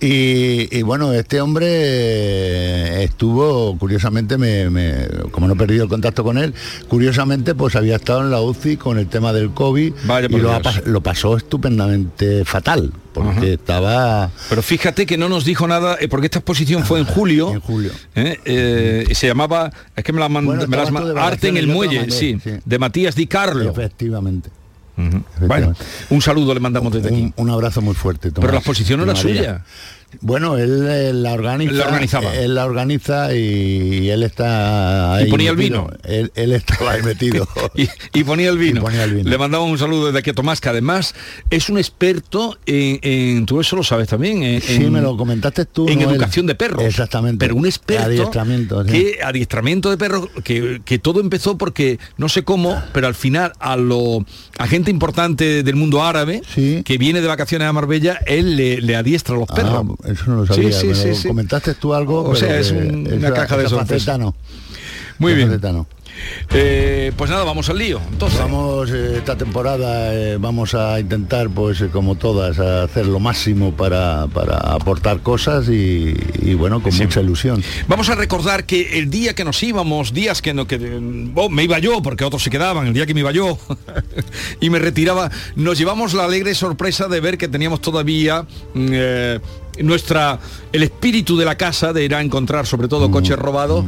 y, 0.00 0.68
y 0.78 0.82
bueno, 0.82 1.12
este 1.12 1.40
hombre 1.40 1.66
eh, 1.68 3.02
estuvo, 3.02 3.76
curiosamente, 3.78 4.38
me, 4.38 4.70
me- 4.70 5.08
como 5.32 5.48
no 5.48 5.54
he 5.54 5.56
perdido 5.56 5.82
el 5.82 5.88
contacto 5.90 6.22
con 6.22 6.38
él, 6.38 6.54
curiosamente 6.86 7.56
pues 7.56 7.74
había 7.74 7.96
estado 7.96 8.20
en 8.20 8.30
la 8.30 8.40
UCI 8.40 8.76
con 8.76 8.98
el 8.98 9.08
tema 9.08 9.32
del 9.32 9.50
COVID 9.50 9.92
y 10.28 10.36
lo, 10.38 10.52
ha 10.52 10.60
pasó 11.02 11.36
estupendamente 11.36 12.44
fatal, 12.44 12.92
porque 13.12 13.54
estaba... 13.54 14.30
Pero 14.48 14.62
fíjate 14.62 15.04
que 15.04 15.18
no 15.18 15.28
nos 15.28 15.44
dijo 15.44 15.66
nada, 15.66 15.96
eh, 16.00 16.06
porque 16.06 16.26
esta 16.26 16.38
exposición 16.38 16.84
fue 16.84 17.00
en 17.00 17.04
julio. 17.04 17.52
En 17.52 17.60
julio. 17.60 17.90
se 18.14 19.26
llamaba, 19.26 19.72
es 19.96 20.04
que 20.04 20.12
me 20.12 20.20
la 20.20 20.28
mandó, 20.28 20.52
Bueno, 20.52 20.68
me 20.68 20.76
las 20.76 20.84
estabas 20.88 20.92
ma- 20.92 21.00
tú 21.10 21.14
de 21.16 21.20
Arte 21.20 21.48
en 21.48 21.56
el 21.56 21.66
Muelle, 21.66 22.00
mandé, 22.00 22.12
sí, 22.14 22.38
sí. 22.42 22.50
de 22.64 22.78
Matías 22.78 23.16
Di 23.16 23.26
Carlo. 23.26 23.68
Efectivamente. 23.68 24.50
Bueno, 25.46 25.74
un 26.10 26.22
saludo 26.22 26.54
le 26.54 26.60
mandamos 26.60 26.92
desde 26.92 27.08
aquí. 27.08 27.20
Un, 27.20 27.34
un 27.36 27.50
abrazo 27.50 27.80
muy 27.80 27.94
fuerte. 27.94 28.30
Pero 28.32 28.50
la 28.52 28.58
exposición 28.58 28.98
no 28.98 29.04
era 29.04 29.14
suya. 29.16 29.64
Bueno, 30.20 30.56
él, 30.56 30.86
eh, 30.88 31.12
la 31.12 31.32
organiza. 31.34 31.72
La 31.74 31.86
organizaba. 31.86 32.34
Él 32.34 32.54
la 32.54 32.64
organiza 32.64 33.34
y 33.34 34.08
él 34.08 34.22
está 34.22 35.14
ahí 35.14 35.26
Y 35.28 35.30
ponía 35.30 35.50
el 35.50 35.56
vino. 35.56 35.88
Él, 36.04 36.32
él 36.34 36.52
estaba 36.52 36.92
ahí 36.92 37.02
metido. 37.02 37.46
y, 37.74 37.88
y 38.14 38.24
ponía 38.24 38.48
el 38.50 38.58
vino. 38.58 38.80
Y 38.80 38.82
ponía 38.84 39.04
el 39.04 39.14
vino. 39.14 39.28
Le 39.30 39.38
mandamos 39.38 39.70
un 39.70 39.78
saludo 39.78 40.06
desde 40.06 40.18
aquí 40.20 40.30
a 40.30 40.34
Tomás, 40.34 40.60
que 40.60 40.68
además 40.70 41.14
es 41.50 41.68
un 41.68 41.78
experto 41.78 42.56
en, 42.66 42.98
en- 43.02 43.46
tú 43.46 43.60
eso 43.60 43.76
lo 43.76 43.82
sabes 43.84 44.08
también, 44.08 44.42
en, 44.42 44.60
Sí, 44.62 44.76
en- 44.84 44.92
me 44.92 45.00
lo 45.00 45.16
comentaste 45.16 45.64
tú. 45.66 45.88
en 45.88 45.98
no 46.00 46.08
él. 46.08 46.14
educación 46.16 46.46
de 46.46 46.54
perros. 46.54 46.82
Exactamente. 46.84 47.44
Pero 47.44 47.56
un 47.56 47.66
experto 47.66 48.04
Adiestramiento, 48.06 48.84
sí. 48.84 48.90
que 48.90 49.18
adiestramiento 49.22 49.90
de 49.90 49.98
perros 49.98 50.28
que, 50.42 50.80
que 50.84 50.98
todo 50.98 51.20
empezó 51.20 51.58
porque 51.58 51.98
no 52.16 52.28
sé 52.28 52.44
cómo, 52.44 52.82
pero 52.92 53.06
al 53.06 53.14
final 53.14 53.52
a 53.60 53.76
lo 53.76 54.24
a 54.58 54.66
gente 54.66 54.90
importante 54.90 55.62
del 55.62 55.76
mundo 55.76 56.02
árabe 56.02 56.42
que 56.54 56.98
viene 56.98 57.20
de 57.20 57.26
vacaciones 57.28 57.68
a 57.68 57.72
Marbella, 57.72 58.18
él 58.26 58.56
le, 58.56 58.80
le 58.80 58.96
adiestra 58.96 59.34
a 59.36 59.38
los 59.38 59.48
perros. 59.48 59.84
Ah, 59.88 59.94
eso 60.04 60.24
no 60.26 60.36
lo 60.36 60.46
sabía. 60.46 60.72
Sí, 60.72 60.94
sí, 60.94 61.28
comentaste 61.28 61.74
tú 61.74 61.94
algo. 61.94 62.22
O 62.22 62.34
sea, 62.34 62.58
es 62.58 62.70
una 62.70 63.28
esa- 63.28 63.32
caja 63.34 63.56
de 63.56 63.64
esa 63.64 63.76
sorpresas. 63.76 64.18
Muy 65.18 65.34
bien. 65.34 65.60
Eh, 66.50 67.12
pues 67.16 67.30
nada, 67.30 67.44
vamos 67.44 67.68
al 67.68 67.78
lío. 67.78 68.00
Entonces, 68.10 68.40
Vamos 68.40 68.90
eh, 68.90 69.14
esta 69.18 69.36
temporada 69.36 70.14
eh, 70.14 70.36
vamos 70.38 70.74
a 70.74 70.98
intentar 70.98 71.48
pues 71.50 71.82
como 71.92 72.16
todas 72.16 72.58
a 72.58 72.84
hacer 72.84 73.06
lo 73.06 73.20
máximo 73.20 73.72
para, 73.72 74.26
para 74.28 74.56
aportar 74.56 75.20
cosas 75.20 75.68
y, 75.68 76.14
y, 76.42 76.54
bueno 76.54 76.82
con 76.82 76.94
mucha 76.96 77.20
ilusión. 77.20 77.62
Vamos 77.86 78.08
a 78.08 78.14
recordar 78.14 78.64
que 78.64 78.98
el 78.98 79.10
día 79.10 79.34
que 79.34 79.44
nos 79.44 79.62
íbamos, 79.62 80.12
días 80.12 80.42
que, 80.42 80.54
no, 80.54 80.66
que 80.66 81.30
oh, 81.34 81.48
me 81.48 81.64
iba 81.64 81.78
yo, 81.78 82.02
porque 82.02 82.24
otros 82.24 82.42
se 82.42 82.50
quedaban, 82.50 82.86
el 82.86 82.94
día 82.94 83.06
que 83.06 83.14
me 83.14 83.20
iba 83.20 83.32
yo 83.32 83.58
y 84.60 84.70
me 84.70 84.78
retiraba, 84.78 85.30
nos 85.56 85.78
llevamos 85.78 86.14
la 86.14 86.24
alegre 86.24 86.54
sorpresa 86.54 87.08
de 87.08 87.20
ver 87.20 87.38
que 87.38 87.48
teníamos 87.48 87.80
todavía 87.80 88.44
mm, 88.74 88.92
nuestra 89.82 90.38
el 90.72 90.82
espíritu 90.82 91.36
de 91.36 91.44
la 91.44 91.56
casa 91.56 91.92
de 91.92 92.04
ir 92.04 92.14
a 92.14 92.20
encontrar 92.20 92.66
sobre 92.66 92.88
todo 92.88 93.10
coches 93.10 93.38
robados 93.38 93.86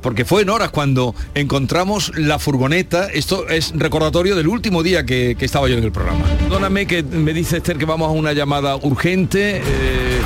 porque 0.00 0.24
fue 0.24 0.42
en 0.42 0.50
horas 0.50 0.70
cuando 0.70 1.14
encontramos 1.34 2.12
la 2.16 2.38
furgoneta. 2.38 3.08
Esto 3.12 3.48
es 3.48 3.72
recordatorio 3.74 4.36
del 4.36 4.48
último 4.48 4.82
día 4.82 5.04
que, 5.04 5.36
que 5.38 5.44
estaba 5.44 5.68
yo 5.68 5.76
en 5.76 5.84
el 5.84 5.92
programa. 5.92 6.24
Perdóname 6.38 6.86
que 6.86 7.02
me 7.02 7.32
dice 7.32 7.58
Esther 7.58 7.78
que 7.78 7.84
vamos 7.84 8.08
a 8.08 8.12
una 8.12 8.32
llamada 8.32 8.76
urgente 8.76 9.58
eh, 9.58 10.20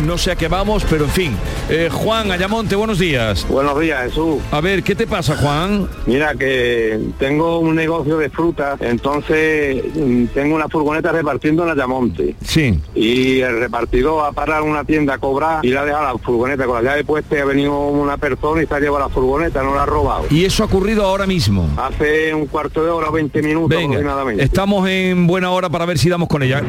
no 0.00 0.18
sé 0.18 0.32
a 0.32 0.36
qué 0.36 0.48
vamos, 0.48 0.84
pero 0.88 1.04
en 1.04 1.10
fin. 1.10 1.36
Eh, 1.68 1.88
Juan 1.90 2.30
Ayamonte, 2.30 2.76
buenos 2.76 2.98
días. 2.98 3.46
Buenos 3.48 3.78
días, 3.80 4.02
Jesús. 4.04 4.36
A 4.50 4.60
ver, 4.60 4.82
¿qué 4.82 4.94
te 4.94 5.06
pasa, 5.06 5.36
Juan? 5.36 5.88
Mira 6.06 6.34
que 6.34 7.00
tengo 7.18 7.58
un 7.58 7.74
negocio 7.74 8.18
de 8.18 8.30
frutas, 8.30 8.80
entonces 8.80 9.82
mm, 9.94 10.26
tengo 10.26 10.54
una 10.54 10.68
furgoneta 10.68 11.12
repartiendo 11.12 11.64
en 11.64 11.70
Ayamonte. 11.70 12.36
Sí. 12.44 12.78
Y 12.94 13.40
el 13.40 13.58
repartidor 13.60 14.22
va 14.22 14.28
a 14.28 14.32
parar 14.32 14.62
una 14.62 14.84
tienda 14.84 15.14
a 15.14 15.18
cobrar 15.18 15.64
y 15.64 15.70
le 15.70 15.78
ha 15.78 15.84
dejado 15.84 16.12
la 16.12 16.18
furgoneta 16.18 16.66
con 16.66 16.76
la 16.84 16.90
llave 16.90 17.04
puesta 17.04 17.36
y 17.36 17.38
ha 17.40 17.44
venido 17.44 17.76
una 17.88 18.16
persona 18.16 18.62
y 18.62 18.66
se 18.66 18.74
ha 18.74 18.80
llevado 18.80 19.08
la 19.08 19.08
furgoneta, 19.08 19.62
no 19.62 19.74
la 19.74 19.82
ha 19.84 19.86
robado. 19.86 20.24
Y 20.30 20.44
eso 20.44 20.62
ha 20.62 20.66
ocurrido 20.66 21.04
ahora 21.04 21.26
mismo. 21.26 21.68
Hace 21.76 22.34
un 22.34 22.46
cuarto 22.46 22.84
de 22.84 22.90
hora, 22.90 23.10
20 23.10 23.42
minutos 23.42 23.70
Venga, 23.70 23.94
aproximadamente. 23.96 24.44
estamos 24.44 24.88
en 24.88 25.26
buena 25.26 25.50
hora 25.50 25.68
para 25.70 25.86
ver 25.86 25.98
si 25.98 26.08
damos 26.08 26.28
con 26.28 26.42
ella. 26.42 26.62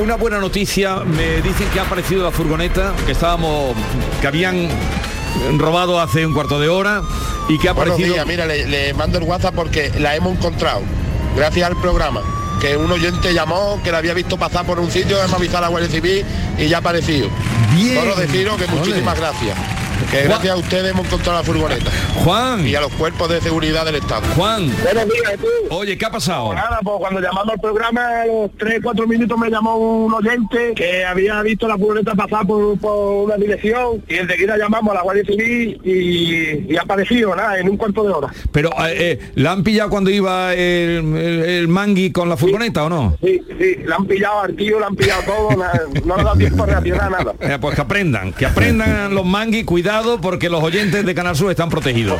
Una 0.00 0.16
buena 0.16 0.38
noticia, 0.38 0.96
me 0.96 1.40
dicen 1.40 1.68
que 1.72 1.78
ha 1.78 1.84
aparecido 1.84 2.24
la 2.24 2.30
furgoneta, 2.30 2.92
que 3.06 3.12
estábamos, 3.12 3.74
que 4.20 4.26
habían 4.26 4.68
robado 5.56 6.00
hace 6.00 6.26
un 6.26 6.34
cuarto 6.34 6.58
de 6.58 6.68
hora 6.68 7.02
y 7.48 7.58
que 7.58 7.68
ha 7.68 7.72
Buenos 7.72 7.94
aparecido... 7.94 8.14
días, 8.14 8.26
mira, 8.26 8.44
le, 8.46 8.66
le 8.66 8.92
mando 8.94 9.18
el 9.18 9.24
WhatsApp 9.24 9.54
porque 9.54 9.92
la 9.98 10.16
hemos 10.16 10.36
encontrado, 10.36 10.80
gracias 11.36 11.68
al 11.70 11.76
programa. 11.76 12.22
Que 12.60 12.76
un 12.76 12.90
oyente 12.90 13.32
llamó, 13.34 13.80
que 13.84 13.92
la 13.92 13.98
había 13.98 14.14
visto 14.14 14.36
pasar 14.36 14.64
por 14.66 14.78
un 14.80 14.90
sitio, 14.90 15.18
hemos 15.18 15.34
avisado 15.34 15.58
a 15.58 15.62
la 15.62 15.68
Guardia 15.68 15.90
Civil 15.90 16.24
y 16.58 16.68
ya 16.68 16.78
ha 16.78 16.80
aparecido. 16.80 17.28
Bien. 17.74 17.94
Solo 17.98 18.14
deciros 18.16 18.56
que 18.56 18.64
Ole. 18.64 18.72
muchísimas 18.74 19.18
gracias. 19.18 19.56
Que 20.10 20.22
gracias 20.24 20.52
a 20.52 20.56
ustedes 20.56 20.90
hemos 20.90 21.06
encontrado 21.06 21.38
la 21.38 21.44
furgoneta. 21.44 21.90
Juan. 22.24 22.66
Y 22.66 22.74
a 22.74 22.80
los 22.80 22.92
cuerpos 22.92 23.28
de 23.28 23.40
seguridad 23.40 23.84
del 23.84 23.96
Estado. 23.96 24.22
Juan. 24.36 24.70
Buenos 24.82 25.04
días, 25.06 25.32
tú. 25.40 25.46
Oye, 25.74 25.98
¿qué 25.98 26.04
ha 26.06 26.10
pasado? 26.10 26.54
Nada, 26.54 26.78
pues 26.82 26.96
cuando 26.98 27.20
llamamos 27.20 27.54
al 27.54 27.60
programa, 27.60 28.22
a 28.22 28.26
los 28.26 28.50
3, 28.58 28.80
4 28.82 29.06
minutos 29.06 29.36
me 29.38 29.50
llamó 29.50 29.76
un 29.76 30.14
oyente 30.14 30.72
que 30.76 31.04
había 31.04 31.40
visto 31.42 31.66
la 31.66 31.76
furgoneta 31.76 32.14
pasar 32.14 32.46
por, 32.46 32.78
por 32.78 33.24
una 33.26 33.36
dirección 33.36 34.02
y 34.08 34.14
enseguida 34.16 34.56
llamamos 34.56 34.92
a 34.92 34.94
la 34.98 35.02
Guardia 35.02 35.24
Civil 35.24 35.80
y, 35.84 36.72
y 36.72 36.76
ha 36.76 36.82
aparecido, 36.82 37.34
nada, 37.34 37.58
en 37.58 37.68
un 37.68 37.76
cuarto 37.76 38.04
de 38.04 38.12
hora. 38.12 38.28
Pero, 38.52 38.70
eh, 38.86 38.94
eh, 39.20 39.30
¿la 39.36 39.52
han 39.52 39.64
pillado 39.64 39.90
cuando 39.90 40.10
iba 40.10 40.52
el, 40.54 41.16
el- 41.16 41.44
el 41.44 41.68
mangui 41.68 42.12
con 42.12 42.28
la 42.28 42.36
furgoneta 42.36 42.84
o 42.84 42.88
no? 42.88 43.16
Sí, 43.22 43.40
sí, 43.58 43.76
la 43.84 43.96
han 43.96 44.06
pillado 44.06 44.40
al 44.42 44.54
tío, 44.56 44.78
la 44.78 44.86
han 44.86 44.96
pillado 44.96 45.22
todo, 45.22 45.50
no 46.04 46.16
le 46.16 46.22
dado 46.24 46.36
tiempo 46.36 46.62
a 46.62 46.66
reaccionar 46.66 47.10
nada. 47.10 47.34
Eh, 47.40 47.58
pues 47.60 47.74
que 47.74 47.80
aprendan, 47.80 48.32
que 48.32 48.46
aprendan 48.46 49.14
los 49.14 49.24
manguis, 49.24 49.64
cuidado 49.64 49.83
porque 50.20 50.48
los 50.48 50.62
oyentes 50.62 51.04
de 51.04 51.14
Canal 51.14 51.36
Sur 51.36 51.50
están 51.50 51.68
protegidos. 51.68 52.18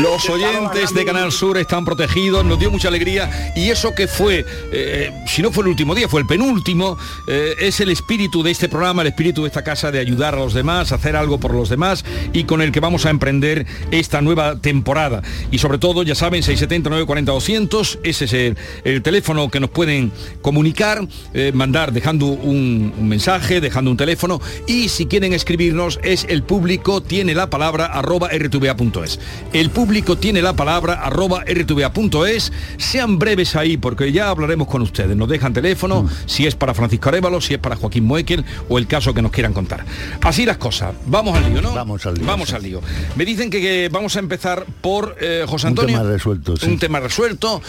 Los 0.00 0.30
oyentes 0.30 0.94
de 0.94 1.04
Canal 1.04 1.30
Sur 1.30 1.58
están 1.58 1.84
protegidos, 1.84 2.42
nos 2.42 2.58
dio 2.58 2.70
mucha 2.70 2.88
alegría 2.88 3.52
y 3.54 3.68
eso 3.68 3.94
que 3.94 4.08
fue, 4.08 4.46
eh, 4.72 5.12
si 5.26 5.42
no 5.42 5.52
fue 5.52 5.64
el 5.64 5.68
último 5.68 5.94
día, 5.94 6.08
fue 6.08 6.22
el 6.22 6.26
penúltimo, 6.26 6.96
eh, 7.26 7.54
es 7.58 7.80
el 7.80 7.90
espíritu 7.90 8.42
de 8.42 8.52
este 8.52 8.70
programa, 8.70 9.02
el 9.02 9.08
espíritu 9.08 9.42
de 9.42 9.48
esta 9.48 9.62
casa 9.62 9.90
de 9.90 9.98
ayudar 9.98 10.34
a 10.34 10.38
los 10.38 10.54
demás, 10.54 10.92
hacer 10.92 11.16
algo 11.16 11.38
por 11.38 11.52
los 11.52 11.68
demás 11.68 12.02
y 12.32 12.44
con 12.44 12.62
el 12.62 12.72
que 12.72 12.80
vamos 12.80 13.04
a 13.04 13.10
emprender 13.10 13.66
esta 13.90 14.22
nueva 14.22 14.56
temporada. 14.56 15.20
Y 15.50 15.58
sobre 15.58 15.76
todo, 15.76 16.02
ya 16.02 16.14
saben, 16.14 16.42
670 16.42 16.88
940 16.88 17.32
200, 17.32 17.98
ese 18.04 18.24
es 18.24 18.32
el, 18.32 18.56
el 18.84 19.02
teléfono 19.02 19.50
que 19.50 19.60
nos 19.60 19.68
pueden 19.68 20.12
comunicar, 20.40 21.06
eh, 21.34 21.52
mandar 21.52 21.92
dejando 21.92 22.26
un, 22.26 22.94
un 22.96 23.08
mensaje, 23.08 23.60
dejando 23.60 23.90
un 23.90 23.98
teléfono 23.98 24.40
y 24.66 24.88
si 24.88 25.04
quieren 25.04 25.34
escribirnos 25.34 26.00
es 26.02 26.24
el 26.28 26.42
público 26.42 26.69
tiene 26.78 27.34
la 27.34 27.50
palabra 27.50 27.86
arroba 27.86 28.28
rtva.es. 28.28 29.18
El 29.52 29.70
público 29.70 30.16
tiene 30.16 30.40
la 30.42 30.54
palabra 30.54 30.94
arroba 30.94 31.44
rtva.es. 31.44 32.52
Sean 32.78 33.18
breves 33.18 33.56
ahí 33.56 33.76
porque 33.76 34.12
ya 34.12 34.28
hablaremos 34.30 34.68
con 34.68 34.82
ustedes. 34.82 35.16
Nos 35.16 35.28
dejan 35.28 35.52
teléfono, 35.52 36.08
si 36.26 36.46
es 36.46 36.54
para 36.54 36.74
Francisco 36.74 37.08
Arevalo, 37.08 37.40
si 37.40 37.54
es 37.54 37.60
para 37.60 37.76
Joaquín 37.76 38.04
Moekel 38.04 38.44
o 38.68 38.78
el 38.78 38.86
caso 38.86 39.12
que 39.14 39.22
nos 39.22 39.32
quieran 39.32 39.52
contar. 39.52 39.84
Así 40.20 40.46
las 40.46 40.58
cosas. 40.58 40.94
Vamos 41.06 41.36
al 41.36 41.52
lío, 41.52 41.62
¿no? 41.62 41.74
Vamos 41.74 42.06
al 42.06 42.14
lío, 42.14 42.26
Vamos 42.26 42.48
sí. 42.50 42.54
al 42.54 42.62
lío. 42.62 42.80
Me 43.16 43.24
dicen 43.24 43.50
que, 43.50 43.60
que 43.60 43.88
vamos 43.90 44.16
a 44.16 44.20
empezar 44.20 44.64
por 44.80 45.16
eh, 45.20 45.44
José 45.48 45.66
Un 45.66 45.70
Antonio. 45.72 45.98
tema 45.98 46.10
resuelto, 46.10 46.56
sí. 46.56 46.66
Un 46.66 46.78
tema 46.78 47.00
resuelto. 47.00 47.62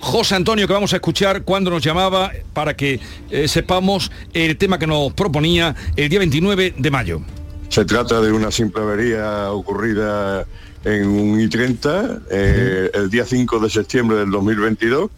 José 0.00 0.34
Antonio, 0.34 0.66
que 0.66 0.72
vamos 0.72 0.92
a 0.92 0.96
escuchar 0.96 1.42
cuando 1.42 1.70
nos 1.70 1.82
llamaba 1.82 2.32
para 2.52 2.74
que 2.74 2.98
eh, 3.30 3.46
sepamos 3.46 4.10
el 4.34 4.56
tema 4.56 4.76
que 4.78 4.86
nos 4.88 5.12
proponía 5.12 5.76
el 5.94 6.08
día 6.08 6.18
29 6.18 6.74
de 6.76 6.90
mayo. 6.90 7.22
Se 7.72 7.84
trata 7.86 8.20
de 8.20 8.30
una 8.32 8.50
simple 8.50 8.82
avería 8.82 9.50
ocurrida 9.50 10.44
en 10.84 11.08
un 11.08 11.40
I-30 11.40 12.22
eh, 12.30 12.90
el 12.92 13.08
día 13.08 13.24
5 13.24 13.60
de 13.60 13.70
septiembre 13.70 14.18
del 14.18 14.30
2022. 14.30 15.10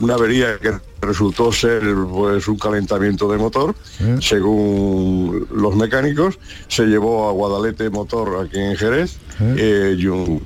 Una 0.00 0.14
avería 0.14 0.58
que 0.58 0.72
resultó 1.00 1.50
ser 1.50 1.82
pues, 2.10 2.46
un 2.46 2.58
calentamiento 2.58 3.30
de 3.30 3.38
motor, 3.38 3.74
según 4.20 5.46
los 5.54 5.74
mecánicos. 5.76 6.38
Se 6.68 6.84
llevó 6.84 7.28
a 7.28 7.32
Guadalete 7.32 7.88
Motor 7.90 8.44
aquí 8.44 8.58
en 8.58 8.76
Jerez, 8.76 9.16
eh, 9.56 9.96
Hyun- 9.98 10.42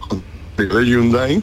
de 0.66 0.84
Hyundai 0.84 1.42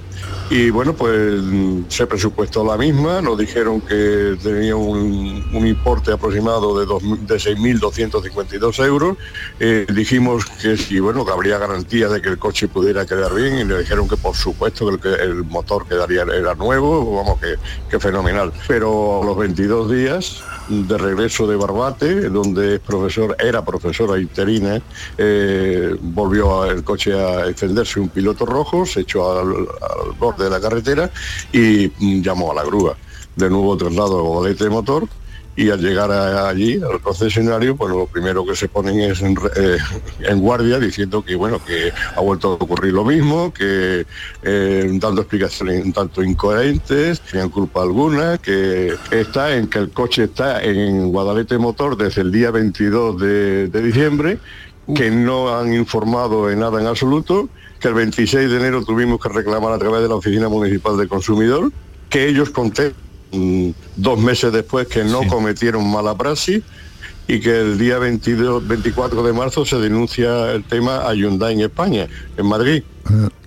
y 0.49 0.70
bueno 0.70 0.93
pues 0.93 1.41
se 1.88 2.05
presupuestó 2.05 2.63
la 2.63 2.78
misma. 2.78 3.22
Nos 3.22 3.38
dijeron 3.38 3.82
que 3.82 4.38
tenía 4.43 4.76
un, 4.76 5.43
un 5.53 5.68
importe 5.68 6.11
aproximado 6.11 6.78
de, 6.80 6.86
dos 6.86 7.01
de 7.01 7.36
6.252 7.36 8.86
euros. 8.86 9.18
Eh, 9.59 9.86
dijimos 9.91 10.45
que 10.45 10.78
si 10.78 10.99
bueno 10.99 11.26
que 11.26 11.32
habría 11.32 11.57
garantía 11.57 12.09
de 12.09 12.22
que 12.22 12.30
el 12.30 12.38
coche 12.38 12.68
pudiera 12.68 13.05
quedar 13.05 13.34
bien 13.34 13.57
y 13.57 13.63
le 13.63 13.80
dijeron 13.80 14.07
que 14.07 14.18
por 14.18 14.36
supuesto 14.36 14.97
que 14.99 15.13
el, 15.13 15.45
motor 15.45 15.88
quedaría 15.88 16.24
era 16.24 16.53
nuevo 16.55 17.16
vamos 17.16 17.39
que, 17.39 17.55
que 17.89 17.99
fenomenal. 17.99 18.51
Pero 18.68 19.22
los 19.24 19.38
22 19.38 19.91
días 19.91 20.43
de 20.68 20.97
regreso 20.97 21.47
de 21.47 21.55
Barbate 21.55 22.30
donde 22.30 22.76
es 22.76 22.80
profesor 22.82 23.36
era 23.39 23.63
profesora 23.63 24.20
interina 24.20 24.82
eh, 25.18 25.95
volvió 26.01 26.66
el 26.66 26.84
coche 26.84 27.13
a 27.13 27.47
encenderse 27.47 27.99
un 27.99 28.09
piloto 28.09 28.45
rojo 28.45 28.86
se 28.86 29.05
echó 29.06 29.39
al, 29.39 29.68
borde 30.20 30.45
de 30.45 30.49
la 30.49 30.60
carretera 30.60 31.10
y 31.51 31.91
mm, 31.99 32.22
llamó 32.22 32.51
a 32.51 32.56
la 32.56 32.64
grúa. 32.64 32.97
De 33.36 33.49
nuevo 33.49 33.76
traslado 33.76 34.20
a 34.20 34.22
Guadalete 34.22 34.70
Motor 34.70 35.08
y 35.56 35.70
al 35.70 35.80
llegar 35.80 36.12
allí 36.12 36.82
al 36.82 36.99
concesionario 37.01 37.76
pues 37.76 37.91
lo 37.91 38.08
primero 38.08 38.45
que 38.45 38.56
se 38.56 38.68
ponen 38.68 38.99
es 38.99 39.22
eh, 39.22 39.78
en 40.20 40.39
guardia 40.41 40.80
diciendo 40.80 41.24
que 41.24 41.36
bueno 41.36 41.64
que 41.64 41.93
ha 42.16 42.20
vuelto 42.20 42.49
a 42.49 42.53
ocurrir 42.56 42.93
lo 42.93 43.06
mismo 43.06 43.53
que 43.53 44.06
eh, 44.43 44.89
dando 44.99 45.22
explicaciones 45.22 45.86
un 45.86 45.93
tanto 45.93 46.22
incoherentes 46.24 47.22
tenían 47.22 47.49
culpa 47.49 47.84
alguna 47.84 48.38
que 48.38 48.95
está 49.12 49.56
en 49.56 49.68
que 49.68 49.80
el 49.80 49.91
coche 49.91 50.26
está 50.26 50.62
en 50.62 51.12
Guadalete 51.12 51.58
Motor 51.58 51.95
desde 51.95 52.22
el 52.22 52.32
día 52.32 52.51
22 52.51 53.22
de, 53.22 53.68
de 53.70 53.82
diciembre 53.82 54.39
que 54.94 55.10
no 55.10 55.58
han 55.58 55.74
informado 55.74 56.50
en 56.52 56.60
nada 56.60 56.80
en 56.80 56.88
absoluto 56.88 57.50
que 57.80 57.88
el 57.88 57.94
26 57.96 58.50
de 58.50 58.58
enero 58.58 58.84
tuvimos 58.86 59.20
que 59.20 59.30
reclamar 59.30 59.74
a 59.74 59.80
través 59.80 60.02
de 60.02 60.10
la 60.10 60.16
Oficina 60.16 60.48
Municipal 60.48 60.98
de 60.98 61.08
Consumidor 61.08 61.72
que 62.10 62.28
ellos 62.28 62.50
conté 62.52 62.94
dos 63.96 64.20
meses 64.20 64.54
después 64.54 64.88
que 64.88 65.04
no 65.04 65.28
cometieron 65.28 65.90
mala 65.92 66.16
praxis 66.16 66.62
y 67.28 67.40
que 67.40 67.60
el 67.60 67.78
día 67.78 67.98
22, 67.98 68.68
24 68.68 69.24
de 69.24 69.34
marzo 69.34 69.66
se 69.66 69.78
denuncia 69.78 70.52
el 70.52 70.64
tema 70.64 71.08
a 71.10 71.14
Hyundai 71.14 71.54
en 71.54 71.62
España, 71.62 72.08
en 72.38 72.46
Madrid. 72.46 72.84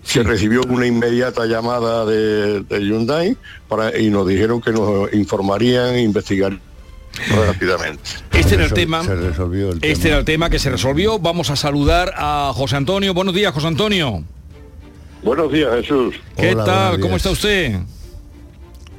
Se 0.03 0.23
recibió 0.23 0.63
una 0.69 0.87
inmediata 0.87 1.47
llamada 1.47 2.05
de, 2.05 2.63
de 2.63 2.81
Hyundai 2.81 3.37
para, 3.69 3.97
y 3.97 4.11
nos 4.11 4.27
dijeron 4.27 4.61
que 4.61 4.73
nos 4.73 5.13
informarían 5.13 5.99
investigarían 5.99 6.68
rápidamente. 7.47 8.03
Este 8.33 8.55
era 8.55 8.65
el 8.65 8.73
tema. 8.73 9.03
Se 9.05 9.15
resolvió 9.15 9.71
el 9.71 9.79
Este 9.83 9.95
tema. 9.95 10.09
era 10.09 10.19
el 10.19 10.25
tema 10.25 10.51
que 10.51 10.59
se 10.59 10.71
resolvió. 10.71 11.19
Vamos 11.19 11.51
a 11.51 11.57
saludar 11.57 12.13
a 12.17 12.53
José 12.55 12.77
Antonio. 12.77 13.15
Buenos 13.15 13.35
días, 13.35 13.53
José 13.53 13.67
Antonio. 13.67 14.23
Buenos 15.23 15.53
días, 15.53 15.75
Jesús. 15.75 16.15
¿Qué 16.37 16.55
tal? 16.55 17.01
¿Cómo 17.01 17.17
está 17.17 17.31
usted? 17.31 17.81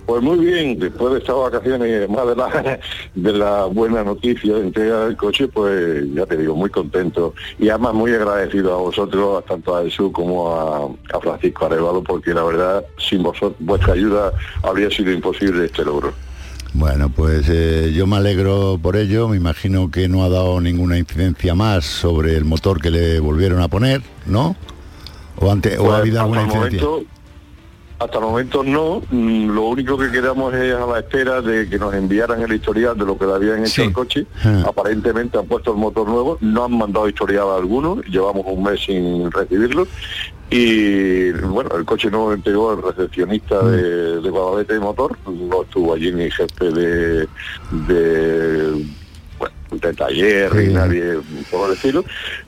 Pues 0.06 0.24
muy 0.24 0.40
bien, 0.44 0.80
después 0.80 1.14
de 1.14 1.20
estas 1.20 1.36
vacaciones 1.36 1.88
de 1.88 2.08
la, 2.36 2.80
de 3.16 3.32
la 3.32 3.66
buena 3.66 4.04
noticia 4.04 4.56
de 4.56 4.62
entrega 4.62 5.06
del 5.06 5.16
coche, 5.16 5.48
pues 5.48 6.04
ya 6.16 6.26
te 6.26 6.36
digo, 6.36 6.56
muy 6.56 6.72
contento 6.72 7.36
y 7.60 7.70
además 7.70 7.94
muy 7.94 8.12
agradecido 8.14 8.74
a 8.74 8.78
vosotros, 8.82 9.46
tanto 9.46 9.78
a 9.78 9.84
Jesús 9.84 10.12
como 10.12 10.50
a, 10.52 11.16
a 11.16 11.20
Francisco 11.20 11.68
Arevalo, 11.68 12.04
porque 12.04 12.34
la 12.34 12.44
verdad, 12.44 12.84
sin 12.98 13.22
vosotros, 13.22 13.54
vuestra 13.60 13.94
ayuda 13.94 14.34
habría 14.64 14.90
sido 14.90 15.12
imposible 15.12 15.66
este 15.66 15.86
logro. 15.86 16.12
Bueno, 16.74 17.10
pues 17.10 17.48
eh, 17.50 17.92
yo 17.96 18.06
me 18.08 18.18
alegro 18.18 18.80
por 18.82 18.96
ello. 18.96 19.28
Me 19.28 19.38
imagino 19.38 19.90
que 19.92 20.08
no 20.08 20.24
ha 20.24 20.30
dado 20.30 20.62
ninguna 20.62 20.98
incidencia 20.98 21.56
más 21.56 21.86
sobre 21.86 22.36
el 22.36 22.46
motor 22.46 22.82
que 22.82 22.92
le 22.92 23.20
volvieron 23.20 23.62
a 23.62 23.68
poner, 23.68 24.02
¿no? 24.26 24.56
O, 25.38 25.48
o 25.48 25.60
Pues, 25.62 25.78
ha 25.78 25.98
habido 25.98 26.22
alguna 26.22 26.44
incidencia. 26.44 26.84
momento, 26.84 27.10
hasta 28.00 28.18
el 28.18 28.24
momento 28.24 28.64
no. 28.64 29.02
Mm, 29.12 29.50
Lo 29.50 29.64
único 29.64 29.98
que 29.98 30.10
quedamos 30.10 30.54
es 30.54 30.74
a 30.74 30.86
la 30.86 31.00
espera 31.00 31.42
de 31.42 31.70
que 31.70 31.78
nos 31.78 31.94
enviaran 31.94 32.42
el 32.42 32.54
historial 32.54 32.98
de 32.98 33.06
lo 33.06 33.18
que 33.18 33.26
le 33.26 33.34
habían 33.34 33.66
hecho 33.66 33.84
al 33.84 33.94
coche. 33.94 34.26
Ah. 34.44 34.64
Aparentemente 34.68 35.38
han 35.38 35.46
puesto 35.46 35.72
el 35.72 35.78
motor 35.78 36.08
nuevo, 36.08 36.38
no 36.42 36.66
han 36.66 36.78
mandado 36.78 37.10
historial 37.10 37.48
alguno, 37.50 38.02
llevamos 38.04 38.46
un 38.48 38.64
mes 38.64 38.82
sin 38.82 39.30
recibirlo. 39.32 39.88
Y 40.52 41.32
bueno, 41.32 41.76
el 41.78 41.86
coche 41.86 42.10
no 42.10 42.34
entregó 42.34 42.74
el 42.74 42.82
recepcionista 42.82 43.64
de, 43.64 44.20
de 44.20 44.30
Guadalete 44.30 44.74
de 44.74 44.80
Motor, 44.80 45.16
no 45.28 45.62
estuvo 45.62 45.94
allí 45.94 46.12
ni 46.12 46.32
jefe 46.32 46.72
de, 46.72 47.28
de 49.72 49.94
taller 49.94 50.52
y 50.62 50.74
nadie 50.74 51.18
por 51.52 51.70
decirlo, 51.70 52.04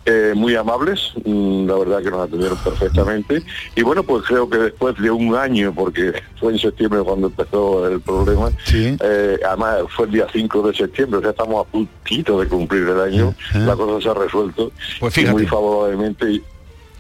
eh, 0.06 0.34
muy 0.36 0.56
amables, 0.56 1.14
mm, 1.24 1.68
la 1.68 1.76
verdad 1.76 2.04
que 2.04 2.12
nos 2.12 2.28
atendieron 2.28 2.58
perfectamente. 2.58 3.44
Y 3.76 3.82
bueno, 3.84 4.04
pues 4.04 4.24
creo 4.26 4.50
que 4.50 4.58
después 4.58 4.96
de 4.98 5.12
un 5.12 5.36
año, 5.36 5.74
porque 5.74 6.14
fue 6.40 6.54
en 6.54 6.60
septiembre 6.60 7.02
cuando 7.02 7.28
empezó 7.28 7.88
el 7.88 8.02
problema, 8.02 8.52
eh, 8.74 9.40
además 9.46 9.80
fue 9.90 10.06
el 10.06 10.12
día 10.12 10.28
5 10.32 10.68
de 10.68 10.74
septiembre, 10.76 11.20
o 11.20 11.22
sea, 11.22 11.32
estamos 11.32 11.66
a 11.66 11.70
puntito 11.70 12.40
de 12.40 12.48
cumplir 12.48 12.84
el 12.84 13.00
año, 13.00 13.36
la 13.54 13.76
cosa 13.76 14.02
se 14.02 14.10
ha 14.10 14.14
resuelto 14.14 14.72
Pues 15.00 15.32
muy 15.32 15.46
favorablemente. 15.46 16.32
Y, 16.32 16.44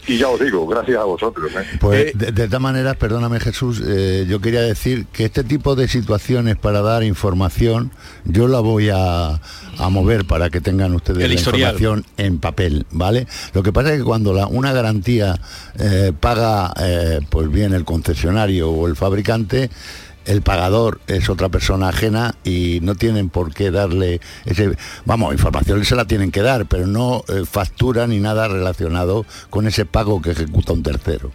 y 0.08 0.18
ya 0.18 0.28
os 0.30 0.40
digo, 0.40 0.66
gracias 0.68 0.98
a 0.98 1.04
vosotros. 1.04 1.52
¿eh? 1.54 1.66
Pues 1.80 2.18
de, 2.18 2.32
de 2.32 2.48
todas 2.48 2.62
maneras, 2.62 2.96
perdóname 2.98 3.40
Jesús, 3.40 3.82
eh, 3.86 4.26
yo 4.28 4.42
quería 4.42 4.62
decir 4.62 5.06
que 5.14 5.26
este 5.26 5.44
tipo 5.44 5.76
de 5.76 5.88
situaciones 5.88 6.56
para 6.58 6.82
dar 6.82 7.04
información, 7.04 7.92
yo 8.26 8.48
la 8.48 8.60
voy 8.60 8.90
a, 8.90 9.40
a 9.78 9.90
mover 9.90 10.26
para 10.26 10.50
que 10.50 10.62
tengan 10.62 10.94
ustedes 10.94 11.28
la 11.28 11.34
historial. 11.34 11.74
información 11.74 12.06
en 12.18 12.40
papel, 12.40 12.86
¿vale? 12.92 13.28
Lo 13.54 13.64
que 13.64 13.72
pasa 13.72 13.94
es 13.94 14.00
que 14.00 14.04
cuando 14.04 14.34
la, 14.34 14.48
una 14.48 14.74
garantía 14.74 15.40
eh, 15.80 16.12
paga 16.20 16.74
eh, 16.80 17.20
pues 17.30 17.52
bien 17.52 17.74
el 17.74 17.86
concesionario 17.86 18.70
o 18.70 18.88
el 18.88 18.96
fabricante, 18.96 19.70
el 20.32 20.42
pagador 20.42 21.02
es 21.08 21.30
otra 21.30 21.50
persona 21.50 21.90
ajena 21.90 22.36
y 22.46 22.80
no 22.82 22.96
tienen 22.96 23.30
por 23.30 23.54
qué 23.54 23.70
darle 23.70 24.22
ese 24.46 24.78
vamos 25.06 25.34
información 25.34 25.84
se 25.84 25.96
la 25.96 26.06
tienen 26.06 26.32
que 26.32 26.42
dar 26.42 26.66
pero 26.68 26.88
no 26.88 27.24
eh, 27.28 27.44
factura 27.46 28.08
ni 28.08 28.20
nada 28.20 28.48
relacionado 28.48 29.26
con 29.50 29.68
ese 29.68 29.86
pago 29.86 30.22
que 30.22 30.32
ejecuta 30.32 30.72
un 30.72 30.84
tercero 30.84 31.32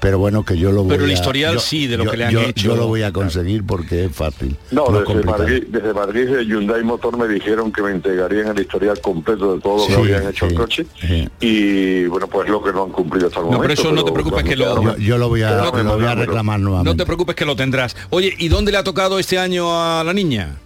pero 0.00 0.18
bueno 0.18 0.44
que 0.44 0.56
yo 0.58 0.72
lo 0.72 0.82
voy 0.82 0.90
Pero 0.92 1.04
el 1.04 1.10
a- 1.10 1.14
historial 1.14 1.54
yo- 1.54 1.60
sí, 1.60 1.86
de 1.86 1.96
lo 1.96 2.04
yo- 2.04 2.10
que 2.10 2.16
le 2.16 2.24
han 2.24 2.32
yo- 2.32 2.40
hecho. 2.40 2.68
yo 2.68 2.76
lo 2.76 2.86
voy 2.86 3.02
a 3.02 3.12
conseguir 3.12 3.64
porque 3.64 4.06
es 4.06 4.12
fácil 4.16 4.56
No, 4.70 4.86
es 5.00 5.06
desde. 5.08 5.24
Madrid, 5.24 5.62
desde 5.68 5.92
Madrid, 5.94 6.28
de 6.28 6.44
Hyundai 6.46 6.82
Motor 6.82 7.16
me 7.18 7.28
dijeron 7.28 7.70
que 7.72 7.82
me 7.82 7.90
entregarían 7.90 8.48
el 8.56 8.60
historial 8.62 9.00
completo 9.00 9.54
de 9.54 9.60
todo 9.60 9.76
lo 9.78 9.84
Sí, 9.84 9.92
que 9.92 10.14
habían 10.16 10.28
hecho 10.30 10.46
el 10.46 10.54
coche 10.54 10.86
sí. 11.00 11.28
y 11.40 12.04
bueno, 12.06 12.26
pues 12.26 12.48
lo 12.48 12.62
que 12.62 12.72
no 12.72 12.84
han 12.84 12.90
cumplido 12.90 13.26
hasta 13.28 13.40
el 13.40 13.46
No, 13.46 13.52
momento. 13.52 13.62
pero 13.74 13.74
eso 13.88 13.92
no 13.92 14.04
te 14.04 14.12
preocupes 14.12 14.44
que 14.44 14.56
lo- 14.56 14.82
yo, 14.82 14.96
yo 14.96 15.18
lo 15.18 15.28
voy 15.28 15.42
a, 15.42 15.64
lo 15.64 15.72
voy 15.96 16.04
a 16.06 16.14
reclamar 16.14 16.58
No 16.60 16.68
nuevamente 16.70 17.02
te 17.02 17.06
preocupes 17.06 17.34
que 17.36 17.44
lo 17.44 17.54
tendrás. 17.56 17.96
Oye, 18.10 18.34
¿y 18.38 18.48
dónde 18.48 18.72
le 18.72 18.78
ha 18.78 18.84
tocado 18.84 19.18
este 19.18 19.38
año 19.38 19.68
a 19.72 20.02
la 20.04 20.12
niña? 20.12 20.56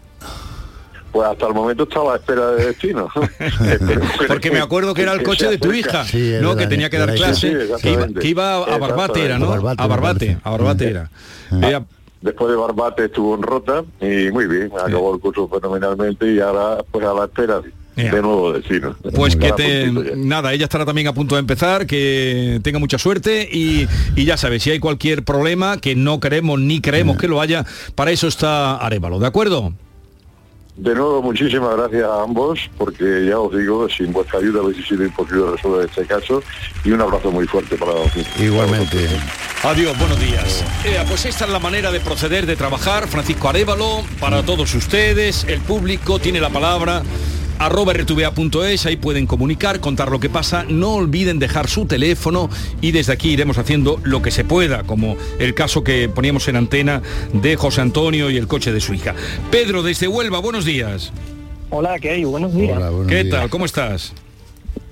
Pues 1.14 1.28
hasta 1.28 1.46
el 1.46 1.54
momento 1.54 1.84
estaba 1.84 2.14
a 2.14 2.16
espera 2.16 2.50
de 2.50 2.66
destino. 2.66 3.08
Porque 4.26 4.50
me 4.50 4.58
acuerdo 4.58 4.94
que 4.94 5.02
era 5.02 5.12
el 5.12 5.22
coche 5.22 5.48
de 5.48 5.58
tu 5.58 5.72
hija, 5.72 6.04
¿no? 6.42 6.56
Que 6.56 6.66
tenía 6.66 6.90
que 6.90 6.98
dar 6.98 7.14
clase, 7.14 7.56
que 7.80 7.92
iba, 7.92 8.08
que 8.08 8.26
iba 8.28 8.56
a 8.56 8.78
Barbate, 8.78 9.24
era, 9.24 9.38
¿no? 9.38 9.52
A 9.52 9.86
Barbate, 9.86 10.38
a 10.42 10.50
Barbate 10.50 10.88
era. 10.90 11.10
Ella- 11.52 11.84
Después 12.20 12.50
de 12.50 12.56
Barbate 12.56 13.04
estuvo 13.04 13.34
en 13.36 13.42
Rota 13.42 13.84
y 14.00 14.30
muy 14.32 14.46
bien, 14.46 14.70
acabó 14.84 15.14
el 15.14 15.20
curso 15.20 15.46
fenomenalmente 15.46 16.32
y 16.32 16.40
ahora 16.40 16.82
pues 16.90 17.04
a 17.06 17.12
la 17.14 17.24
espera 17.26 17.60
de 17.94 18.10
nuevo 18.22 18.52
destino. 18.52 18.96
Pues 19.14 19.36
que 19.36 19.52
te... 19.52 19.92
Nada, 20.16 20.52
ella 20.52 20.64
estará 20.64 20.84
también 20.84 21.06
a 21.06 21.12
punto 21.12 21.36
de 21.36 21.40
empezar, 21.40 21.86
que 21.86 22.58
tenga 22.64 22.78
mucha 22.80 22.98
suerte 22.98 23.46
y, 23.52 23.86
y 24.16 24.24
ya 24.24 24.36
sabes, 24.38 24.62
si 24.64 24.70
hay 24.70 24.80
cualquier 24.80 25.22
problema, 25.22 25.76
que 25.76 25.94
no 25.94 26.18
queremos 26.18 26.58
ni 26.58 26.80
creemos 26.80 27.18
que 27.18 27.28
lo 27.28 27.40
haya, 27.40 27.66
para 27.94 28.10
eso 28.10 28.26
está 28.26 28.78
Arevalo, 28.78 29.20
¿de 29.20 29.26
acuerdo? 29.28 29.74
De 30.76 30.92
nuevo, 30.92 31.22
muchísimas 31.22 31.76
gracias 31.76 32.02
a 32.02 32.22
ambos, 32.22 32.68
porque 32.76 33.26
ya 33.28 33.38
os 33.38 33.56
digo, 33.56 33.88
sin 33.88 34.12
vuestra 34.12 34.40
ayuda 34.40 34.62
hubiese 34.62 34.82
sido 34.82 35.04
imposible 35.04 35.52
resolver 35.52 35.88
este 35.88 36.04
caso 36.04 36.42
y 36.84 36.90
un 36.90 37.00
abrazo 37.00 37.30
muy 37.30 37.46
fuerte 37.46 37.76
para 37.76 37.92
vosotros. 37.92 38.26
Igualmente. 38.40 39.08
Adiós, 39.62 39.96
buenos 39.98 40.18
días. 40.18 40.64
Eh, 40.84 41.02
pues 41.08 41.26
esta 41.26 41.44
es 41.44 41.50
la 41.50 41.60
manera 41.60 41.92
de 41.92 42.00
proceder, 42.00 42.44
de 42.44 42.56
trabajar. 42.56 43.06
Francisco 43.06 43.48
Arevalo, 43.48 44.02
para 44.18 44.42
todos 44.42 44.74
ustedes, 44.74 45.44
el 45.44 45.60
público 45.60 46.18
tiene 46.18 46.40
la 46.40 46.50
palabra 46.50 47.02
arroba 47.64 47.94
rtva.es, 47.94 48.84
ahí 48.84 48.96
pueden 48.96 49.26
comunicar, 49.26 49.80
contar 49.80 50.10
lo 50.10 50.20
que 50.20 50.28
pasa, 50.28 50.64
no 50.68 50.94
olviden 50.94 51.38
dejar 51.38 51.66
su 51.68 51.86
teléfono 51.86 52.50
y 52.82 52.92
desde 52.92 53.14
aquí 53.14 53.30
iremos 53.30 53.56
haciendo 53.56 53.98
lo 54.04 54.20
que 54.20 54.30
se 54.30 54.44
pueda, 54.44 54.82
como 54.82 55.16
el 55.38 55.54
caso 55.54 55.82
que 55.82 56.10
poníamos 56.10 56.46
en 56.48 56.56
antena 56.56 57.00
de 57.32 57.56
José 57.56 57.80
Antonio 57.80 58.30
y 58.30 58.36
el 58.36 58.46
coche 58.48 58.70
de 58.70 58.80
su 58.80 58.92
hija. 58.92 59.14
Pedro, 59.50 59.82
desde 59.82 60.08
Huelva, 60.08 60.40
buenos 60.40 60.66
días. 60.66 61.10
Hola, 61.70 61.98
¿qué 61.98 62.10
hay? 62.10 62.24
Buenos 62.24 62.54
días. 62.54 62.78
¿Qué 63.08 63.24
tal? 63.24 63.48
¿Cómo 63.48 63.64
estás? 63.64 64.12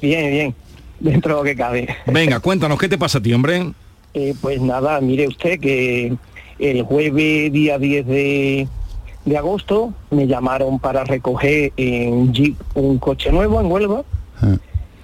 Bien, 0.00 0.30
bien. 0.30 0.54
Dentro 1.00 1.34
de 1.34 1.40
lo 1.40 1.44
que 1.44 1.56
cabe. 1.56 1.94
Venga, 2.06 2.40
cuéntanos, 2.40 2.78
¿qué 2.78 2.88
te 2.88 2.96
pasa 2.96 3.18
a 3.18 3.22
ti, 3.22 3.34
hombre? 3.34 3.70
Eh, 4.14 4.34
pues 4.40 4.60
nada, 4.62 4.98
mire 5.00 5.28
usted 5.28 5.60
que 5.60 6.14
el 6.58 6.82
jueves 6.82 7.52
día 7.52 7.78
10 7.78 8.06
de, 8.06 8.68
de 9.24 9.36
agosto 9.36 9.92
me 10.10 10.26
llamaron 10.26 10.78
para 10.78 11.04
recoger 11.04 11.72
en 11.76 12.32
Jeep 12.32 12.56
un 12.74 12.98
coche 12.98 13.30
nuevo 13.30 13.60
en 13.60 13.70
Huelva 13.70 14.02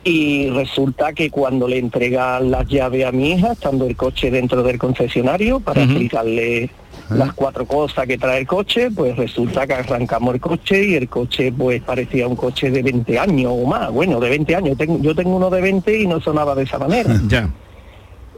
y 0.04 0.48
resulta 0.50 1.12
que 1.12 1.30
cuando 1.30 1.68
le 1.68 1.78
entregan 1.78 2.50
las 2.50 2.66
llaves 2.66 3.04
a 3.04 3.12
mi 3.12 3.32
hija, 3.32 3.52
estando 3.52 3.84
el 3.86 3.94
coche 3.96 4.30
dentro 4.30 4.62
del 4.62 4.78
concesionario 4.78 5.60
para 5.60 5.82
Ujú. 5.82 5.90
explicarle 5.90 6.70
las 7.10 7.32
cuatro 7.34 7.64
cosas 7.66 8.06
que 8.06 8.16
trae 8.18 8.40
el 8.40 8.46
coche, 8.46 8.90
pues 8.90 9.16
resulta 9.16 9.66
que 9.66 9.74
arrancamos 9.74 10.34
el 10.34 10.40
coche 10.40 10.84
y 10.84 10.94
el 10.94 11.08
coche 11.08 11.52
pues 11.52 11.82
parecía 11.82 12.26
un 12.26 12.36
coche 12.36 12.70
de 12.70 12.82
20 12.82 13.18
años 13.18 13.52
o 13.54 13.66
más, 13.66 13.90
bueno, 13.90 14.18
de 14.20 14.30
20 14.30 14.56
años, 14.56 14.76
Tengo- 14.78 14.98
yo 15.00 15.14
tengo 15.14 15.36
uno 15.36 15.48
de 15.50 15.60
20 15.60 16.00
y 16.00 16.06
no 16.06 16.20
sonaba 16.20 16.54
de 16.54 16.62
esa 16.64 16.78
manera. 16.78 17.14
Ya. 17.28 17.48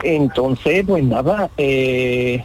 Entonces, 0.03 0.85
pues 0.87 1.05
nada, 1.05 1.51
eh, 1.59 2.43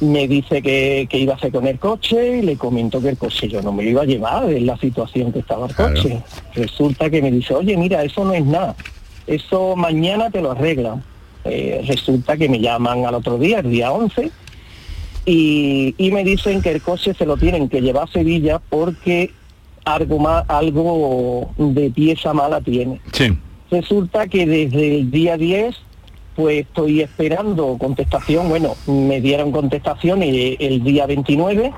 me 0.00 0.28
dice 0.28 0.62
que, 0.62 1.06
que 1.08 1.18
iba 1.18 1.34
a 1.34 1.36
hacer 1.36 1.52
con 1.52 1.66
el 1.66 1.78
coche 1.78 2.38
y 2.38 2.42
le 2.42 2.56
comento 2.56 3.00
que 3.00 3.10
el 3.10 3.16
coche 3.16 3.48
yo 3.48 3.62
no 3.62 3.72
me 3.72 3.84
lo 3.84 3.90
iba 3.90 4.02
a 4.02 4.06
llevar 4.06 4.50
en 4.50 4.66
la 4.66 4.76
situación 4.76 5.32
que 5.32 5.40
estaba 5.40 5.66
el 5.66 5.74
coche. 5.74 6.22
Resulta 6.54 7.10
que 7.10 7.22
me 7.22 7.30
dice, 7.30 7.54
oye, 7.54 7.76
mira, 7.76 8.02
eso 8.02 8.24
no 8.24 8.32
es 8.32 8.44
nada, 8.44 8.74
eso 9.26 9.76
mañana 9.76 10.30
te 10.30 10.40
lo 10.40 10.52
arreglan. 10.52 11.02
Eh, 11.44 11.84
resulta 11.86 12.38
que 12.38 12.48
me 12.48 12.58
llaman 12.58 13.04
al 13.04 13.14
otro 13.14 13.36
día, 13.36 13.58
el 13.58 13.70
día 13.70 13.92
11, 13.92 14.30
y, 15.26 15.94
y 15.98 16.10
me 16.10 16.24
dicen 16.24 16.62
que 16.62 16.70
el 16.70 16.80
coche 16.80 17.12
se 17.12 17.26
lo 17.26 17.36
tienen 17.36 17.68
que 17.68 17.82
llevar 17.82 18.04
a 18.04 18.12
Sevilla 18.12 18.60
porque 18.70 19.30
algo 19.84 20.18
más, 20.18 20.44
algo 20.48 21.50
de 21.58 21.90
pieza 21.90 22.32
mala 22.32 22.60
tiene. 22.60 23.00
Sí. 23.12 23.36
Resulta 23.70 24.26
que 24.26 24.46
desde 24.46 25.00
el 25.00 25.10
día 25.10 25.36
10 25.36 25.76
pues 26.34 26.60
estoy 26.66 27.00
esperando 27.00 27.76
contestación, 27.78 28.48
bueno, 28.48 28.74
me 28.86 29.20
dieron 29.20 29.52
contestación 29.52 30.22
el, 30.22 30.56
el 30.60 30.82
día 30.82 31.06
29 31.06 31.72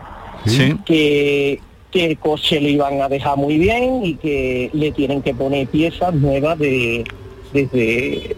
Sí. 0.46 0.76
que, 0.84 1.60
que 1.90 2.04
el 2.06 2.18
coche 2.18 2.60
lo 2.60 2.68
iban 2.68 3.00
a 3.00 3.08
dejar 3.08 3.36
muy 3.36 3.58
bien 3.58 4.04
y 4.04 4.14
que 4.14 4.70
le 4.72 4.92
tienen 4.92 5.20
que 5.22 5.34
poner 5.34 5.66
piezas 5.66 6.14
nuevas 6.14 6.58
de 6.58 7.04
desde 7.52 8.36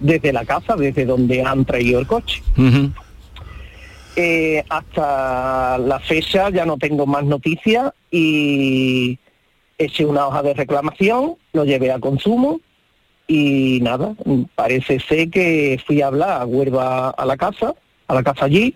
desde 0.00 0.32
la 0.32 0.44
casa, 0.44 0.76
desde 0.76 1.04
donde 1.06 1.42
han 1.42 1.64
traído 1.64 1.98
el 2.00 2.06
coche. 2.06 2.42
Eh, 4.16 4.64
hasta 4.68 5.76
la 5.78 5.98
fecha 6.00 6.48
ya 6.50 6.64
no 6.64 6.78
tengo 6.78 7.06
más 7.06 7.24
noticias 7.24 7.92
y 8.10 9.18
eché 9.78 10.06
una 10.06 10.26
hoja 10.26 10.42
de 10.42 10.54
reclamación, 10.54 11.34
lo 11.52 11.64
llevé 11.64 11.92
a 11.92 11.98
consumo 12.00 12.60
y 13.26 13.80
nada, 13.82 14.14
parece 14.54 15.00
ser 15.00 15.30
que 15.30 15.78
fui 15.86 16.00
a 16.02 16.06
hablar 16.08 16.42
a 16.42 16.46
Huelva 16.46 17.10
a 17.10 17.26
la 17.26 17.36
casa, 17.36 17.74
a 18.06 18.14
la 18.14 18.22
casa 18.22 18.44
allí, 18.44 18.74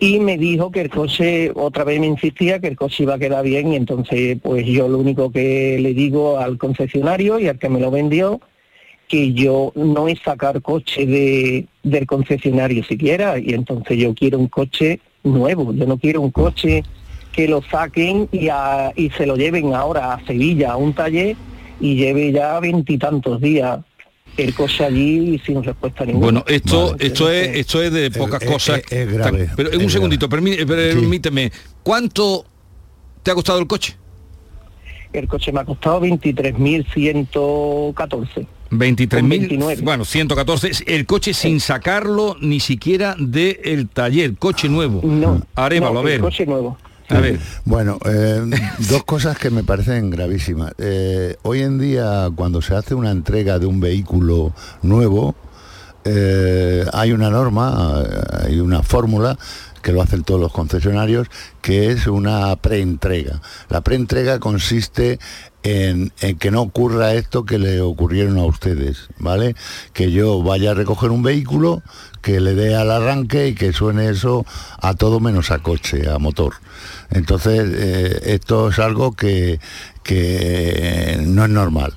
y 0.00 0.18
me 0.18 0.36
dijo 0.36 0.70
que 0.70 0.82
el 0.82 0.90
coche, 0.90 1.50
otra 1.54 1.84
vez 1.84 1.98
me 2.00 2.06
insistía 2.06 2.58
que 2.58 2.66
el 2.68 2.76
coche 2.76 3.04
iba 3.04 3.14
a 3.14 3.18
quedar 3.18 3.44
bien 3.44 3.72
y 3.72 3.76
entonces 3.76 4.36
pues 4.42 4.66
yo 4.66 4.88
lo 4.88 4.98
único 4.98 5.30
que 5.30 5.78
le 5.80 5.94
digo 5.94 6.38
al 6.38 6.58
concesionario 6.58 7.38
y 7.38 7.48
al 7.48 7.58
que 7.58 7.68
me 7.70 7.80
lo 7.80 7.90
vendió, 7.90 8.40
que 9.08 9.32
yo 9.32 9.72
no 9.76 10.08
es 10.08 10.18
sacar 10.20 10.60
coche 10.62 11.06
de, 11.06 11.66
del 11.82 12.06
concesionario 12.06 12.82
siquiera 12.84 13.38
y 13.38 13.54
entonces 13.54 13.96
yo 13.96 14.12
quiero 14.14 14.38
un 14.38 14.48
coche 14.48 15.00
nuevo, 15.22 15.72
yo 15.72 15.86
no 15.86 15.96
quiero 15.96 16.20
un 16.20 16.30
coche 16.30 16.82
que 17.32 17.46
lo 17.48 17.62
saquen 17.62 18.28
y, 18.32 18.48
a- 18.48 18.92
y 18.96 19.10
se 19.10 19.24
lo 19.26 19.36
lleven 19.36 19.74
ahora 19.74 20.12
a 20.14 20.26
Sevilla 20.26 20.72
a 20.72 20.76
un 20.76 20.92
taller 20.92 21.36
y 21.80 21.96
lleve 21.96 22.32
ya 22.32 22.58
veintitantos 22.60 23.40
días 23.40 23.78
el 24.36 24.54
coche 24.54 24.84
allí 24.84 25.40
sin 25.46 25.62
respuesta 25.62 26.04
ninguna. 26.04 26.24
Bueno, 26.24 26.44
esto, 26.46 26.94
esto 26.98 27.30
es, 27.30 27.56
esto 27.56 27.82
es 27.82 27.92
de 27.92 28.10
pocas 28.10 28.42
es- 28.42 28.50
cosas. 28.50 28.82
es- 28.90 28.92
es 28.92 29.12
grave, 29.12 29.48
Pero 29.56 29.70
un 29.70 29.76
grave. 29.76 29.90
segundito, 29.90 30.28
permí- 30.28 30.66
permíteme. 30.66 31.50
¿Cuánto 31.82 32.44
te 33.22 33.30
ha 33.30 33.34
costado 33.34 33.58
el 33.58 33.66
coche? 33.66 33.96
El 35.12 35.28
coche 35.28 35.52
me 35.52 35.60
ha 35.60 35.64
costado 35.64 36.00
23.114. 36.00 38.46
23.000, 38.70 39.80
bueno, 39.82 40.04
114, 40.04 40.70
el 40.86 41.06
coche 41.06 41.32
sin 41.32 41.60
sacarlo 41.60 42.36
ni 42.40 42.58
siquiera 42.58 43.14
del 43.16 43.88
taller, 43.88 44.34
coche 44.36 44.68
nuevo. 44.68 45.00
No. 45.04 45.40
Arévalo, 45.54 45.94
no, 45.94 46.00
a 46.00 46.02
ver. 46.02 46.14
el 46.16 46.20
coche 46.20 46.44
nuevo. 46.46 46.76
Bueno, 47.64 47.98
eh, 48.04 48.42
dos 48.88 49.04
cosas 49.04 49.38
que 49.38 49.50
me 49.50 49.62
parecen 49.62 50.10
gravísimas. 50.10 50.72
Eh, 50.78 51.36
hoy 51.42 51.62
en 51.62 51.78
día, 51.78 52.30
cuando 52.34 52.62
se 52.62 52.74
hace 52.74 52.94
una 52.94 53.10
entrega 53.10 53.58
de 53.58 53.66
un 53.66 53.80
vehículo 53.80 54.52
nuevo, 54.82 55.34
eh, 56.04 56.84
hay 56.92 57.12
una 57.12 57.30
norma, 57.30 58.02
hay 58.44 58.60
una 58.60 58.82
fórmula 58.82 59.38
que 59.82 59.92
lo 59.92 60.02
hacen 60.02 60.24
todos 60.24 60.40
los 60.40 60.52
concesionarios, 60.52 61.28
que 61.62 61.92
es 61.92 62.08
una 62.08 62.56
preentrega. 62.56 63.40
La 63.68 63.82
preentrega 63.82 64.40
consiste 64.40 65.20
en, 65.62 66.12
en 66.20 66.38
que 66.38 66.50
no 66.50 66.62
ocurra 66.62 67.14
esto 67.14 67.44
que 67.44 67.58
le 67.60 67.80
ocurrieron 67.80 68.36
a 68.38 68.44
ustedes, 68.44 69.08
¿vale? 69.18 69.54
Que 69.92 70.10
yo 70.10 70.42
vaya 70.42 70.72
a 70.72 70.74
recoger 70.74 71.10
un 71.10 71.22
vehículo, 71.22 71.82
que 72.26 72.40
le 72.40 72.56
dé 72.56 72.74
al 72.74 72.90
arranque 72.90 73.46
y 73.46 73.54
que 73.54 73.72
suene 73.72 74.08
eso 74.08 74.44
a 74.80 74.94
todo 74.94 75.20
menos 75.20 75.52
a 75.52 75.60
coche, 75.60 76.10
a 76.10 76.18
motor. 76.18 76.54
Entonces, 77.12 77.70
eh, 77.72 78.20
esto 78.34 78.70
es 78.70 78.80
algo 78.80 79.12
que, 79.12 79.60
que 80.02 81.18
no 81.24 81.44
es 81.44 81.50
normal. 81.50 81.94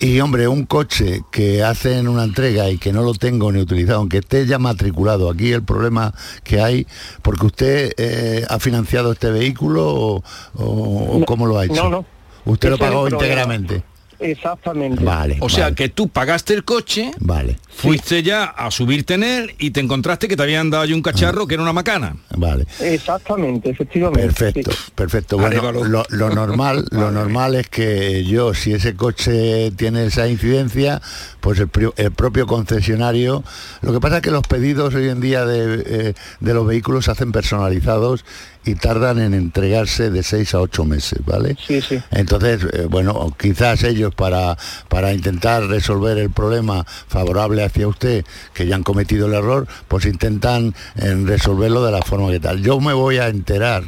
Y 0.00 0.18
hombre, 0.18 0.48
un 0.48 0.66
coche 0.66 1.20
que 1.30 1.62
hacen 1.62 2.08
una 2.08 2.24
entrega 2.24 2.68
y 2.70 2.78
que 2.78 2.92
no 2.92 3.02
lo 3.04 3.14
tengo 3.14 3.52
ni 3.52 3.60
utilizado, 3.60 3.98
aunque 4.00 4.18
esté 4.18 4.46
ya 4.46 4.58
matriculado, 4.58 5.30
aquí 5.30 5.52
el 5.52 5.62
problema 5.62 6.12
que 6.42 6.60
hay, 6.60 6.88
porque 7.22 7.46
usted 7.46 7.92
eh, 7.98 8.44
ha 8.48 8.58
financiado 8.58 9.12
este 9.12 9.30
vehículo 9.30 9.86
o, 9.94 10.24
o- 10.56 11.24
cómo 11.24 11.46
lo 11.46 11.56
ha 11.60 11.66
hecho. 11.66 11.84
No, 11.84 11.88
no. 11.88 12.04
Usted 12.46 12.68
lo 12.70 12.78
pagó 12.78 13.06
íntegramente. 13.22 13.84
Exactamente. 14.22 15.02
Vale. 15.04 15.36
O 15.40 15.48
sea, 15.48 15.74
que 15.74 15.88
tú 15.88 16.08
pagaste 16.08 16.54
el 16.54 16.64
coche, 16.64 17.10
Vale. 17.18 17.58
fuiste 17.68 18.22
ya 18.22 18.44
a 18.44 18.70
subirte 18.70 19.14
en 19.14 19.24
él 19.24 19.54
y 19.58 19.70
te 19.70 19.80
encontraste 19.80 20.28
que 20.28 20.36
te 20.36 20.42
habían 20.42 20.70
dado 20.70 20.84
ya 20.84 20.94
un 20.94 21.02
cacharro 21.02 21.46
que 21.46 21.54
era 21.54 21.62
una 21.62 21.72
macana. 21.72 22.16
Vale. 22.36 22.66
Exactamente, 22.80 23.70
efectivamente. 23.70 24.22
Perfecto, 24.22 24.70
perfecto. 24.94 25.38
Bueno, 25.38 25.72
lo, 25.72 26.04
lo 26.08 26.30
normal, 26.30 26.86
lo 26.90 27.10
normal 27.10 27.54
es 27.56 27.68
que 27.68 28.24
yo, 28.24 28.54
si 28.54 28.72
ese 28.72 28.94
coche 28.94 29.70
tiene 29.72 30.06
esa 30.06 30.28
incidencia, 30.28 31.02
pues 31.40 31.58
el 31.58 31.68
propio 32.12 32.46
concesionario. 32.46 33.42
Lo 33.80 33.92
que 33.92 34.00
pasa 34.00 34.16
es 34.16 34.22
que 34.22 34.30
los 34.30 34.46
pedidos 34.46 34.94
hoy 34.94 35.08
en 35.08 35.20
día 35.20 35.44
de, 35.44 35.82
eh, 35.84 36.14
de 36.40 36.54
los 36.54 36.66
vehículos 36.66 37.06
se 37.06 37.10
hacen 37.10 37.32
personalizados 37.32 38.24
y 38.64 38.74
tardan 38.76 39.20
en 39.20 39.34
entregarse 39.34 40.10
de 40.10 40.22
6 40.22 40.54
a 40.54 40.60
8 40.60 40.84
meses, 40.84 41.20
¿vale? 41.24 41.56
Sí, 41.66 41.80
sí. 41.80 42.00
Entonces, 42.10 42.64
eh, 42.72 42.86
bueno, 42.88 43.34
quizás 43.38 43.82
ellos 43.82 44.14
para, 44.14 44.56
para 44.88 45.12
intentar 45.12 45.64
resolver 45.64 46.18
el 46.18 46.30
problema 46.30 46.84
favorable 46.84 47.64
hacia 47.64 47.88
usted, 47.88 48.24
que 48.54 48.66
ya 48.66 48.76
han 48.76 48.82
cometido 48.82 49.26
el 49.26 49.34
error, 49.34 49.66
pues 49.88 50.04
intentan 50.06 50.74
eh, 50.96 51.14
resolverlo 51.24 51.84
de 51.84 51.92
la 51.92 52.02
forma 52.02 52.30
que 52.30 52.40
tal. 52.40 52.62
Yo 52.62 52.80
me 52.80 52.92
voy 52.92 53.18
a 53.18 53.28
enterar, 53.28 53.84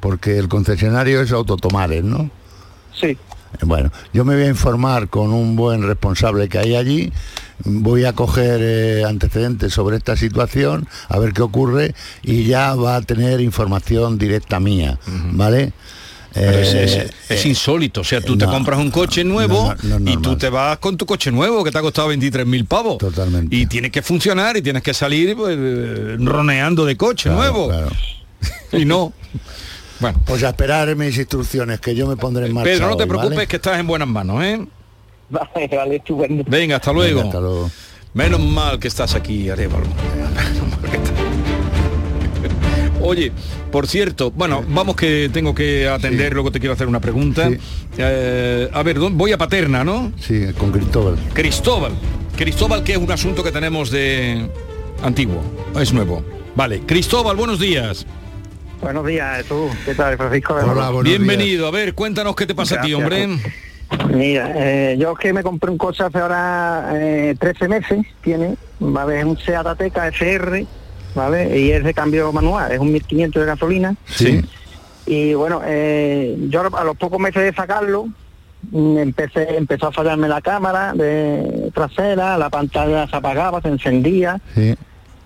porque 0.00 0.38
el 0.38 0.48
concesionario 0.48 1.20
es 1.20 1.32
Autotomares, 1.32 2.02
¿no? 2.02 2.30
Sí. 2.92 3.16
Eh, 3.60 3.64
Bueno, 3.66 3.90
yo 4.12 4.24
me 4.24 4.34
voy 4.34 4.44
a 4.44 4.48
informar 4.48 5.08
con 5.08 5.32
un 5.32 5.56
buen 5.56 5.82
responsable 5.82 6.48
que 6.48 6.58
hay 6.58 6.74
allí, 6.76 7.12
voy 7.64 8.04
a 8.04 8.12
coger 8.12 8.60
eh, 8.62 9.04
antecedentes 9.04 9.72
sobre 9.72 9.96
esta 9.96 10.16
situación, 10.16 10.86
a 11.08 11.18
ver 11.18 11.32
qué 11.32 11.42
ocurre 11.42 11.94
y 12.22 12.44
ya 12.44 12.74
va 12.74 12.96
a 12.96 13.02
tener 13.02 13.40
información 13.40 14.18
directa 14.18 14.60
mía, 14.60 14.98
¿vale? 15.32 15.72
Pero 16.32 16.58
es, 16.58 16.74
Eh, 16.74 16.84
es- 17.28 17.30
es 17.30 17.46
insólito, 17.46 18.02
o 18.02 18.04
sea, 18.04 18.20
tú 18.20 18.36
te 18.36 18.44
compras 18.44 18.78
un 18.78 18.90
coche 18.90 19.24
nuevo 19.24 19.74
no, 19.84 19.98
no, 19.98 20.10
y 20.10 20.18
tú 20.18 20.36
te 20.36 20.50
vas 20.50 20.76
con 20.78 20.98
tu 20.98 21.06
coche 21.06 21.32
nuevo 21.32 21.64
que 21.64 21.70
te 21.70 21.78
ha 21.78 21.80
costado 21.80 22.08
23.000 22.08 22.66
pavos. 22.66 22.98
Totalmente. 22.98 23.56
Y 23.56 23.64
tienes 23.64 23.90
que 23.90 24.02
funcionar 24.02 24.54
y 24.58 24.60
tienes 24.62 24.82
que 24.82 24.92
salir 24.92 25.34
pues, 25.34 25.56
eh, 25.58 26.16
roneando 26.20 26.84
de 26.84 26.94
coche 26.98 27.30
Claro, 27.30 27.38
nuevo. 27.38 27.68
claro. 27.68 27.88
Y 28.72 28.84
no. 28.84 29.14
Bueno, 30.00 30.20
Pues 30.24 30.42
a 30.44 30.48
esperar 30.50 30.94
mis 30.96 31.16
instrucciones, 31.16 31.80
que 31.80 31.94
yo 31.94 32.06
me 32.06 32.16
pondré 32.16 32.46
en 32.46 32.52
marcha. 32.54 32.70
Pedro, 32.70 32.88
no 32.90 32.96
te 32.96 33.04
hoy, 33.04 33.08
preocupes 33.08 33.36
¿vale? 33.36 33.46
que 33.48 33.56
estás 33.56 33.78
en 33.80 33.86
buenas 33.86 34.08
manos, 34.08 34.42
¿eh? 34.44 34.66
Vale, 35.30 35.68
vale, 35.76 35.96
estupendo. 35.96 36.44
Venga, 36.46 36.76
hasta 36.76 36.92
luego. 36.92 37.16
Venga, 37.20 37.28
hasta 37.28 37.40
luego. 37.40 37.70
Menos 38.14 38.40
mal 38.40 38.78
que 38.78 38.88
estás 38.88 39.14
aquí, 39.14 39.48
Arevalo. 39.50 39.86
Menos 39.86 40.68
mal 40.70 40.90
que 40.90 40.96
estás- 40.96 41.12
Oye, 43.02 43.30
por 43.70 43.86
cierto, 43.86 44.30
bueno, 44.30 44.64
vamos 44.68 44.96
que 44.96 45.30
tengo 45.32 45.54
que 45.54 45.86
atender, 45.88 46.32
luego 46.32 46.50
te 46.50 46.58
quiero 46.58 46.72
hacer 46.74 46.88
una 46.88 47.00
pregunta. 47.00 47.48
Sí. 47.48 47.56
Eh, 47.98 48.68
a 48.72 48.82
ver, 48.82 48.98
¿dó- 48.98 49.10
voy 49.10 49.32
a 49.32 49.38
Paterna, 49.38 49.84
¿no? 49.84 50.12
Sí, 50.20 50.46
con 50.58 50.72
Cristóbal. 50.72 51.16
Cristóbal. 51.32 51.92
Cristóbal, 52.36 52.82
que 52.82 52.92
es 52.92 52.98
un 52.98 53.10
asunto 53.10 53.42
que 53.44 53.52
tenemos 53.52 53.90
de 53.90 54.48
antiguo, 55.02 55.40
es 55.80 55.92
nuevo. 55.92 56.24
Vale, 56.54 56.80
Cristóbal, 56.86 57.36
buenos 57.36 57.60
días. 57.60 58.06
Buenos 58.80 59.06
días, 59.06 59.44
tú. 59.46 59.68
¿Qué 59.84 59.94
tal, 59.94 60.16
Francisco? 60.16 60.54
Hola, 60.54 60.90
buenos 60.90 61.04
Bienvenido. 61.04 61.66
A 61.66 61.70
ver, 61.70 61.94
cuéntanos 61.94 62.36
qué 62.36 62.46
te 62.46 62.54
pasa 62.54 62.76
a 62.76 62.82
ti, 62.82 62.92
Gracias. 62.92 63.28
hombre. 63.28 64.16
Mira, 64.16 64.52
eh, 64.56 64.96
yo 64.98 65.12
es 65.12 65.18
que 65.18 65.32
me 65.32 65.42
compré 65.42 65.70
un 65.70 65.78
coche 65.78 66.02
hace 66.02 66.18
ahora 66.18 66.90
eh, 66.94 67.34
13 67.38 67.68
meses, 67.68 67.98
tiene, 68.22 68.56
¿vale? 68.80 69.18
Es 69.20 69.24
un 69.24 69.38
Seat 69.38 69.66
Ateca 69.66 70.08
FR, 70.08 70.66
¿vale? 71.14 71.58
Y 71.58 71.70
es 71.70 71.84
de 71.84 71.94
cambio 71.94 72.32
manual, 72.32 72.72
es 72.72 72.78
un 72.78 72.92
1500 72.92 73.40
de 73.42 73.46
gasolina. 73.46 73.96
Sí. 74.06 74.42
Y 75.06 75.34
bueno, 75.34 75.62
eh, 75.64 76.36
yo 76.48 76.62
a 76.76 76.84
los 76.84 76.96
pocos 76.96 77.20
meses 77.20 77.42
de 77.42 77.54
sacarlo, 77.54 78.08
mm, 78.72 78.98
empecé, 78.98 79.56
empezó 79.56 79.86
a 79.88 79.92
fallarme 79.92 80.28
la 80.28 80.40
cámara 80.40 80.92
de 80.92 81.70
trasera, 81.72 82.36
la 82.38 82.50
pantalla 82.50 83.06
se 83.08 83.16
apagaba, 83.16 83.62
se 83.62 83.68
encendía, 83.68 84.40
Sí. 84.54 84.74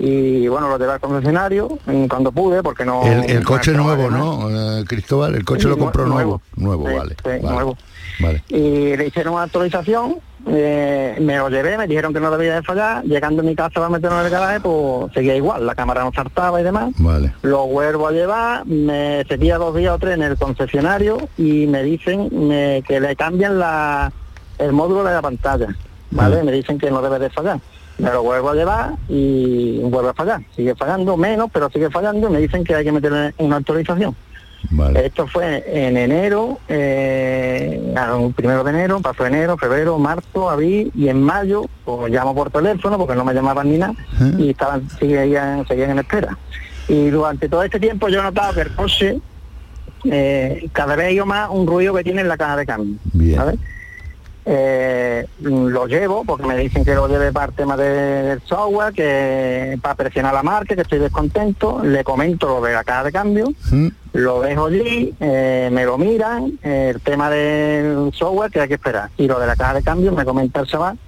Y 0.03 0.49
bueno, 0.49 0.69
lo 0.69 0.79
llevé 0.79 0.93
al 0.93 1.01
concesionario 1.01 1.79
mm, 1.87 2.07
cuando 2.07 2.33
pude, 2.33 2.63
porque 2.63 2.85
no... 2.87 3.03
El, 3.05 3.29
el 3.31 3.45
coche 3.45 3.73
nuevo, 3.73 4.11
¿no? 4.11 4.49
Eh, 4.81 4.85
Cristóbal, 4.87 5.35
el 5.35 5.45
coche 5.45 5.63
Sí, 5.65 5.69
lo 5.69 5.77
compró 5.77 6.07
nuevo. 6.07 6.41
nuevo. 6.57 6.85
Nuevo, 6.85 6.89
Sí, 6.89 6.97
vale. 6.97 7.17
sí, 7.23 7.43
vale. 7.45 7.55
nuevo. 7.55 7.77
Vale. 8.19 8.43
y 8.49 8.97
le 8.99 9.07
hicieron 9.07 9.33
una 9.35 9.45
actualización, 9.45 10.17
eh, 10.47 11.17
me 11.21 11.39
lo 11.39 11.49
llevé, 11.49 11.79
me 11.79 11.87
dijeron 11.87 12.13
que 12.13 12.21
no 12.21 12.31
debía 12.31 12.57
de 12.57 12.63
fallar, 12.63 13.03
llegando 13.05 13.41
a 13.41 13.45
mi 13.45 13.55
casa 13.55 13.71
para 13.75 13.89
meterlo 13.89 14.19
en 14.21 14.27
el 14.27 14.31
garaje, 14.31 14.61
pues 14.61 15.13
seguía 15.15 15.37
igual, 15.37 15.65
la 15.67 15.75
cámara 15.75 16.05
no 16.05 16.13
saltaba 16.13 16.61
y 16.61 16.65
demás. 16.65 16.93
Vale. 16.99 17.33
Lo 17.43 17.67
vuelvo 17.67 18.09
a 18.09 18.13
llevar, 18.13 18.67
me 18.67 19.25
seguía 19.27 19.57
dos 19.57 19.75
días 19.75 19.95
o 19.95 19.99
tres 19.99 20.15
en 20.17 20.23
el 20.23 20.37
concesionario 20.37 21.29
y 21.39 21.67
me 21.67 21.83
dicen 21.83 22.29
me- 22.49 22.83
que 22.87 23.01
le 23.01 23.17
cambian 23.17 23.59
la, 23.59 24.13
el 24.59 24.73
módulo 24.73 25.03
de 25.05 25.13
la 25.15 25.23
pantalla, 25.23 25.69
¿vale? 26.11 26.43
Me 26.43 26.53
dicen 26.53 26.79
que 26.79 26.91
no 26.91 27.01
debe 27.01 27.19
de 27.19 27.31
fallar. 27.31 27.59
Me 28.01 28.11
lo 28.11 28.23
vuelvo 28.23 28.51
a 28.51 28.55
llevar 28.55 28.95
y 29.09 29.79
vuelve 29.81 30.11
a 30.11 30.15
fallar. 30.15 30.41
Sigue 30.57 30.75
fallando, 30.75 31.17
menos, 31.17 31.51
pero 31.53 31.71
sigue 31.71 31.91
fallando 31.91 32.29
y 32.29 32.33
me 32.33 32.41
dicen 32.41 32.65
que 32.65 32.75
hay 32.75 32.85
que 32.85 32.93
meterle 32.93 33.35
una 33.39 33.57
actualización. 33.57 34.15
Vale. 34.71 35.07
Esto 35.07 35.27
fue 35.27 35.65
en 35.67 35.97
enero, 35.97 36.59
eh, 36.69 37.81
primero 38.37 38.63
de 38.63 38.71
enero, 38.71 39.01
pasó 39.01 39.27
enero, 39.27 39.57
febrero, 39.57 39.99
marzo, 39.99 40.51
abril 40.51 40.93
y 40.95 41.09
en 41.09 41.23
mayo, 41.23 41.65
pues 41.85 42.13
llamo 42.13 42.35
por 42.35 42.51
teléfono 42.51 42.99
porque 42.99 43.15
no 43.15 43.25
me 43.25 43.35
llamaban 43.35 43.71
ni 43.71 43.79
nada 43.79 43.95
y 44.39 44.51
estaban, 44.51 44.89
seguían, 44.91 45.67
seguían 45.67 45.91
en 45.91 45.99
espera. 46.01 46.37
Y 46.89 47.09
durante 47.09 47.49
todo 47.49 47.63
este 47.63 47.81
tiempo 47.81 48.09
yo 48.09 48.21
he 48.21 48.23
notado 48.23 48.55
que 48.55 48.61
el 48.61 48.75
coche 48.75 49.21
eh, 50.05 50.69
cada 50.73 50.97
vez 50.97 51.07
hay 51.07 51.21
más 51.21 51.49
un 51.51 51.67
ruido 51.67 51.95
que 51.95 52.05
tiene 52.05 52.21
en 52.21 52.29
la 52.29 52.37
caja 52.37 52.57
de 52.57 52.67
cambio. 52.67 52.97
Bien. 53.13 53.37
¿sabes? 53.37 53.59
Eh, 54.47 55.27
lo 55.43 55.87
llevo 55.87 56.25
porque 56.25 56.47
me 56.47 56.57
dicen 56.57 56.85
que 56.85 56.95
lo 56.95 57.07
lleve 57.09 57.31
para 57.33 57.47
el 57.47 57.53
tema 57.53 57.77
de- 57.77 58.23
del 58.23 58.41
software, 58.43 58.93
que 58.95 59.79
para 59.83 59.95
presionar 59.95 60.33
la 60.35 60.43
marca, 60.43 60.75
que 60.75 60.81
estoy 60.83 60.99
descontento, 60.99 61.83
le 61.85 62.03
comento 62.05 62.49
lo 62.49 62.61
de 62.63 62.73
la 62.73 62.83
caja 62.83 63.05
de 63.05 63.13
cambio, 63.13 63.53
¿Mm? 63.71 63.89
lo 64.15 64.41
dejo 64.41 64.67
allí, 64.67 65.15
eh, 65.21 65.69
me 65.71 65.85
lo 65.85 65.99
miran, 65.99 66.59
eh, 66.63 66.93
el 66.95 67.01
tema 67.03 67.29
del 67.31 68.11
software 68.15 68.51
que 68.51 68.61
hay 68.63 68.69
que 68.69 68.75
esperar. 68.75 69.11
Y 69.19 69.27
lo 69.29 69.39
de 69.39 69.47
la 69.47 69.57
caja 69.57 69.75
de 69.75 69.83
cambio 69.83 70.11
me 70.13 70.25
comenta 70.25 70.61
el 70.61 70.67
chaval 70.67 70.99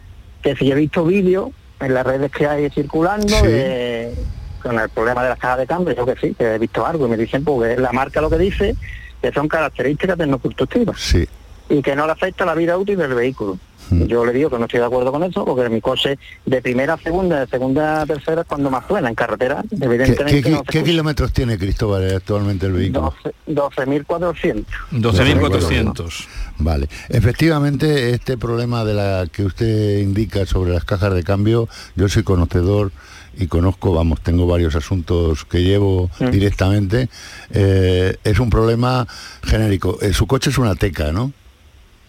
que 0.43 0.55
si 0.55 0.71
he 0.71 0.75
visto 0.75 1.05
vídeos 1.05 1.51
en 1.81 1.95
las 1.95 2.07
redes 2.07 2.31
que 2.31 2.47
hay 2.47 2.69
circulando 2.71 3.29
Sí. 3.29 3.47
de- 3.47 4.15
con 4.63 4.79
el 4.79 4.89
problema 4.91 5.23
de 5.25 5.31
las 5.31 5.39
cajas 5.39 5.59
de 5.59 5.67
cambio, 5.67 5.95
yo 5.95 6.05
que 6.07 6.15
sí, 6.21 6.35
que 6.35 6.55
he 6.55 6.59
visto 6.59 6.87
algo 6.87 7.07
y 7.07 7.11
me 7.11 7.17
dicen 7.17 7.43
pues 7.45 7.75
que 7.77 7.81
la 7.81 7.91
marca 7.93 8.21
lo 8.21 8.31
que 8.31 8.39
dice 8.39 8.77
que 9.21 9.33
son 9.33 9.49
características 9.49 10.17
tecnoconstructivas 10.19 11.01
Sí. 11.01 11.27
Y 11.73 11.83
que 11.83 11.97
no 11.97 12.07
le 12.07 12.13
afecta 12.13 12.45
la 12.45 12.55
vida 12.55 12.77
útil 12.77 12.99
del 12.99 13.15
vehículo. 13.15 13.59
Mm. 13.91 14.05
Yo 14.05 14.25
le 14.25 14.33
digo 14.33 14.49
que 14.49 14.59
no 14.59 14.67
estoy 14.67 14.81
de 14.81 14.87
acuerdo 14.87 15.11
con 15.11 15.23
eso, 15.25 15.45
porque 15.45 15.69
mi 15.69 15.81
coche 15.81 16.19
de 16.47 16.63
primera 16.63 16.95
a 16.95 16.99
segunda, 16.99 17.41
de 17.41 17.47
segunda 17.49 18.03
a 18.03 18.07
tercera 18.07 18.43
es 18.43 18.47
cuando 18.47 18.71
más 18.71 18.87
suena. 18.87 19.09
En 19.09 19.15
carretera, 19.15 19.63
¿Qué, 19.69 19.85
evidentemente 19.85 20.43
qué- 20.43 20.51
no 20.51 20.85
kilómetros 20.85 21.33
tiene 21.33 21.59
Cristóbal 21.59 22.15
actualmente 22.15 22.67
el 22.67 22.73
vehículo? 22.75 23.13
12 23.47 23.85
12.400. 23.87 24.65
12.400. 24.93 26.27
Vale. 26.59 26.89
Efectivamente, 27.09 28.11
este 28.11 28.37
problema 28.39 28.85
de 28.85 28.95
la 28.95 29.27
que 29.31 29.45
usted 29.45 29.99
indica 29.99 30.47
sobre 30.47 30.73
las 30.73 30.85
cajas 30.85 31.15
de 31.15 31.23
cambio, 31.25 31.69
yo 31.97 32.09
soy 32.09 32.23
conocedor 32.23 32.93
y 33.37 33.47
conozco, 33.47 33.93
vamos, 33.95 34.21
tengo 34.21 34.47
varios 34.47 34.77
asuntos 34.77 35.45
que 35.45 35.63
llevo 35.63 36.11
Mm. 36.21 36.31
directamente. 36.31 37.09
Eh, 37.51 38.17
es 38.25 38.39
un 38.39 38.51
problema 38.51 39.07
genérico. 39.43 39.99
Eh, 40.03 40.13
su 40.13 40.27
coche 40.27 40.51
es 40.51 40.59
una 40.59 40.75
teca, 40.75 41.13
¿no? 41.13 41.33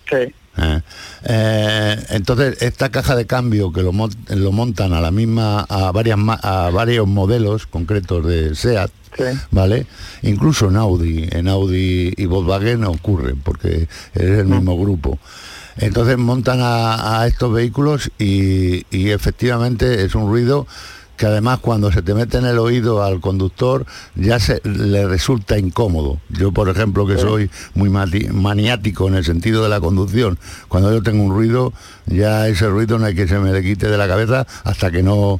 Sí. 0.09 0.33
Eh, 0.55 0.81
eh, 1.25 2.05
entonces 2.09 2.61
esta 2.61 2.89
caja 2.89 3.15
de 3.15 3.25
cambio 3.25 3.71
que 3.73 3.81
lo, 3.81 3.91
mon- 3.91 4.15
lo 4.29 4.51
montan 4.51 4.93
a 4.93 5.01
la 5.01 5.09
misma 5.09 5.61
a 5.67 5.91
varias 5.91 6.19
a 6.43 6.69
varios 6.71 7.07
modelos 7.07 7.65
concretos 7.65 8.25
de 8.25 8.53
Seat 8.55 8.91
Sí. 9.17 9.23
vale 9.51 9.85
incluso 10.23 10.69
en 10.69 10.75
Audi 10.75 11.27
en 11.31 11.47
Audi 11.47 12.13
y 12.17 12.25
Volkswagen 12.25 12.83
ocurre 12.83 13.35
porque 13.35 13.87
es 14.15 14.21
el 14.21 14.45
mismo 14.45 14.75
grupo 14.77 15.19
entonces 15.77 16.17
montan 16.19 16.59
a, 16.61 17.21
a 17.21 17.27
estos 17.27 17.53
vehículos 17.53 18.11
y, 18.19 18.85
y 18.95 19.09
efectivamente 19.11 20.03
es 20.03 20.13
un 20.15 20.27
ruido 20.29 20.65
que 21.23 21.27
además 21.27 21.59
cuando 21.61 21.89
se 21.89 22.01
te 22.01 22.13
mete 22.13 22.37
en 22.37 22.45
el 22.45 22.59
oído 22.59 23.01
al 23.01 23.21
conductor 23.21 23.85
ya 24.13 24.41
se 24.41 24.59
le 24.65 25.07
resulta 25.07 25.57
incómodo. 25.57 26.19
Yo, 26.27 26.51
por 26.51 26.67
ejemplo, 26.67 27.07
que 27.07 27.17
soy 27.17 27.49
muy 27.75 27.89
maniático 27.89 29.07
en 29.07 29.15
el 29.15 29.23
sentido 29.23 29.63
de 29.63 29.69
la 29.69 29.79
conducción, 29.79 30.37
cuando 30.67 30.91
yo 30.91 31.01
tengo 31.01 31.23
un 31.23 31.31
ruido, 31.31 31.71
ya 32.07 32.49
ese 32.49 32.67
ruido 32.67 32.99
no 32.99 33.05
hay 33.05 33.15
que 33.15 33.25
se 33.25 33.39
me 33.39 33.53
le 33.53 33.63
quite 33.63 33.87
de 33.87 33.97
la 33.97 34.05
cabeza 34.05 34.45
hasta 34.65 34.91
que 34.91 35.01
no 35.01 35.39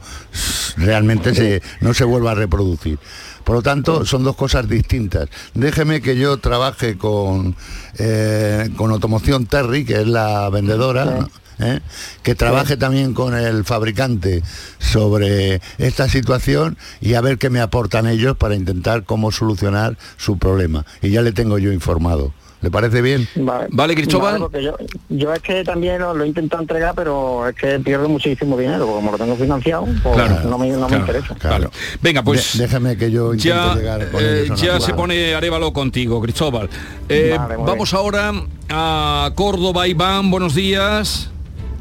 realmente 0.77 1.36
se, 1.36 1.61
no 1.81 1.93
se 1.93 2.05
vuelva 2.05 2.31
a 2.31 2.36
reproducir. 2.36 2.97
Por 3.43 3.57
lo 3.57 3.61
tanto, 3.61 4.05
son 4.05 4.23
dos 4.23 4.38
cosas 4.38 4.69
distintas. 4.69 5.27
Déjeme 5.53 6.01
que 6.01 6.15
yo 6.15 6.38
trabaje 6.38 6.97
con, 6.97 7.57
eh, 7.97 8.69
con 8.77 8.89
Automoción 8.91 9.47
Terry, 9.47 9.84
que 9.84 9.99
es 9.99 10.07
la 10.07 10.49
vendedora. 10.49 11.27
¿Eh? 11.60 11.80
que 12.24 12.36
trabaje 12.36 12.78
también 12.78 13.14
con 13.14 13.36
el 13.38 13.64
fabricante 13.64 14.41
sobre 14.80 15.62
esta 15.78 16.10
situación 16.10 16.78
y 17.01 17.14
a 17.14 17.22
ver 17.22 17.38
qué 17.38 17.49
me 17.49 17.62
aportan 17.62 18.08
ellos 18.08 18.36
para 18.38 18.56
intentar 18.56 19.04
cómo 19.04 19.32
solucionar 19.32 19.97
su 20.18 20.38
problema. 20.38 20.86
Y 21.01 21.10
ya 21.12 21.22
le 21.22 21.32
tengo 21.32 21.58
yo 21.58 21.72
informado. 21.72 22.34
¿Le 22.62 22.72
parece 22.72 23.01
bien? 23.01 23.28
Vale, 23.72 23.93
Cristóbal. 23.93 24.39
Vale, 24.39 24.64
yo, 24.64 24.78
yo 25.10 25.34
es 25.34 25.41
que 25.41 25.66
también 25.66 25.99
lo, 25.99 26.14
lo 26.14 26.24
he 26.24 26.28
intentado 26.28 26.62
entregar, 26.62 26.93
pero 26.95 27.45
es 27.49 27.56
que 27.58 27.78
pierdo 27.82 28.08
muchísimo 28.08 28.58
dinero, 28.58 28.86
porque 28.86 28.95
como 28.95 29.12
lo 29.12 29.18
tengo 29.18 29.36
financiado, 29.36 29.86
pues 30.01 30.16
Claro, 30.16 30.49
no 30.49 30.58
me, 30.58 30.70
no 30.70 30.88
me 30.88 30.95
interesa. 30.95 31.36
claro. 31.36 31.70
Venga, 32.01 32.24
pues 32.24 32.58
De- 32.58 32.64
déjeme 32.64 32.95
que 32.95 33.12
yo 33.12 33.34
intente 33.34 33.49
ya, 33.49 33.76
llegar 33.76 34.10
con 34.12 34.22
eh, 34.24 34.47
ya 34.56 34.80
se 34.80 34.93
pone 34.93 35.36
Arevalo 35.36 35.74
contigo, 35.74 36.22
Cristóbal. 36.22 36.70
Eh, 37.10 37.36
Vale, 37.38 37.58
vamos 37.58 37.93
ahora 37.93 38.32
a 38.70 39.30
Córdoba, 39.36 39.86
Iván, 39.86 40.32
buenos 40.32 40.56
días. 40.56 41.32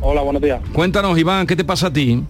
Hola, 0.05 0.21
buenos 0.23 0.43
días. 0.43 0.61
Cuéntanos, 0.73 1.17
Iván, 1.17 1.47
¿qué 1.47 1.55
te 1.55 1.65
pasa 1.65 1.87
a 1.87 1.93
ti? 1.93 2.21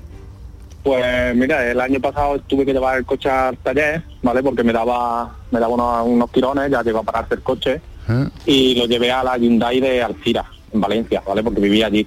Pues 0.82 1.34
mira, 1.34 1.70
el 1.70 1.80
año 1.80 2.00
pasado 2.00 2.38
tuve 2.40 2.66
que 2.66 2.72
llevar 2.74 2.98
el 2.98 3.06
coche 3.06 3.30
al 3.30 3.56
taller, 3.56 4.02
¿vale? 4.20 4.42
Porque 4.42 4.62
me 4.62 4.74
daba 4.74 5.34
me 5.50 5.58
daba 5.58 5.72
unos, 5.74 6.06
unos 6.06 6.30
tirones, 6.30 6.70
ya 6.70 6.82
que 6.82 6.90
iba 6.90 7.00
a 7.00 7.04
pararse 7.04 7.34
el 7.34 7.42
coche, 7.42 7.80
¿Eh? 8.08 8.28
y 8.44 8.74
lo 8.74 8.84
llevé 8.86 9.10
a 9.10 9.24
la 9.24 9.38
Hyundai 9.38 9.80
de 9.80 10.02
Alcira, 10.02 10.44
en 10.70 10.80
Valencia, 10.82 11.22
¿vale? 11.26 11.42
Porque 11.42 11.60
vivía 11.60 11.86
allí. 11.86 12.06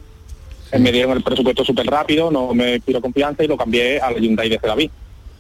Me 0.78 0.92
dieron 0.92 1.18
el 1.18 1.24
presupuesto 1.24 1.64
súper 1.64 1.88
rápido, 1.88 2.30
no 2.30 2.54
me 2.54 2.80
pidió 2.80 3.02
confianza 3.02 3.44
y 3.44 3.48
lo 3.48 3.58
cambié 3.58 4.00
a 4.00 4.12
la 4.12 4.20
Hyundai 4.20 4.50
de 4.50 4.60
Sedaví, 4.60 4.92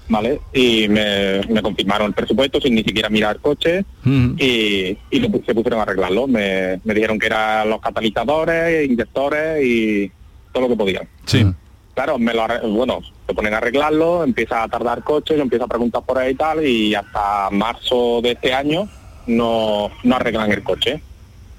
¿vale? 0.07 0.39
Y 0.53 0.87
me, 0.87 1.41
me 1.49 1.61
confirmaron 1.61 2.07
el 2.07 2.13
presupuesto 2.13 2.61
sin 2.61 2.75
ni 2.75 2.83
siquiera 2.83 3.09
mirar 3.09 3.35
el 3.35 3.41
coche 3.41 3.85
y, 4.05 4.97
y 5.09 5.19
lo 5.19 5.29
se 5.45 5.53
pusieron 5.53 5.79
a 5.79 5.83
arreglarlo. 5.83 6.27
Me, 6.27 6.79
me 6.83 6.93
dijeron 6.93 7.19
que 7.19 7.27
eran 7.27 7.69
los 7.69 7.81
catalizadores, 7.81 8.89
inyectores 8.89 9.63
y 9.63 10.11
todo 10.51 10.63
lo 10.63 10.69
que 10.69 10.75
podían. 10.75 11.07
Sí. 11.25 11.45
Claro, 11.93 12.19
me 12.19 12.33
lo 12.33 12.45
bueno, 12.69 13.01
se 13.25 13.33
ponen 13.33 13.53
a 13.53 13.57
arreglarlo, 13.57 14.23
empieza 14.23 14.63
a 14.63 14.67
tardar 14.67 15.03
coche, 15.03 15.35
yo 15.37 15.41
empiezo 15.41 15.63
a 15.63 15.69
preguntar 15.69 16.03
por 16.03 16.17
ahí 16.17 16.33
y 16.33 16.35
tal, 16.35 16.65
y 16.65 16.93
hasta 16.93 17.49
marzo 17.51 18.19
de 18.21 18.31
este 18.31 18.53
año 18.53 18.87
no, 19.27 19.89
no 20.03 20.15
arreglan 20.15 20.51
el 20.51 20.61
coche. 20.61 21.01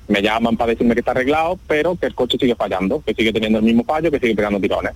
Me 0.09 0.22
llaman 0.22 0.57
para 0.57 0.70
decirme 0.70 0.94
que 0.94 1.01
está 1.01 1.11
arreglado, 1.12 1.59
pero 1.66 1.97
que 1.97 2.07
el 2.07 2.14
coche 2.14 2.36
sigue 2.38 2.55
fallando, 2.55 3.03
que 3.05 3.14
sigue 3.14 3.32
teniendo 3.32 3.59
el 3.59 3.64
mismo 3.64 3.82
fallo, 3.82 4.11
que 4.11 4.20
sigue 4.20 4.36
pegando 4.36 4.61
tirones. 4.61 4.92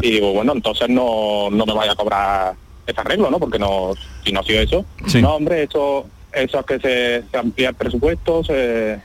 Y 0.00 0.12
digo, 0.12 0.32
bueno, 0.32 0.52
entonces 0.54 0.88
no, 0.88 1.50
no 1.50 1.66
me 1.66 1.74
vaya 1.74 1.92
a 1.92 1.94
cobrar 1.94 2.54
arreglo, 2.96 3.30
¿no? 3.30 3.38
Porque 3.38 3.58
no, 3.58 3.92
si 4.24 4.32
no 4.32 4.40
ha 4.40 4.42
sido 4.42 4.60
eso. 4.60 4.84
Sí. 5.06 5.22
No, 5.22 5.34
hombre, 5.34 5.62
eso, 5.64 6.06
eso 6.32 6.60
es 6.60 6.66
que 6.66 6.80
se, 6.80 7.24
se 7.30 7.36
amplía 7.36 7.70
el 7.70 7.74
presupuesto, 7.74 8.44
se, 8.44 9.00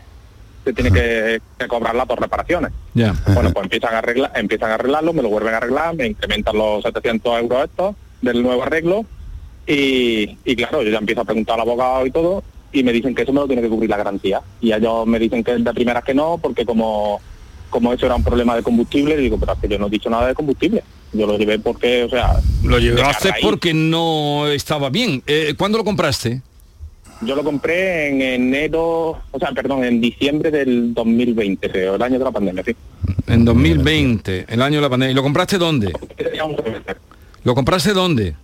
se 0.63 0.73
tiene 0.73 0.91
que, 0.91 1.41
que 1.57 1.67
cobrarla 1.67 2.05
por 2.05 2.19
reparaciones. 2.19 2.71
Ya. 2.93 3.13
Bueno, 3.33 3.51
pues 3.51 3.63
empiezan 3.63 3.95
a 3.95 3.99
arreglar, 3.99 4.31
empiezan 4.35 4.71
a 4.71 4.75
arreglarlo, 4.75 5.13
me 5.13 5.21
lo 5.21 5.29
vuelven 5.29 5.53
a 5.53 5.57
arreglar, 5.57 5.95
me 5.95 6.07
incrementan 6.07 6.57
los 6.57 6.83
700 6.83 7.41
euros 7.41 7.65
estos 7.65 7.95
del 8.21 8.43
nuevo 8.43 8.63
arreglo 8.63 9.05
y, 9.65 10.37
y 10.43 10.55
claro, 10.55 10.81
yo 10.81 10.89
ya 10.89 10.97
empiezo 10.97 11.21
a 11.21 11.25
preguntar 11.25 11.55
al 11.55 11.61
abogado 11.61 12.05
y 12.05 12.11
todo 12.11 12.43
y 12.71 12.83
me 12.83 12.91
dicen 12.91 13.15
que 13.15 13.23
eso 13.23 13.33
me 13.33 13.41
lo 13.41 13.47
tiene 13.47 13.61
que 13.61 13.69
cubrir 13.69 13.89
la 13.89 13.97
garantía. 13.97 14.41
Y 14.61 14.73
ellos 14.73 15.05
me 15.07 15.19
dicen 15.19 15.43
que 15.43 15.55
de 15.55 15.73
primeras 15.73 16.03
que 16.03 16.13
no, 16.13 16.37
porque 16.41 16.65
como, 16.65 17.19
como 17.69 17.93
eso 17.93 18.05
era 18.05 18.15
un 18.15 18.23
problema 18.23 18.55
de 18.55 18.63
combustible, 18.63 19.17
digo, 19.17 19.37
pero 19.39 19.53
es 19.53 19.59
que 19.59 19.67
yo 19.67 19.79
no 19.79 19.87
he 19.87 19.91
dicho 19.91 20.09
nada 20.09 20.27
de 20.27 20.35
combustible. 20.35 20.83
Yo 21.13 21.25
lo 21.25 21.37
llevé 21.37 21.57
porque, 21.59 22.03
o 22.03 22.09
sea... 22.09 22.39
Lo 22.63 22.77
llevaste 22.79 23.31
porque 23.41 23.73
no 23.73 24.47
estaba 24.47 24.89
bien. 24.89 25.23
Eh, 25.25 25.53
¿Cuándo 25.57 25.77
lo 25.77 25.83
compraste? 25.83 26.41
Yo 27.21 27.35
lo 27.35 27.43
compré 27.43 28.09
en 28.09 28.21
enero, 28.21 29.19
o 29.31 29.39
sea, 29.39 29.51
perdón, 29.51 29.83
en 29.83 29.99
diciembre 29.99 30.51
del 30.51 30.93
2020, 30.93 31.69
creo, 31.69 31.95
el 31.95 32.01
año 32.01 32.17
de 32.19 32.23
la 32.25 32.31
pandemia, 32.31 32.63
sí. 32.63 32.75
En 33.27 33.43
2020, 33.43 34.45
el 34.47 34.61
año 34.61 34.75
de 34.77 34.81
la 34.83 34.89
pandemia. 34.89 35.11
¿Y 35.11 35.15
lo 35.15 35.23
compraste 35.23 35.57
dónde? 35.57 35.91
¿Lo 37.43 37.55
compraste 37.55 37.91
dónde? 37.93 38.35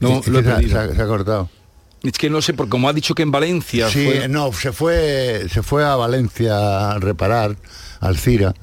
No, 0.00 0.22
Sí, 0.22 0.30
lo 0.30 0.38
se 0.38 0.44
se 0.68 0.76
ha- 0.78 0.92
se 0.94 1.02
ha 1.02 1.06
cortado. 1.06 1.48
Es 2.02 2.18
que 2.18 2.28
no 2.28 2.42
sé, 2.42 2.52
porque 2.52 2.70
como 2.70 2.88
ha 2.88 2.92
dicho 2.92 3.14
que 3.14 3.22
en 3.22 3.30
Valencia 3.30 3.88
Sí, 3.88 4.04
fue- 4.06 4.28
no, 4.28 4.52
se 4.52 4.72
fue, 4.72 5.46
se 5.50 5.62
fue 5.62 5.84
a 5.84 5.94
Valencia 5.96 6.90
a 6.92 6.98
reparar, 6.98 7.56
al 8.00 8.18
Cira, 8.18 8.54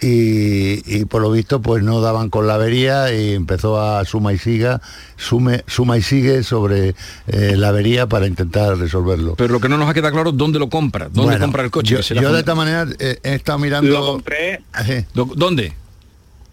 y, 0.00 0.82
y 0.98 1.04
por 1.06 1.22
lo 1.22 1.30
visto 1.30 1.60
pues 1.62 1.82
no 1.82 2.00
daban 2.00 2.28
con 2.30 2.46
la 2.46 2.54
avería 2.54 3.12
y 3.14 3.32
empezó 3.34 3.80
a 3.80 4.04
suma 4.04 4.32
y 4.32 4.38
siga, 4.38 4.80
sume, 5.16 5.64
suma 5.66 5.96
y 5.98 6.02
sigue 6.02 6.42
sobre 6.42 6.94
eh, 7.28 7.54
la 7.56 7.68
avería 7.68 8.06
para 8.06 8.26
intentar 8.26 8.76
resolverlo. 8.76 9.34
Pero 9.36 9.52
lo 9.54 9.60
que 9.60 9.68
no 9.68 9.78
nos 9.78 9.88
ha 9.88 9.94
quedado 9.94 10.12
claro, 10.12 10.32
¿dónde 10.32 10.58
lo 10.58 10.68
compra? 10.68 11.06
¿Dónde 11.06 11.22
Bueno, 11.22 11.44
compra 11.44 11.62
el 11.64 11.70
coche? 11.70 11.98
Yo, 12.14 12.32
de 12.32 12.38
esta 12.40 12.54
manera 12.54 12.86
eh, 12.98 13.18
he 13.22 13.34
estado 13.34 13.58
mirando... 13.58 13.90
Lo 13.90 14.06
compré 14.06 14.60
Do- 15.14 15.30
¿Dónde? 15.34 15.72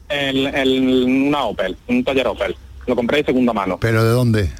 en, 0.09 0.37
en 0.55 1.27
una 1.27 1.43
Opel, 1.45 1.75
un 1.87 2.03
taller 2.03 2.27
Opel. 2.27 2.55
Lo 2.85 2.95
compré 2.95 3.19
de 3.19 3.25
segunda 3.25 3.53
mano. 3.53 3.77
¿Pero 3.79 4.03
de 4.03 4.09
dónde? 4.11 4.51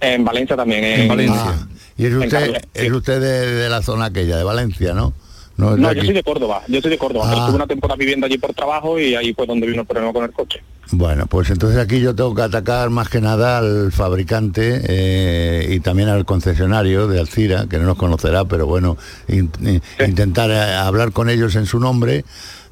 En 0.00 0.24
Valencia 0.24 0.56
también. 0.56 0.84
En, 0.84 1.30
Ah, 1.30 1.66
y 1.96 2.04
es 2.06 2.12
en 2.12 2.18
usted, 2.18 2.62
es 2.74 2.92
usted 2.92 3.20
de, 3.20 3.46
de 3.54 3.68
la 3.70 3.80
zona 3.82 4.06
aquella, 4.06 4.36
de 4.36 4.44
Valencia, 4.44 4.92
¿no? 4.92 5.14
No, 5.56 5.74
No, 5.76 5.92
yo 5.92 6.02
soy 6.04 6.12
de 6.12 6.22
Córdoba, 6.22 6.62
yo 6.68 6.80
soy 6.82 6.90
de 6.90 6.98
Córdoba, 6.98 7.24
Ah. 7.30 7.34
estuve 7.38 7.56
una 7.56 7.66
temporada 7.66 7.96
viviendo 7.96 8.26
allí 8.26 8.36
por 8.36 8.52
trabajo 8.52 9.00
y 9.00 9.14
ahí 9.14 9.32
fue 9.32 9.46
donde 9.46 9.66
vino 9.66 9.80
el 9.82 9.86
problema 9.86 10.12
con 10.12 10.24
el 10.24 10.32
coche. 10.32 10.62
Bueno, 10.90 11.26
pues 11.26 11.48
entonces 11.50 11.78
aquí 11.80 11.98
yo 12.00 12.14
tengo 12.14 12.34
que 12.34 12.42
atacar 12.42 12.90
más 12.90 13.08
que 13.08 13.20
nada 13.20 13.58
al 13.58 13.90
fabricante 13.90 14.82
eh, 14.86 15.66
y 15.74 15.80
también 15.80 16.08
al 16.10 16.24
concesionario 16.26 17.08
de 17.08 17.18
Alcira, 17.20 17.66
que 17.70 17.78
no 17.78 17.84
nos 17.86 17.96
conocerá, 17.96 18.44
pero 18.44 18.66
bueno, 18.66 18.96
in- 19.28 19.50
in- 19.62 19.82
intentar 20.06 20.50
eh, 20.50 20.74
hablar 20.74 21.12
con 21.12 21.30
ellos 21.30 21.56
en 21.56 21.64
su 21.66 21.80
nombre 21.80 22.24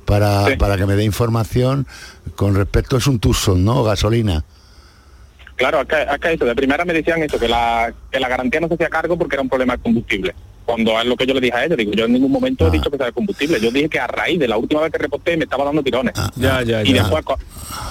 para, 0.04 0.56
para 0.58 0.76
que 0.76 0.84
me 0.84 0.94
dé 0.94 1.04
información 1.04 1.86
con 2.36 2.54
respecto, 2.54 2.98
es 2.98 3.06
un 3.06 3.18
Tucson, 3.18 3.64
¿no? 3.64 3.82
Gasolina. 3.82 4.44
Claro, 5.56 5.78
acá, 5.80 6.12
acá 6.12 6.30
eso, 6.32 6.44
de 6.44 6.54
primera 6.54 6.84
me 6.84 6.92
decían 6.92 7.22
eso, 7.22 7.38
que 7.38 7.48
la, 7.48 7.92
que 8.10 8.20
la 8.20 8.28
garantía 8.28 8.60
no 8.60 8.68
se 8.68 8.74
hacía 8.74 8.88
cargo 8.90 9.16
porque 9.16 9.36
era 9.36 9.42
un 9.42 9.48
problema 9.48 9.76
de 9.76 9.82
combustible. 9.82 10.34
Cuando 10.64 10.98
es 10.98 11.06
lo 11.06 11.14
que 11.16 11.26
yo 11.26 11.34
le 11.34 11.40
dije 11.40 11.54
a 11.56 11.64
ellos, 11.66 11.76
digo, 11.76 11.92
yo 11.92 12.06
en 12.06 12.12
ningún 12.14 12.32
momento 12.32 12.66
he 12.66 12.70
dicho 12.70 12.90
que 12.90 12.96
sea 12.96 13.06
de 13.06 13.12
combustible. 13.12 13.60
Yo 13.60 13.70
dije 13.70 13.88
que 13.88 13.98
a 13.98 14.06
raíz 14.06 14.38
de 14.38 14.48
la 14.48 14.56
última 14.56 14.80
vez 14.80 14.90
que 14.92 14.98
reporté 14.98 15.36
me 15.36 15.44
estaba 15.44 15.64
dando 15.64 15.82
tirones. 15.82 16.14
Ya, 16.36 16.62
ya, 16.62 16.82
y 16.82 16.94
ya. 16.94 17.02
después, 17.02 17.24
cu- 17.24 17.34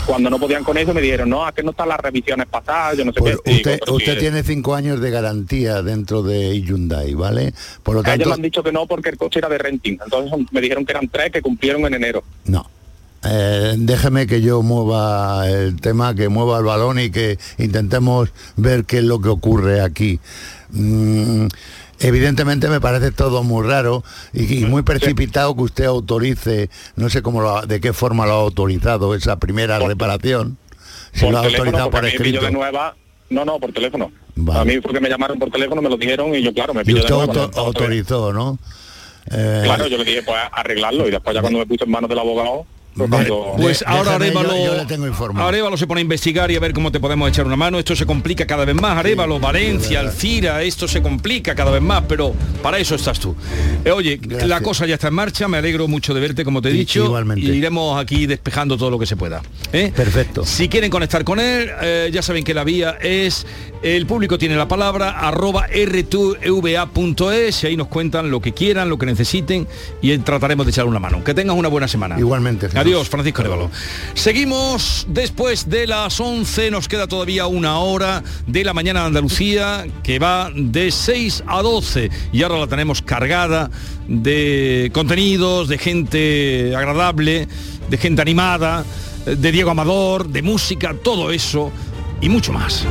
cuando 0.08 0.30
no 0.30 0.40
podían 0.40 0.64
con 0.64 0.76
eso, 0.78 0.94
me 0.94 1.02
dijeron, 1.02 1.30
no, 1.30 1.48
es 1.48 1.54
que 1.54 1.62
no 1.64 1.72
están 1.72 1.90
las 1.90 2.00
revisiones 2.00 2.48
pasadas, 2.48 2.98
yo 2.98 3.06
no 3.06 3.14
sé 3.14 3.20
Pues 3.20 3.38
qué. 3.46 3.80
Usted, 3.92 4.18
tiene 4.20 4.42
cinco 4.44 4.74
años 4.76 5.00
de 5.02 5.12
garantía 5.12 5.82
dentro 5.84 6.24
de 6.24 6.60
Hyundai, 6.62 7.14
¿vale? 7.14 7.54
Por 7.84 7.96
lo 7.96 8.02
a 8.02 8.04
ellos 8.06 8.18
tanto, 8.18 8.30
me 8.30 8.34
han 8.36 8.42
dicho 8.42 8.64
que 8.64 8.72
no 8.72 8.88
porque 8.88 9.10
el 9.10 9.18
coche 9.18 9.40
era 9.40 9.50
de 9.50 9.58
renting. 9.60 9.98
Entonces 10.04 10.34
me 10.52 10.60
dijeron 10.62 10.86
que 10.86 10.94
eran 10.94 11.08
tres 11.08 11.32
que 11.32 11.42
cumplieron 11.42 11.86
en 11.86 11.94
enero. 11.94 12.24
No. 12.46 12.68
Eh, 13.26 13.76
déjeme 13.78 14.28
que 14.28 14.42
yo 14.42 14.62
mueva 14.64 15.48
el 15.50 15.80
tema, 15.80 16.14
que 16.14 16.28
mueva 16.28 16.58
el 16.58 16.66
balón 16.66 17.00
y 17.00 17.10
que 17.10 17.38
intentemos 17.58 18.30
ver 18.58 18.84
qué 18.84 18.98
es 18.98 19.04
lo 19.06 19.22
que 19.22 19.30
ocurre 19.30 19.80
aquí. 19.80 20.20
Mm, 20.72 21.46
evidentemente 22.08 22.68
me 22.70 22.80
parece 22.80 23.12
todo 23.12 23.44
muy 23.44 23.66
raro 23.68 24.04
y, 24.34 24.62
y 24.62 24.66
muy 24.66 24.82
precipitado 24.84 25.56
que 25.56 25.62
usted 25.64 25.86
autorice, 25.86 26.70
no 26.96 27.10
sé 27.10 27.22
cómo 27.22 27.42
lo 27.42 27.58
ha- 27.58 27.66
de 27.66 27.80
qué 27.82 27.94
forma 27.94 28.26
lo 28.26 28.34
ha 28.34 28.36
autorizado 28.42 29.16
esa 29.16 29.38
primera 29.40 29.80
reparación. 29.80 30.58
Si 31.14 31.30
lo 31.30 31.38
ha 31.40 31.42
teléfono, 31.44 31.70
autorizado 31.70 31.92
porque 31.92 32.08
por 32.12 32.16
escrito. 32.16 32.46
de 32.46 32.52
nueva. 32.52 32.96
No, 33.30 33.46
no, 33.46 33.60
por 33.60 33.72
teléfono. 33.72 34.12
Vale. 34.36 34.60
A 34.60 34.66
mí 34.66 34.82
fue 34.82 34.94
que 34.94 35.00
me 35.00 35.10
llamaron 35.10 35.40
por 35.40 35.50
teléfono, 35.50 35.82
me 35.82 35.90
lo 35.90 35.98
dijeron 35.98 36.34
y 36.36 36.42
yo, 36.44 36.54
claro, 36.54 36.74
me 36.74 36.82
Y 36.82 36.86
pilló 36.86 36.98
de 36.98 37.02
usted 37.04 37.16
nueva. 37.16 37.34
auto- 37.44 37.52
¿no? 37.56 37.62
autorizó, 37.68 38.34
¿no? 38.34 38.58
Eh, 39.32 39.62
Claro, 39.64 39.88
yo 39.88 39.98
le 39.98 40.04
dije, 40.06 40.22
pues 40.24 40.38
arreglarlo 40.52 41.08
y 41.08 41.12
después 41.12 41.34
ya 41.34 41.42
cuando 41.42 41.60
me 41.60 41.66
puse 41.66 41.84
en 41.86 41.92
manos 41.92 42.10
del 42.10 42.20
abogado, 42.20 42.66
pues. 42.96 43.28
Pues 43.58 43.84
ahora 43.88 44.18
déjeme, 44.20 44.34
yo- 44.34 44.40
Arevalo, 44.50 44.66
yo 44.66 44.76
le 44.76 44.86
tengo. 44.86 45.42
Arevalo 45.42 45.78
se 45.78 45.88
pone 45.88 46.00
a 46.00 46.04
investigar 46.04 46.52
y 46.52 46.56
a 46.56 46.60
ver 46.60 46.74
cómo 46.74 46.92
te 46.92 47.00
podemos 47.00 47.30
echar 47.30 47.46
una 47.46 47.56
mano. 47.56 47.80
Esto 47.80 47.96
se 47.96 48.06
complica 48.06 48.46
cada 48.46 48.66
vez 48.66 48.76
más. 48.76 48.98
Arevalo, 48.98 49.40
Valencia, 49.40 50.00
Alcira, 50.02 50.62
esto 50.64 50.88
se 50.88 51.02
complica 51.02 51.56
cada 51.56 51.72
vez 51.72 51.82
más, 51.82 52.04
pero 52.08 52.34
para 52.62 52.78
eso 52.78 52.96
estás 52.96 53.20
tú. 53.20 53.36
Eh, 53.84 53.92
oye, 53.92 54.20
la 54.46 54.62
cosa 54.62 54.86
ya 54.86 54.94
está 54.96 55.08
en 55.08 55.14
marcha, 55.16 55.48
me 55.48 55.58
alegro 55.58 55.88
mucho 55.88 56.14
de 56.14 56.22
verte, 56.22 56.44
como 56.46 56.62
te 56.62 56.70
he 56.70 56.74
dicho. 56.74 57.06
igualmente. 57.06 57.46
Y 57.46 57.52
iremos 57.52 58.00
aquí 58.02 58.26
despejando 58.28 58.78
todo 58.78 58.90
lo 58.92 59.00
que 59.00 59.06
se 59.06 59.16
pueda. 59.16 59.42
¿eh? 59.72 59.92
Perfecto. 59.96 60.46
Si 60.46 60.70
quieren 60.70 60.90
conectar 60.92 61.24
con 61.24 61.40
él, 61.40 61.70
eh, 61.82 62.10
ya 62.14 62.22
saben 62.22 62.44
que 62.44 62.54
la 62.54 62.64
vía 62.64 62.98
es, 63.02 63.46
el 63.82 64.06
público 64.06 64.38
tiene 64.38 64.56
la 64.56 64.68
palabra, 64.68 65.12
arroba 65.20 65.68
r2va.es 65.70 67.64
y 67.64 67.68
ahí 67.68 67.78
nos 67.78 67.88
cuentan 67.88 68.30
lo 68.32 68.42
que 68.42 68.54
quieran, 68.54 68.90
lo 68.90 68.98
que 68.98 69.06
necesiten 69.06 69.68
y 70.02 70.18
trataremos 70.20 70.66
de 70.66 70.72
echar 70.72 70.86
una 70.86 71.00
mano. 71.00 71.24
Que 71.24 71.34
tengas 71.34 71.56
una 71.58 71.68
buena 71.70 71.88
semana. 71.88 72.18
Igualmente. 72.20 72.68
Adiós. 72.68 72.83
Adiós, 72.84 73.08
Francisco 73.08 73.40
Arevalo. 73.40 73.72
Seguimos 74.14 75.06
después 75.08 75.70
de 75.70 75.88
las 75.88 76.20
11, 76.20 76.70
nos 76.70 76.90
queda 76.90 77.08
todavía 77.08 77.48
una 77.48 77.80
hora 77.80 78.22
de 78.46 78.66
la 78.66 78.74
mañana 78.74 79.00
de 79.00 79.06
Andalucía 79.06 79.86
que 80.04 80.20
va 80.20 80.52
de 80.54 80.92
6 80.92 81.46
a 81.48 81.62
12 81.62 82.10
y 82.34 82.44
ahora 82.44 82.60
la 82.60 82.68
tenemos 82.68 83.02
cargada 83.02 83.72
de 84.10 84.92
contenidos, 84.94 85.70
de 85.70 85.78
gente 85.78 86.76
agradable, 86.76 87.48
de 87.90 87.98
gente 87.98 88.22
animada, 88.22 88.84
de 89.26 89.52
Diego 89.54 89.72
Amador, 89.72 90.28
de 90.28 90.42
música, 90.42 90.94
todo 90.94 91.32
eso 91.32 91.72
y 92.20 92.28
mucho 92.28 92.52
más. 92.52 92.86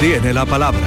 Tiene 0.00 0.32
la 0.32 0.44
palabra. 0.44 0.80